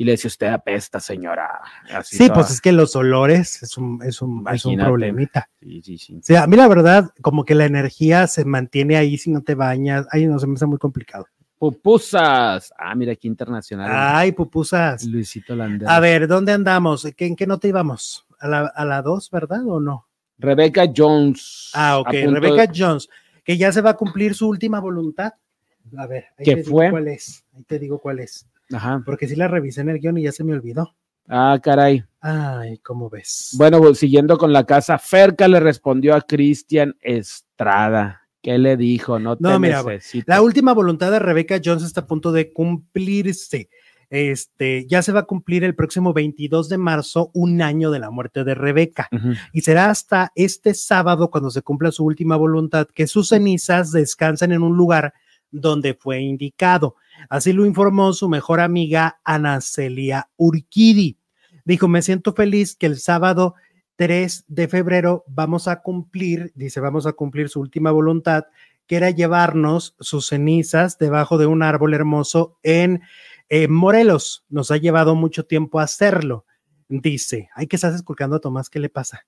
[0.00, 1.60] Y le decía, usted apesta, señora.
[1.92, 5.50] Así Sí, toda- pues es que los olores es un, es un, es un problemita.
[5.60, 6.14] Sí, sí, sí.
[6.16, 9.42] O sea, a mí la verdad, como que la energía se mantiene ahí si no
[9.42, 10.06] te bañas.
[10.10, 11.26] Ay, no, se me hace muy complicado.
[11.58, 12.72] Pupusas.
[12.78, 13.90] Ah, mira, aquí internacional.
[13.92, 15.04] Ay, pupusas.
[15.04, 15.92] Luisito Landeros.
[15.92, 17.06] A ver, ¿dónde andamos?
[17.14, 18.26] ¿Qué- ¿En qué nota íbamos?
[18.38, 20.06] ¿A la, a la dos, verdad o no?
[20.38, 21.72] Rebeca Jones.
[21.74, 22.08] Ah, ok.
[22.10, 23.06] Rebecca de- Jones,
[23.44, 25.34] que ya se va a cumplir su última voluntad.
[25.98, 26.88] A ver, ahí ¿Qué te digo fue?
[26.90, 27.44] cuál es.
[27.54, 28.46] Ahí te digo cuál es.
[28.72, 29.02] Ajá.
[29.04, 30.94] Porque sí la revisé en el guion y ya se me olvidó.
[31.28, 32.04] Ah, caray.
[32.20, 33.54] Ay, ¿cómo ves?
[33.56, 38.22] Bueno, pues, siguiendo con la casa, Ferca le respondió a Cristian Estrada.
[38.42, 39.18] ¿Qué le dijo?
[39.18, 40.24] No te No, mira, necesito.
[40.26, 43.68] La última voluntad de Rebecca Jones está a punto de cumplirse.
[44.08, 48.10] Este, ya se va a cumplir el próximo 22 de marzo, un año de la
[48.10, 49.08] muerte de Rebeca.
[49.52, 54.50] Y será hasta este sábado, cuando se cumpla su última voluntad, que sus cenizas descansen
[54.50, 55.14] en un lugar
[55.52, 56.96] donde fue indicado.
[57.28, 61.18] Así lo informó su mejor amiga Ana Celia Urquidi.
[61.64, 63.54] Dijo, me siento feliz que el sábado
[63.96, 68.44] 3 de febrero vamos a cumplir, dice, vamos a cumplir su última voluntad,
[68.86, 73.02] que era llevarnos sus cenizas debajo de un árbol hermoso en
[73.48, 74.44] eh, Morelos.
[74.48, 76.46] Nos ha llevado mucho tiempo hacerlo.
[76.88, 79.26] Dice, ay, que estás esculcando a Tomás, ¿qué le pasa?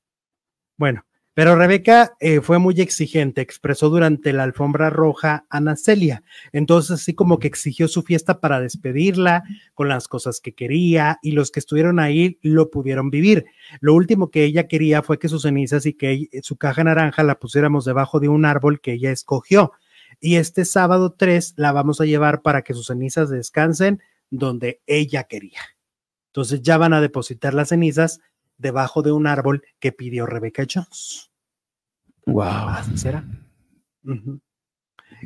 [0.77, 6.23] Bueno, pero Rebeca eh, fue muy exigente, expresó durante la alfombra roja Ana Celia.
[6.53, 9.43] Entonces, así como que exigió su fiesta para despedirla
[9.75, 13.47] con las cosas que quería y los que estuvieron ahí lo pudieron vivir.
[13.81, 17.39] Lo último que ella quería fue que sus cenizas y que su caja naranja la
[17.39, 19.73] pusiéramos debajo de un árbol que ella escogió.
[20.21, 25.25] Y este sábado 3 la vamos a llevar para que sus cenizas descansen donde ella
[25.25, 25.61] quería.
[26.33, 28.21] Entonces ya van a depositar las cenizas
[28.59, 31.31] debajo de un árbol que pidió Rebecca Jones.
[32.27, 32.45] Wow.
[32.45, 33.25] Así será.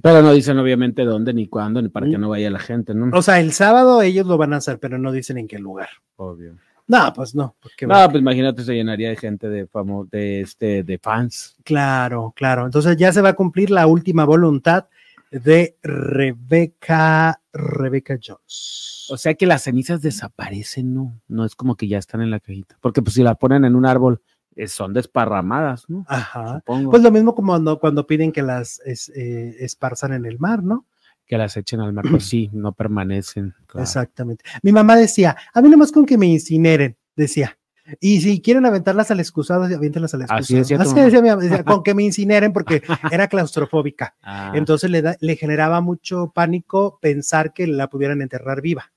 [0.02, 3.16] Pero no dicen obviamente dónde, ni cuándo, ni para que no vaya la gente, ¿no?
[3.16, 5.88] O sea, el sábado ellos lo van a hacer, pero no dicen en qué lugar.
[6.16, 6.56] Obvio.
[6.88, 7.56] No, pues no.
[7.60, 11.56] Porque, No, pues imagínate, se llenaría de gente de famo, de este, de fans.
[11.64, 12.64] Claro, claro.
[12.64, 14.86] Entonces ya se va a cumplir la última voluntad
[15.30, 19.06] de Rebeca, Rebeca Jones.
[19.10, 21.20] O sea que las cenizas desaparecen, ¿no?
[21.28, 22.76] No es como que ya están en la cajita.
[22.80, 24.20] Porque pues si la ponen en un árbol,
[24.56, 26.04] eh, son desparramadas, ¿no?
[26.08, 26.56] Ajá.
[26.60, 30.38] Supongo Pues lo mismo como cuando, cuando piden que las es- eh, esparzan en el
[30.38, 30.86] mar, ¿no?
[31.28, 33.52] que las echen al mar, pues sí, no permanecen.
[33.66, 33.82] claro.
[33.82, 34.44] Exactamente.
[34.62, 37.58] Mi mamá decía, a mí nomás con que me incineren, decía.
[38.00, 40.40] Y si quieren aventarlas al excusado, aviéntenlas al excusado.
[40.40, 42.82] Así decía Así decía mi mamá, decía, con que me incineren porque
[43.12, 44.16] era claustrofóbica.
[44.22, 48.92] Ah, Entonces le, da- le generaba mucho pánico pensar que la pudieran enterrar viva.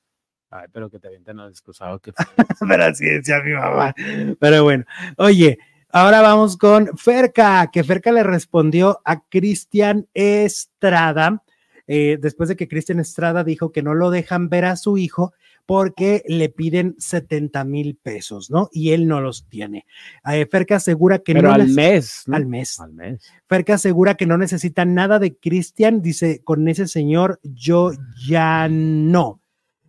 [0.49, 1.99] ay, pero que te avienten al excusado.
[1.99, 2.11] Que...
[2.67, 3.93] Pero así decía mi mamá.
[4.39, 4.85] Pero bueno,
[5.17, 5.59] oye,
[5.91, 11.43] ahora vamos con Ferca, que Ferca le respondió a Cristian Estrada,
[11.87, 15.33] eh, después de que Cristian Estrada dijo que no lo dejan ver a su hijo
[15.69, 18.69] porque le piden 70 mil pesos, ¿no?
[18.71, 19.85] Y él no los tiene.
[20.25, 22.23] Eh, Ferca asegura que Pero no al mes.
[22.25, 22.37] ¿no?
[22.37, 22.79] al mes.
[22.79, 23.31] Al mes.
[23.47, 27.91] Ferca asegura que no necesita nada de Cristian, dice, con ese señor yo
[28.27, 29.43] ya no.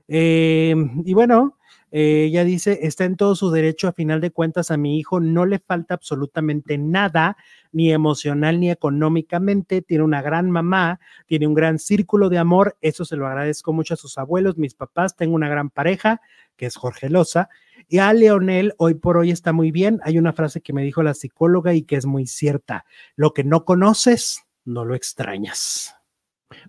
[0.07, 0.75] Eh,
[1.07, 1.57] y bueno,
[1.93, 5.19] eh, ella dice, está en todo su derecho, a final de cuentas a mi hijo
[5.19, 7.39] no le falta absolutamente nada,
[7.73, 13.05] ni emocional ni económicamente, tiene una gran mamá, tiene un gran círculo de amor, eso
[13.05, 16.21] se lo agradezco mucho a sus abuelos, mis papás, tengo una gran pareja,
[16.57, 17.49] que es Jorge Loza,
[17.89, 20.01] y a Leonel hoy por hoy está muy bien.
[20.05, 22.85] Hay una frase que me dijo la psicóloga y que es muy cierta.
[23.17, 26.00] Lo que no conoces, no lo extrañas.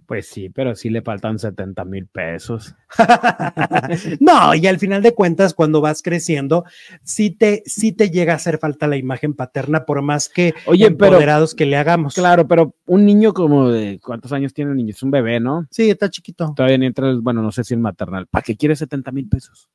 [0.05, 2.75] Pues sí, pero sí le faltan 70 mil pesos.
[4.19, 6.65] no, y al final de cuentas, cuando vas creciendo,
[7.03, 10.91] sí te, sí te llega a hacer falta la imagen paterna, por más que Oye,
[10.91, 12.13] pero- empoderados que le hagamos.
[12.13, 15.65] Claro, pero un niño como de cuántos años tiene el niño, es un bebé, ¿no?
[15.71, 16.53] Sí, está chiquito.
[16.55, 18.27] Todavía ni entra, bueno, no sé si el maternal.
[18.27, 19.69] ¿Para qué quiere 70 mil pesos?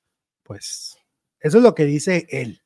[0.45, 0.97] Pues
[1.41, 2.61] eso es lo que dice él,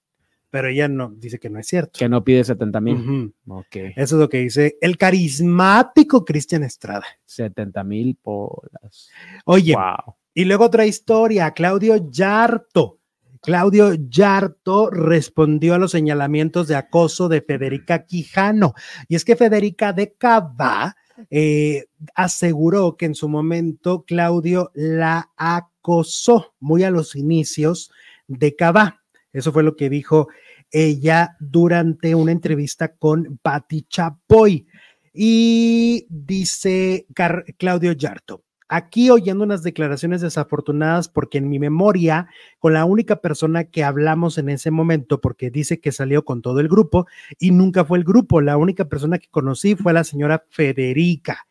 [0.51, 1.99] pero ella no dice que no es cierto.
[1.99, 3.33] Que no pide 70 mil.
[3.97, 7.07] Eso es lo que dice el carismático Cristian Estrada.
[7.25, 9.11] 70 mil polas.
[9.45, 10.17] Oye, Wow.
[10.35, 12.99] Y luego otra historia, Claudio Yarto.
[13.43, 18.75] Claudio Yarto respondió a los señalamientos de acoso de Federica Quijano.
[19.09, 20.95] Y es que Federica de Cava
[21.31, 27.91] eh, aseguró que en su momento Claudio la acosó muy a los inicios
[28.29, 29.00] de Cava.
[29.33, 30.29] Eso fue lo que dijo
[30.71, 34.67] ella durante una entrevista con Patti Chapoy.
[35.13, 37.07] Y dice
[37.59, 42.29] Claudio Yarto, aquí oyendo unas declaraciones desafortunadas porque en mi memoria,
[42.61, 46.61] con la única persona que hablamos en ese momento, porque dice que salió con todo
[46.61, 47.07] el grupo
[47.39, 51.50] y nunca fue el grupo, la única persona que conocí fue la señora Federica.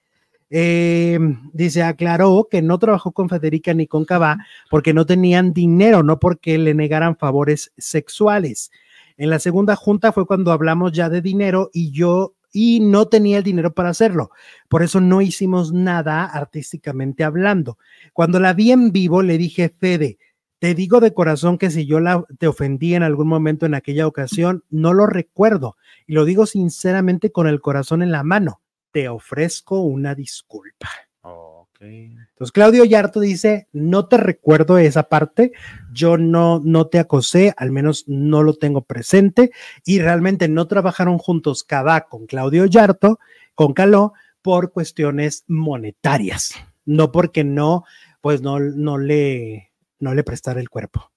[0.52, 1.20] Eh,
[1.54, 4.38] dice, aclaró que no trabajó con Federica ni con Cabá
[4.70, 8.72] porque no tenían dinero, no porque le negaran favores sexuales.
[9.18, 13.38] En la segunda junta fue cuando hablamos ya de dinero y yo y no tenía
[13.38, 14.32] el dinero para hacerlo.
[14.70, 17.78] Por eso no hicimos nada artísticamente hablando.
[18.14, 20.18] Cuando la vi en vivo le dije, Fede,
[20.60, 24.08] te digo de corazón que si yo la, te ofendí en algún momento en aquella
[24.08, 25.78] ocasión, no lo recuerdo.
[26.08, 28.62] Y lo digo sinceramente con el corazón en la mano.
[28.92, 30.90] Te ofrezco una disculpa.
[31.22, 31.82] Ok.
[31.82, 35.52] Entonces Claudio Yarto dice, no te recuerdo esa parte,
[35.92, 39.52] yo no, no te acosé, al menos no lo tengo presente
[39.86, 43.20] y realmente no trabajaron juntos Cabá con Claudio Yarto,
[43.56, 46.54] con Caló, por cuestiones monetarias,
[46.86, 47.84] no porque no,
[48.22, 51.12] pues no, no le, no le prestara el cuerpo.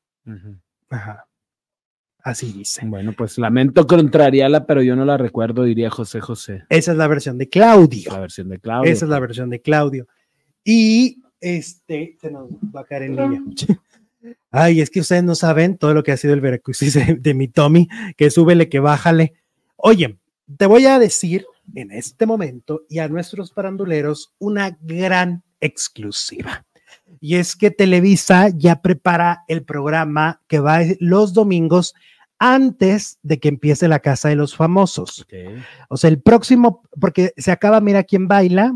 [0.90, 1.27] Ajá.
[2.23, 2.82] Así dice.
[2.86, 6.65] Bueno, pues lamento contrariarla, pero yo no la recuerdo, diría José José.
[6.69, 8.12] Esa es la versión de Claudio.
[8.12, 8.93] La versión de Claudio.
[8.93, 10.07] Esa es la versión de Claudio.
[10.65, 13.43] Y este, se nos va a caer en línea.
[14.53, 17.49] Ay, es que ustedes no saben todo lo que ha sido el Veracruz de, mi
[17.49, 19.35] Tommy, que súbele, que bájale.
[19.77, 20.19] Oye,
[20.57, 21.44] te voy a decir
[21.74, 26.65] en este momento y a nuestros paranduleros una gran exclusiva.
[27.20, 31.94] Y es que Televisa ya prepara el programa que va los domingos
[32.44, 35.24] antes de que empiece la Casa de los Famosos.
[35.89, 38.74] O sea, el próximo, porque se acaba Mira quién baila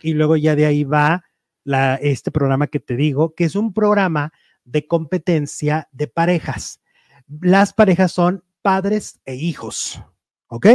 [0.00, 1.22] y luego ya de ahí va
[1.62, 4.32] la, este programa que te digo, que es un programa
[4.64, 6.80] de competencia de parejas.
[7.42, 10.02] Las parejas son padres e hijos,
[10.46, 10.68] ¿ok?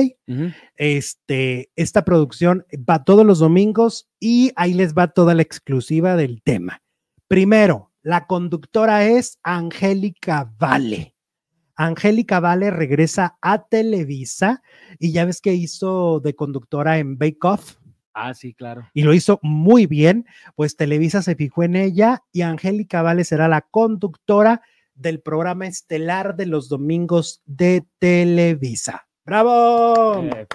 [0.75, 6.43] Este, esta producción va todos los domingos y ahí les va toda la exclusiva del
[6.43, 6.83] tema.
[7.27, 11.16] Primero, la conductora es Angélica Vale.
[11.77, 14.61] Angélica Vale regresa a Televisa
[14.99, 17.75] y ya ves que hizo de conductora en Bake Off
[18.13, 18.89] Ah, sí, claro.
[18.95, 20.25] y lo hizo muy bien,
[20.55, 24.63] pues Televisa se fijó en ella y Angélica Vale será la conductora
[24.95, 29.07] del programa estelar de los domingos de Televisa.
[29.23, 30.23] ¡Bravo!
[30.23, 30.47] Eh.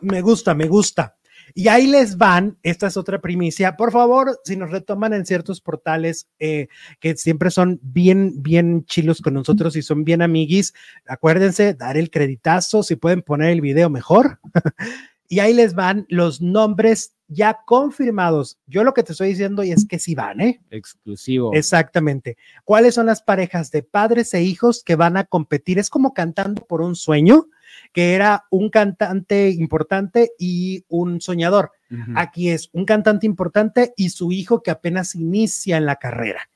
[0.00, 1.16] Me gusta, me gusta.
[1.54, 3.76] Y ahí les van, esta es otra primicia.
[3.76, 6.68] Por favor, si nos retoman en ciertos portales eh,
[7.00, 10.74] que siempre son bien, bien chilos con nosotros y son bien amiguis,
[11.06, 14.40] acuérdense, dar el creditazo, si pueden poner el video mejor.
[15.28, 18.58] y ahí les van los nombres ya confirmados.
[18.66, 20.60] Yo lo que te estoy diciendo y es que sí van, ¿eh?
[20.70, 21.54] Exclusivo.
[21.54, 22.36] Exactamente.
[22.64, 25.78] ¿Cuáles son las parejas de padres e hijos que van a competir?
[25.78, 27.46] Es como cantando por un sueño,
[27.92, 31.70] que era un cantante importante y un soñador.
[32.14, 36.48] Aquí es un cantante importante y su hijo que apenas inicia en la carrera.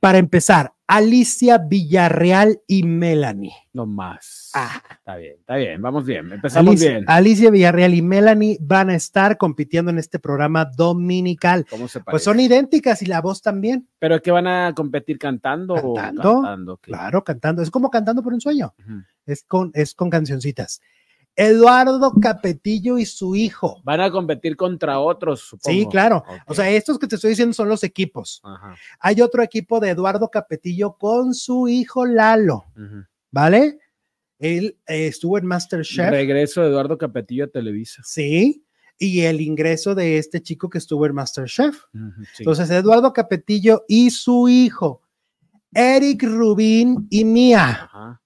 [0.00, 3.54] Para empezar, Alicia Villarreal y Melanie.
[3.72, 4.50] No más.
[4.54, 4.82] Ah.
[4.90, 5.80] Está bien, está bien.
[5.80, 6.32] Vamos bien.
[6.32, 7.04] Empezamos Alicia, bien.
[7.06, 11.64] Alicia Villarreal y Melanie van a estar compitiendo en este programa dominical.
[11.70, 12.10] ¿Cómo se parece?
[12.10, 13.86] Pues son idénticas y la voz también.
[14.00, 16.76] ¿Pero que van a competir cantando, Cantando, o cantando?
[16.78, 16.90] ¿Qué?
[16.90, 17.62] Claro, cantando.
[17.62, 18.74] Es como cantando por un sueño.
[19.26, 20.80] Es con, es con cancioncitas.
[21.40, 23.80] Eduardo Capetillo y su hijo.
[23.82, 25.78] Van a competir contra otros, supongo.
[25.78, 26.22] Sí, claro.
[26.46, 28.42] O sea, estos que te estoy diciendo son los equipos.
[28.44, 28.74] Ajá.
[28.98, 32.66] Hay otro equipo de Eduardo Capetillo con su hijo Lalo.
[33.30, 33.78] ¿vale?
[34.38, 36.10] Él eh, estuvo en Masterchef.
[36.10, 38.02] Regreso de Eduardo Capetillo a Televisa.
[38.04, 38.66] Sí.
[38.98, 41.74] Y el ingreso de este chico que estuvo en Masterchef.
[42.34, 42.40] Sí.
[42.40, 45.00] Entonces, Eduardo Capetillo y su hijo,
[45.72, 47.88] Eric Rubín y Mía.
[47.90, 48.19] Ajá.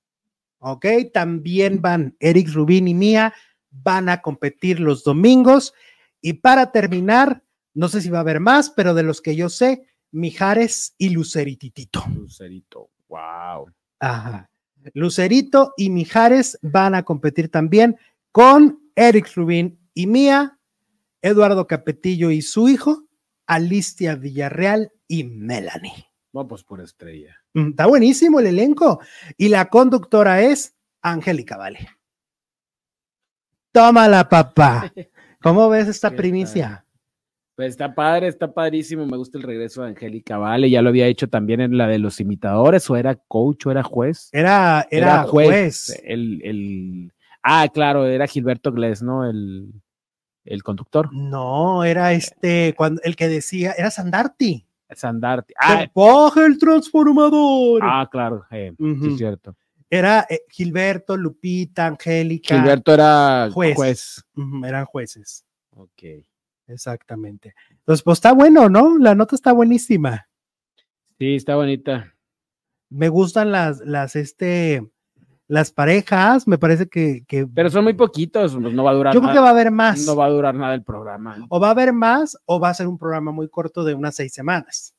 [0.65, 0.87] ¿Ok?
[1.13, 3.35] También van Eric Rubín y Mía,
[3.71, 5.75] van a competir los domingos.
[6.21, 7.43] Y para terminar,
[7.75, 11.11] no sé si va a haber más, pero de los que yo sé, Mijares y
[11.11, 12.05] Lucerititito.
[12.15, 12.91] Lucerito.
[13.09, 13.71] Wow.
[14.01, 14.51] Ajá.
[14.95, 17.97] Lucerito y Mijares van a competir también
[18.33, 20.59] con Eric Rubín y Mía,
[21.21, 23.05] Eduardo Capetillo y su hijo,
[23.47, 26.09] Alicia Villarreal y Melanie.
[26.33, 27.44] Pues por estrella.
[27.55, 29.01] Mm, Está buenísimo el elenco.
[29.37, 31.89] Y la conductora es Angélica Vale.
[33.73, 34.93] Tómala, papá.
[35.43, 36.85] ¿Cómo ves esta ¿Qué primicia?
[37.57, 39.07] Pues está padre, está padrísimo.
[39.07, 40.69] Me gusta el regreso de Angélica Vale.
[40.69, 43.83] Ya lo había hecho también en la de los imitadores, o era coach, o era
[43.83, 44.29] juez.
[44.33, 46.01] Era, era, juez.
[46.05, 47.13] El, el...
[47.43, 49.29] Ah, claro, era Gilberto Glés, ¿no?
[49.29, 49.73] El,
[50.45, 51.11] el conductor.
[51.13, 54.67] No, era este, cuando el que decía, era Sandarti.
[54.97, 55.55] Sandarte.
[55.59, 57.81] Ah, ¡Baja el transformador!
[57.83, 59.57] ah, claro, eh, sí es cierto.
[59.91, 62.57] Era eh, Gilberto, Lupita, Angélica.
[62.57, 63.77] Gilberto era Juez.
[63.77, 64.25] juez.
[64.65, 65.45] Eran jueces.
[65.71, 66.03] Ok.
[66.67, 67.55] Exactamente.
[67.71, 68.99] Entonces, pues está bueno, ¿no?
[68.99, 70.29] La nota está buenísima.
[71.19, 72.15] Sí, está bonita.
[72.89, 74.91] Me gustan las, las, este,
[75.49, 76.47] las parejas.
[76.49, 79.31] Me parece que, que Pero son muy poquitos, pues no va a durar yo creo
[79.31, 79.43] que nada.
[79.45, 80.07] va a haber más.
[80.07, 81.45] No va a durar nada el programa.
[81.49, 84.15] O va a haber más, o va a ser un programa muy corto de unas
[84.17, 84.95] seis semanas.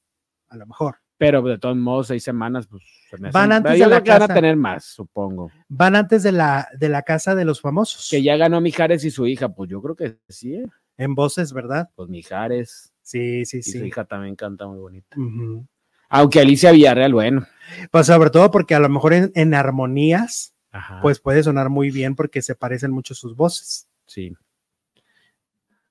[0.50, 0.98] A lo mejor.
[1.18, 4.00] Pero de todos modos, seis semanas, pues se me Van hacen- antes yo de la
[4.02, 4.34] van a casa.
[4.34, 5.50] tener más, supongo.
[5.70, 8.10] Van antes de la, de la casa de los famosos.
[8.12, 10.66] Que ya ganó Mijares y su hija, pues yo creo que sí, ¿eh?
[10.98, 11.90] En voces, ¿verdad?
[11.96, 13.86] pues Mijares Sí, sí, y su sí.
[13.86, 15.16] hija también canta muy bonita.
[15.20, 15.66] Ujú.
[16.10, 17.48] Aunque Alicia Villarreal, bueno.
[17.92, 21.92] Pues sobre todo porque a lo mejor en, en armonías, Ajá, pues puede sonar muy
[21.92, 23.88] bien porque se parecen mucho sus voces.
[24.06, 24.36] sí.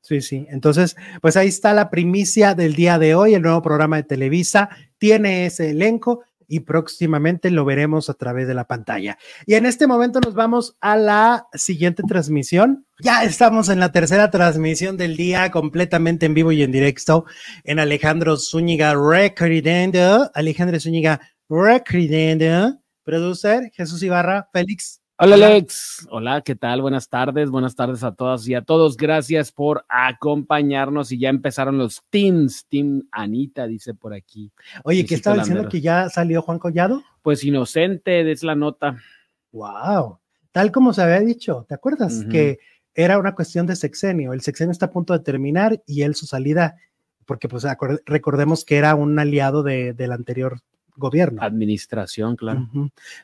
[0.05, 0.47] Sí, sí.
[0.51, 3.33] Entonces, pues ahí está la primicia del día de hoy.
[3.33, 4.69] El nuevo programa de Televisa
[4.99, 9.17] tiene ese elenco y próximamente lo veremos a través de la pantalla.
[9.47, 12.84] Y en este momento nos vamos a la siguiente transmisión.
[13.01, 17.25] Ya estamos en la tercera transmisión del día, completamente en vivo y en directo,
[17.65, 20.31] en Alejandro Zúñiga Recordando.
[20.33, 22.79] Alejandro Zúñiga Recordando.
[23.03, 25.01] Producer Jesús Ibarra, Félix.
[25.19, 25.35] Hola.
[25.35, 26.83] Alex, hola, ¿qué tal?
[26.83, 28.97] Buenas tardes, buenas tardes a todas y a todos.
[28.97, 32.65] Gracias por acompañarnos y ya empezaron los teams.
[32.69, 34.53] Team Anita dice por aquí.
[34.85, 37.03] Oye, ¿qué estaba diciendo que ya salió Juan Collado?
[37.23, 38.97] Pues inocente, es la nota.
[39.51, 40.21] Wow,
[40.53, 42.25] tal como se había dicho, ¿te acuerdas?
[42.31, 42.59] Que
[42.95, 44.33] era una cuestión de sexenio.
[44.33, 46.77] El sexenio está a punto de terminar y él su salida,
[47.27, 47.65] porque pues
[48.07, 50.61] recordemos que era un aliado de- del anterior
[50.97, 51.43] gobierno.
[51.43, 52.69] Administración, claro.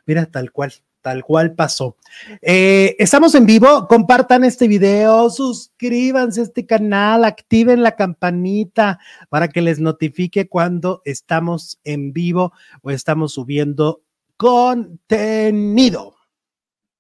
[0.07, 0.73] Mira, tal cual,
[1.03, 1.97] tal cual pasó.
[2.43, 8.99] Eh, estamos en vivo, compartan este video, suscríbanse a este canal, activen la campanita
[9.29, 12.53] para que les notifique cuando estamos en vivo
[12.83, 14.03] o estamos subiendo
[14.37, 16.17] contenido.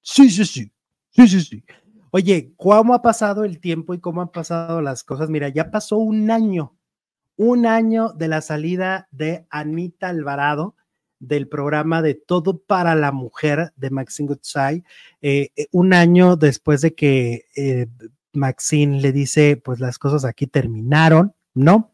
[0.02, 0.70] Sí, sí, sí,
[1.10, 1.64] sí, sí, sí.
[2.12, 5.31] Oye, ¿cómo ha pasado el tiempo y cómo han pasado las cosas?
[5.31, 6.77] Mira, ya pasó un año,
[7.37, 10.74] un año de la salida de Anita Alvarado
[11.20, 14.82] del programa de Todo para la Mujer de Maxine Goodside,
[15.20, 17.87] eh, eh, un año después de que eh,
[18.32, 21.93] Maxine le dice, pues las cosas aquí terminaron, ¿no?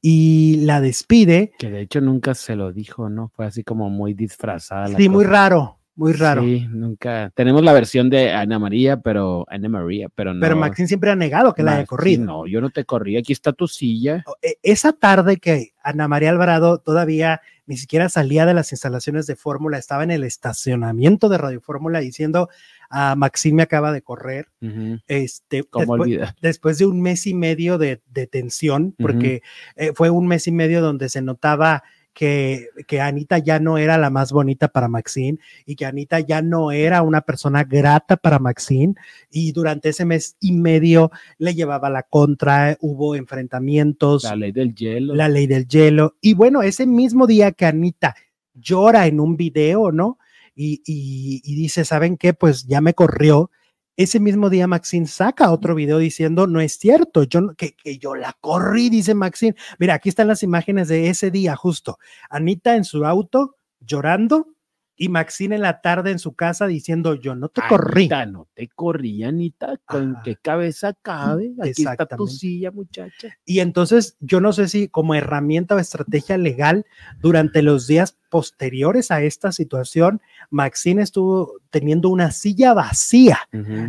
[0.00, 1.52] Y la despide.
[1.58, 3.28] Que de hecho nunca se lo dijo, ¿no?
[3.28, 4.88] Fue así como muy disfrazada.
[4.88, 6.42] la Sí, muy raro, Muy raro.
[6.42, 7.30] Sí, nunca.
[7.34, 10.40] Tenemos la versión de Ana María, pero Ana María, pero no.
[10.40, 12.24] Pero Maxine siempre ha negado que la haya corrido.
[12.24, 13.16] No, yo no te corrí.
[13.16, 14.24] Aquí está tu silla.
[14.42, 19.36] E- Esa tarde que Ana María Alvarado todavía ni siquiera salía de las instalaciones de
[19.36, 22.50] Fórmula, estaba en el estacionamiento de Radio Fórmula diciendo
[22.90, 24.48] a Maxine me acaba de correr.
[24.60, 24.98] Ujú.
[25.06, 26.34] Este, ¿Cómo después, olvidar?
[26.42, 29.42] después de un mes y medio de, de tensión, porque
[29.76, 31.84] eh, fue un mes y medio donde se notaba
[32.14, 36.40] que, que Anita ya no era la más bonita para Maxine y que Anita ya
[36.42, 38.94] no era una persona grata para Maxine
[39.30, 44.74] y durante ese mes y medio le llevaba la contra, hubo enfrentamientos, La ley del
[44.74, 45.14] hielo.
[45.14, 48.14] la ley del hielo y bueno, ese mismo día que Anita
[48.54, 50.18] llora en un video, ¿no?
[50.56, 52.32] Y, y- y dice, ¿saben qué?
[52.32, 53.50] Pues ya me corrió.
[53.96, 58.14] Ese mismo día Maxine saca otro video diciendo, no es cierto, yo que, que yo
[58.14, 59.54] la corrí, dice Maxine.
[59.78, 61.98] Mira, aquí están las imágenes de ese día justo.
[62.28, 64.53] Anita en su auto llorando
[64.96, 68.08] y Maxine en la tarde en su casa diciendo, yo no te corrí.
[68.08, 69.80] No te corrí, Anita.
[69.86, 71.52] ¿Con qué cabeza cabe?
[71.60, 73.36] Aquí está tu silla, muchacha.
[73.44, 76.86] Y entonces yo no sé si como herramienta o estrategia legal
[77.20, 83.38] durante los días posteriores a esta situación, Maxine estuvo teniendo una silla vacía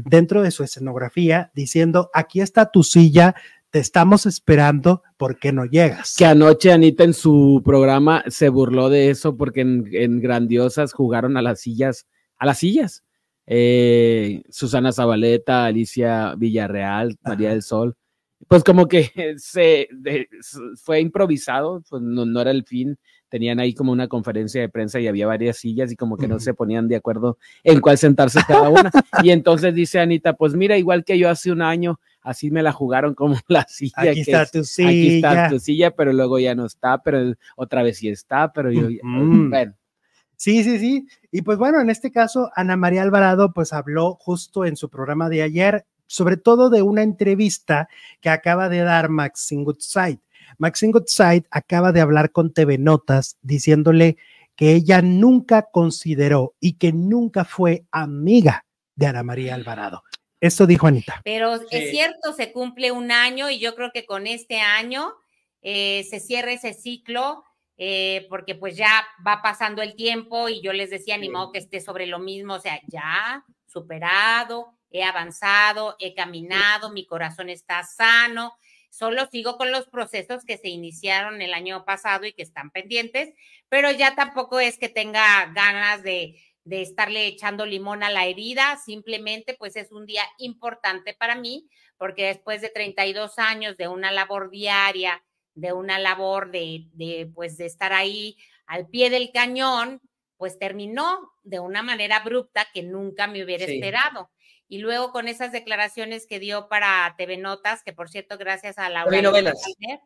[0.06, 3.36] dentro de su escenografía diciendo, aquí está tu silla,
[3.76, 6.16] te estamos esperando, ¿por qué no llegas?
[6.18, 11.36] Que anoche Anita en su programa se burló de eso porque en, en Grandiosas jugaron
[11.36, 12.08] a las sillas,
[12.38, 13.04] a las sillas.
[13.46, 17.54] Eh, Susana Zabaleta, Alicia Villarreal, María Ajá.
[17.56, 17.98] del Sol.
[18.48, 20.30] Pues como que se de-
[20.82, 22.98] fue improvisado, pues no, no era el fin.
[23.28, 26.40] Tenían ahí como una conferencia de prensa y había varias sillas y como que no
[26.40, 28.90] se ponían de acuerdo en cuál sentarse cada una.
[29.22, 32.74] Y entonces dice Anita, pues mira, igual que yo hace un año, así me la
[32.74, 33.94] jugaron como la silla.
[33.96, 34.90] Aquí que está es- tu silla.
[34.90, 38.72] aquí está tu silla, pero luego ya no está, pero otra vez sí está, pero
[38.72, 39.74] yo, bueno,
[40.38, 41.08] Sí, sí, sí.
[41.32, 45.30] Y pues bueno, en este caso, Ana María Alvarado pues habló justo en su programa
[45.30, 47.88] de ayer, sobre todo de una entrevista
[48.20, 50.20] que acaba de dar Maxine Goodside.
[50.58, 54.18] Maxine Goodside acaba de hablar con TV Notas diciéndole
[54.58, 58.66] que ella nunca consideró y que nunca fue amiga
[58.96, 60.04] de Ana María Alvarado.
[60.42, 61.22] Esto dijo Anita.
[61.24, 61.66] Pero Sí.
[61.72, 65.14] es cierto, se cumple un año y yo creo que con este año
[65.62, 67.44] eh, se cierra ese ciclo,
[67.78, 71.60] eh, porque pues ya va pasando el tiempo y yo les decía, ni modo que
[71.60, 77.84] esté sobre lo mismo, o sea, ya superado, he avanzado, he caminado, mi corazón está
[77.84, 78.54] sano,
[78.90, 83.34] solo sigo con los procesos que se iniciaron el año pasado y que están pendientes,
[83.68, 88.78] pero ya tampoco es que tenga ganas de de estarle echando limón a la herida,
[88.84, 94.12] simplemente pues es un día importante para mí, porque después de 32 años de una
[94.12, 95.24] labor diaria,
[95.54, 98.36] de una labor de, de pues de estar ahí
[98.66, 100.02] al pie del cañón,
[100.38, 103.76] pues terminó de una manera abrupta que nunca me hubiera Sí.
[103.76, 104.32] esperado.
[104.68, 108.90] Y luego con esas declaraciones que dio para TV Notas, que por cierto, gracias a
[108.90, 109.32] Laura Luz.
[109.80, 110.00] Palmer,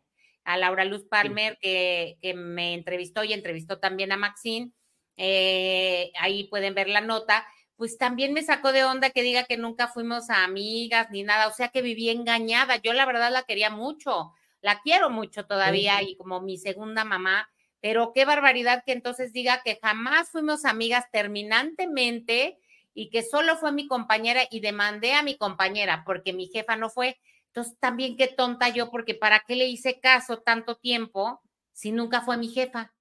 [0.43, 4.71] a Laura Luz Palmer, que, que me entrevistó y entrevistó también a Maxine,
[5.21, 9.57] eh, ahí pueden ver la nota, pues también me sacó de onda que diga que
[9.57, 12.77] nunca fuimos amigas ni nada, o sea que viví engañada.
[12.77, 14.31] Yo la verdad la quería mucho,
[14.61, 17.49] la quiero mucho todavía y como mi segunda mamá,
[17.81, 22.57] pero qué barbaridad que entonces diga que jamás fuimos amigas terminantemente
[22.93, 26.89] y que solo fue mi compañera y demandé a mi compañera porque mi jefa no
[26.89, 27.19] fue.
[27.47, 31.41] Entonces también qué tonta yo, porque ¿para qué le hice caso tanto tiempo
[31.73, 32.93] si nunca fue mi jefa?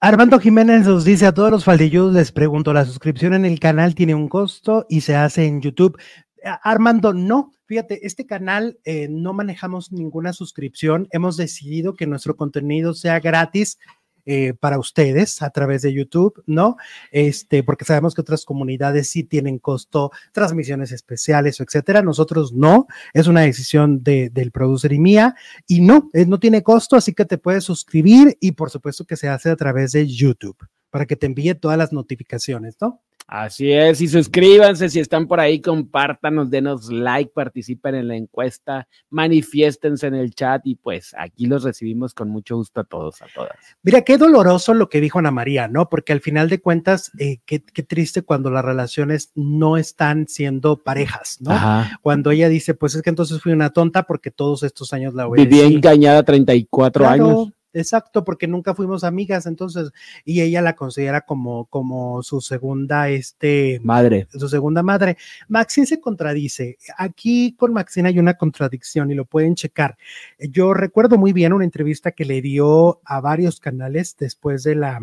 [0.00, 3.94] Armando Jiménez nos dice a todos los faldilludos, les pregunto, ¿la suscripción en el canal
[3.94, 5.98] tiene un costo y se hace en YouTube?
[6.44, 12.36] A- Armando, no, fíjate, este canal eh, no manejamos ninguna suscripción, hemos decidido que nuestro
[12.36, 13.78] contenido sea gratis.
[14.26, 16.76] Eh, para ustedes a través de YouTube, ¿no?
[17.10, 22.02] Este, porque sabemos que otras comunidades sí tienen costo, transmisiones especiales etcétera.
[22.02, 25.34] Nosotros no, es una decisión de- del producer y mía.
[25.66, 29.16] Y no, eh, no tiene costo, así que te puedes suscribir y por supuesto que
[29.16, 30.56] se hace a través de YouTube
[30.90, 33.02] para que te envíe todas las notificaciones, ¿no?
[33.26, 34.00] Así es.
[34.00, 40.14] Y suscríbanse si están por ahí, compártanos, denos like, participen en la encuesta, manifiéstense en
[40.14, 43.56] el chat y pues aquí los recibimos con mucho gusto a todos, a todas.
[43.82, 45.88] Mira, qué doloroso lo que dijo Ana María, ¿no?
[45.88, 50.82] Porque al final de cuentas, eh, qué, qué triste cuando las relaciones no están siendo
[50.82, 51.50] parejas, ¿no?
[51.52, 51.98] Ajá.
[52.02, 55.28] Cuando ella dice, pues es que entonces fui una tonta porque todos estos años la
[55.28, 55.74] Viví obedecí.
[55.74, 57.48] engañada 34 Claro, años.
[57.80, 59.90] Exacto, porque nunca fuimos amigas, entonces,
[60.24, 64.26] y ella la considera como, como su segunda, este, Madre.
[64.30, 65.16] su segunda madre.
[65.48, 66.78] Maxine se contradice.
[66.96, 69.96] Aquí con Maxine hay una contradicción y lo pueden checar.
[70.38, 75.00] Yo recuerdo muy bien una entrevista que le dio a varios canales después de la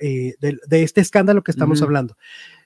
[0.00, 2.16] eh, de, de este escándalo que estamos hablando.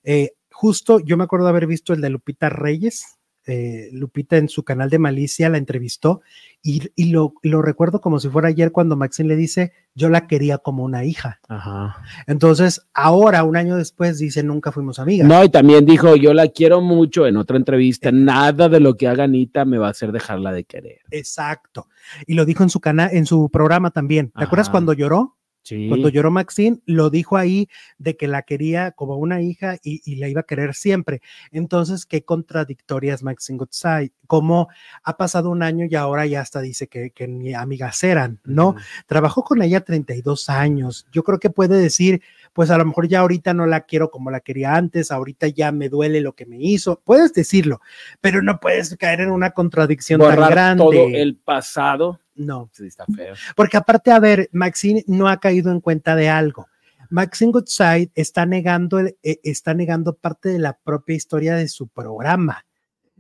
[0.05, 3.19] Eh, justo yo me acuerdo haber visto el de Lupita Reyes.
[3.47, 6.23] Eh, Lupita en su canal de Malicia la entrevistó
[6.63, 10.27] y, y lo, lo recuerdo como si fuera ayer cuando Maxine le dice, yo la
[10.27, 11.41] quería como una hija.
[11.49, 12.03] Ajá.
[12.27, 15.29] Entonces, ahora, un año después, dice, nunca fuimos amigas.
[15.29, 19.09] No, y también dijo, yo la quiero mucho en otra entrevista, nada de lo que
[19.09, 21.01] haga Anita me va a hacer dejarla de querer.
[21.11, 21.89] Exacto.
[22.27, 24.33] Y lo dijo en su canal, en su programa también.
[24.37, 25.37] ¿Te acuerdas cuando lloró?
[25.65, 25.89] Sí.
[25.89, 27.69] Cuando lloró Maxine, lo dijo ahí
[27.99, 31.23] de que la quería como una hija y, y la iba a querer siempre.
[31.53, 34.13] Entonces, qué contradictoria es Maxine Goodside.
[34.27, 34.69] Como
[35.03, 38.69] ha pasado un año y ahora ya hasta dice que, que ni amigas eran, ¿no?
[38.71, 38.79] Ujú.
[39.07, 41.07] Trabajó con ella 32 años.
[41.13, 42.21] Yo creo que puede decir,
[42.53, 45.73] pues a lo mejor ya ahorita no la quiero como la quería antes, ahorita ya
[45.73, 47.01] me duele lo que me hizo.
[47.05, 47.81] Puedes decirlo,
[48.21, 50.85] pero no puedes caer en una contradicción tan grande.
[50.85, 52.21] todo el pasado.
[52.35, 52.69] No.
[52.73, 53.35] Sí, está feo.
[53.57, 56.67] Porque aparte, a ver, Maxine no ha caído en cuenta de algo.
[57.11, 61.87] Maxine Goodside está negando, el- eh, está negando parte de la propia historia de su
[61.89, 62.65] programa.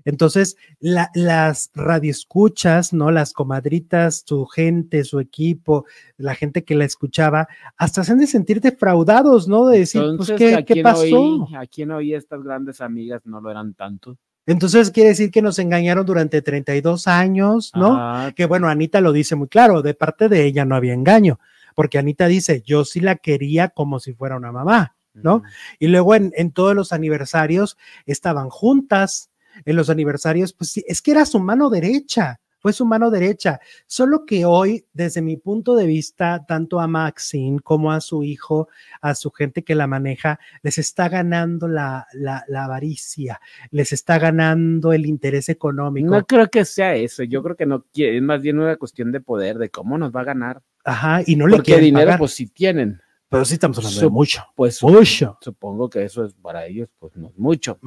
[0.07, 3.11] Entonces, la- las radioescuchas, ¿no?
[3.11, 5.86] Las comadritas, su gente, su equipo,
[6.19, 9.66] la gente que la escuchaba, hasta se han de sentir defraudados, ¿no?
[9.66, 11.01] De decir, Entonces, pues, ¿qué, ¿a qué pasó?
[11.01, 11.55] oí?
[11.57, 13.23] ¿A quién oí estas grandes amigas?
[13.24, 14.19] No lo eran tanto.
[14.47, 17.97] Entonces, quiere decir que nos engañaron durante 32 años, ¿no?
[17.97, 21.41] Ah, que bueno, Anita lo dice muy claro, de parte de ella no había engaño,
[21.75, 25.43] porque Anita dice, yo sí la quería como si fuera una mamá, ¿no?
[25.79, 29.31] Y luego en, en todos los aniversarios estaban juntas,
[29.65, 33.61] en los aniversarios, pues sí, es que era su mano derecha, fue su mano derecha,
[33.86, 38.69] solo que hoy, desde mi punto de vista, tanto a Maxine como a su hijo,
[39.03, 43.39] a su gente que la maneja, les está ganando la, la, la avaricia,
[43.70, 46.09] les está ganando el interés económico.
[46.09, 47.23] No creo que sea eso.
[47.23, 50.11] Yo creo que no quiere, es más bien una cuestión de poder, de cómo nos
[50.11, 50.62] va a ganar.
[50.86, 52.19] Ajá, y no le Porque quieren dinero, pagar.
[52.19, 52.99] pues sí tienen.
[53.28, 54.43] Pero sí estamos hablando de mucho.
[54.57, 55.36] Pues Mucho.
[55.43, 57.78] supongo que eso es para ellos, pues no es mucho.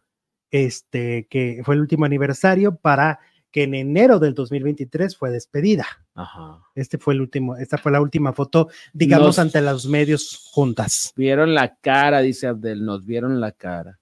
[0.51, 3.19] este, que fue el último aniversario para
[3.53, 5.85] que en enero del 2023 fue despedida.
[6.15, 6.59] Ajá.
[6.73, 11.13] Este fue el último, esta fue la última foto, digamos, Nos- ante los medios juntas.
[11.15, 12.83] Vieron la cara, dice Abdel.
[12.83, 13.99] Nos vieron la cara.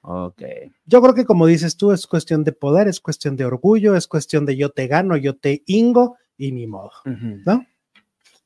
[0.00, 0.42] Ok.
[0.86, 4.08] Yo creo que como dices tú, es cuestión de poder, es cuestión de orgullo, es
[4.08, 6.90] cuestión de yo te gano, yo te ingo y ni modo.
[7.04, 7.66] ¿no?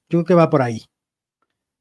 [0.09, 0.83] Yo creo que va por ahí.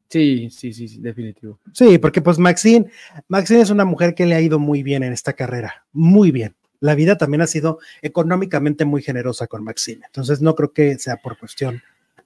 [0.07, 1.59] Sí, sí, sí, sí, definitivo.
[1.73, 2.85] Sí, porque pues Maxine,
[3.27, 6.55] Maxine es una mujer que le ha ido muy bien en esta carrera, muy bien.
[6.79, 11.17] La vida también ha sido económicamente muy generosa con Maxine, entonces no creo que sea
[11.17, 11.81] por cuestión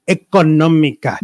[0.05, 1.19] económica.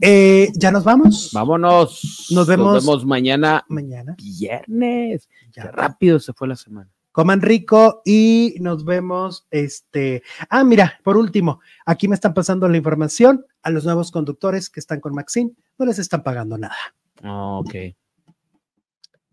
[0.00, 1.30] Eh, ya nos vamos.
[1.32, 2.28] Vámonos.
[2.30, 4.14] Nos vemos- Nos vemos mañana Mañana.
[4.16, 5.28] viernes.
[5.52, 5.64] Ya.
[5.64, 6.88] Qué rápido se fue la semana.
[7.10, 9.46] Coman rico y nos vemos.
[9.50, 14.70] Este, ah, mira, por último, aquí me están pasando la información a los nuevos conductores
[14.70, 16.76] que están con Maxine, no les están pagando nada,
[17.24, 17.74] Oh, ok.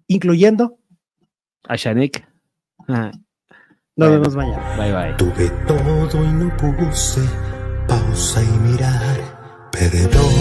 [0.08, 0.80] incluyendo.
[1.68, 2.28] A Shanik.
[2.88, 3.12] Ah,
[3.98, 4.22] Nos Bueno.
[4.24, 4.76] vemos mañana.
[4.78, 5.14] Bye bye.
[5.18, 7.22] Tuve todo y no puse
[7.88, 9.18] pausa y mirar,
[9.72, 10.34] perdón.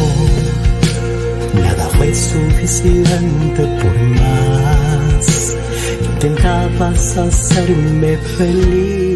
[1.62, 5.56] Nada fue suficiente por más.
[6.02, 9.13] Intentabas hacerme feliz.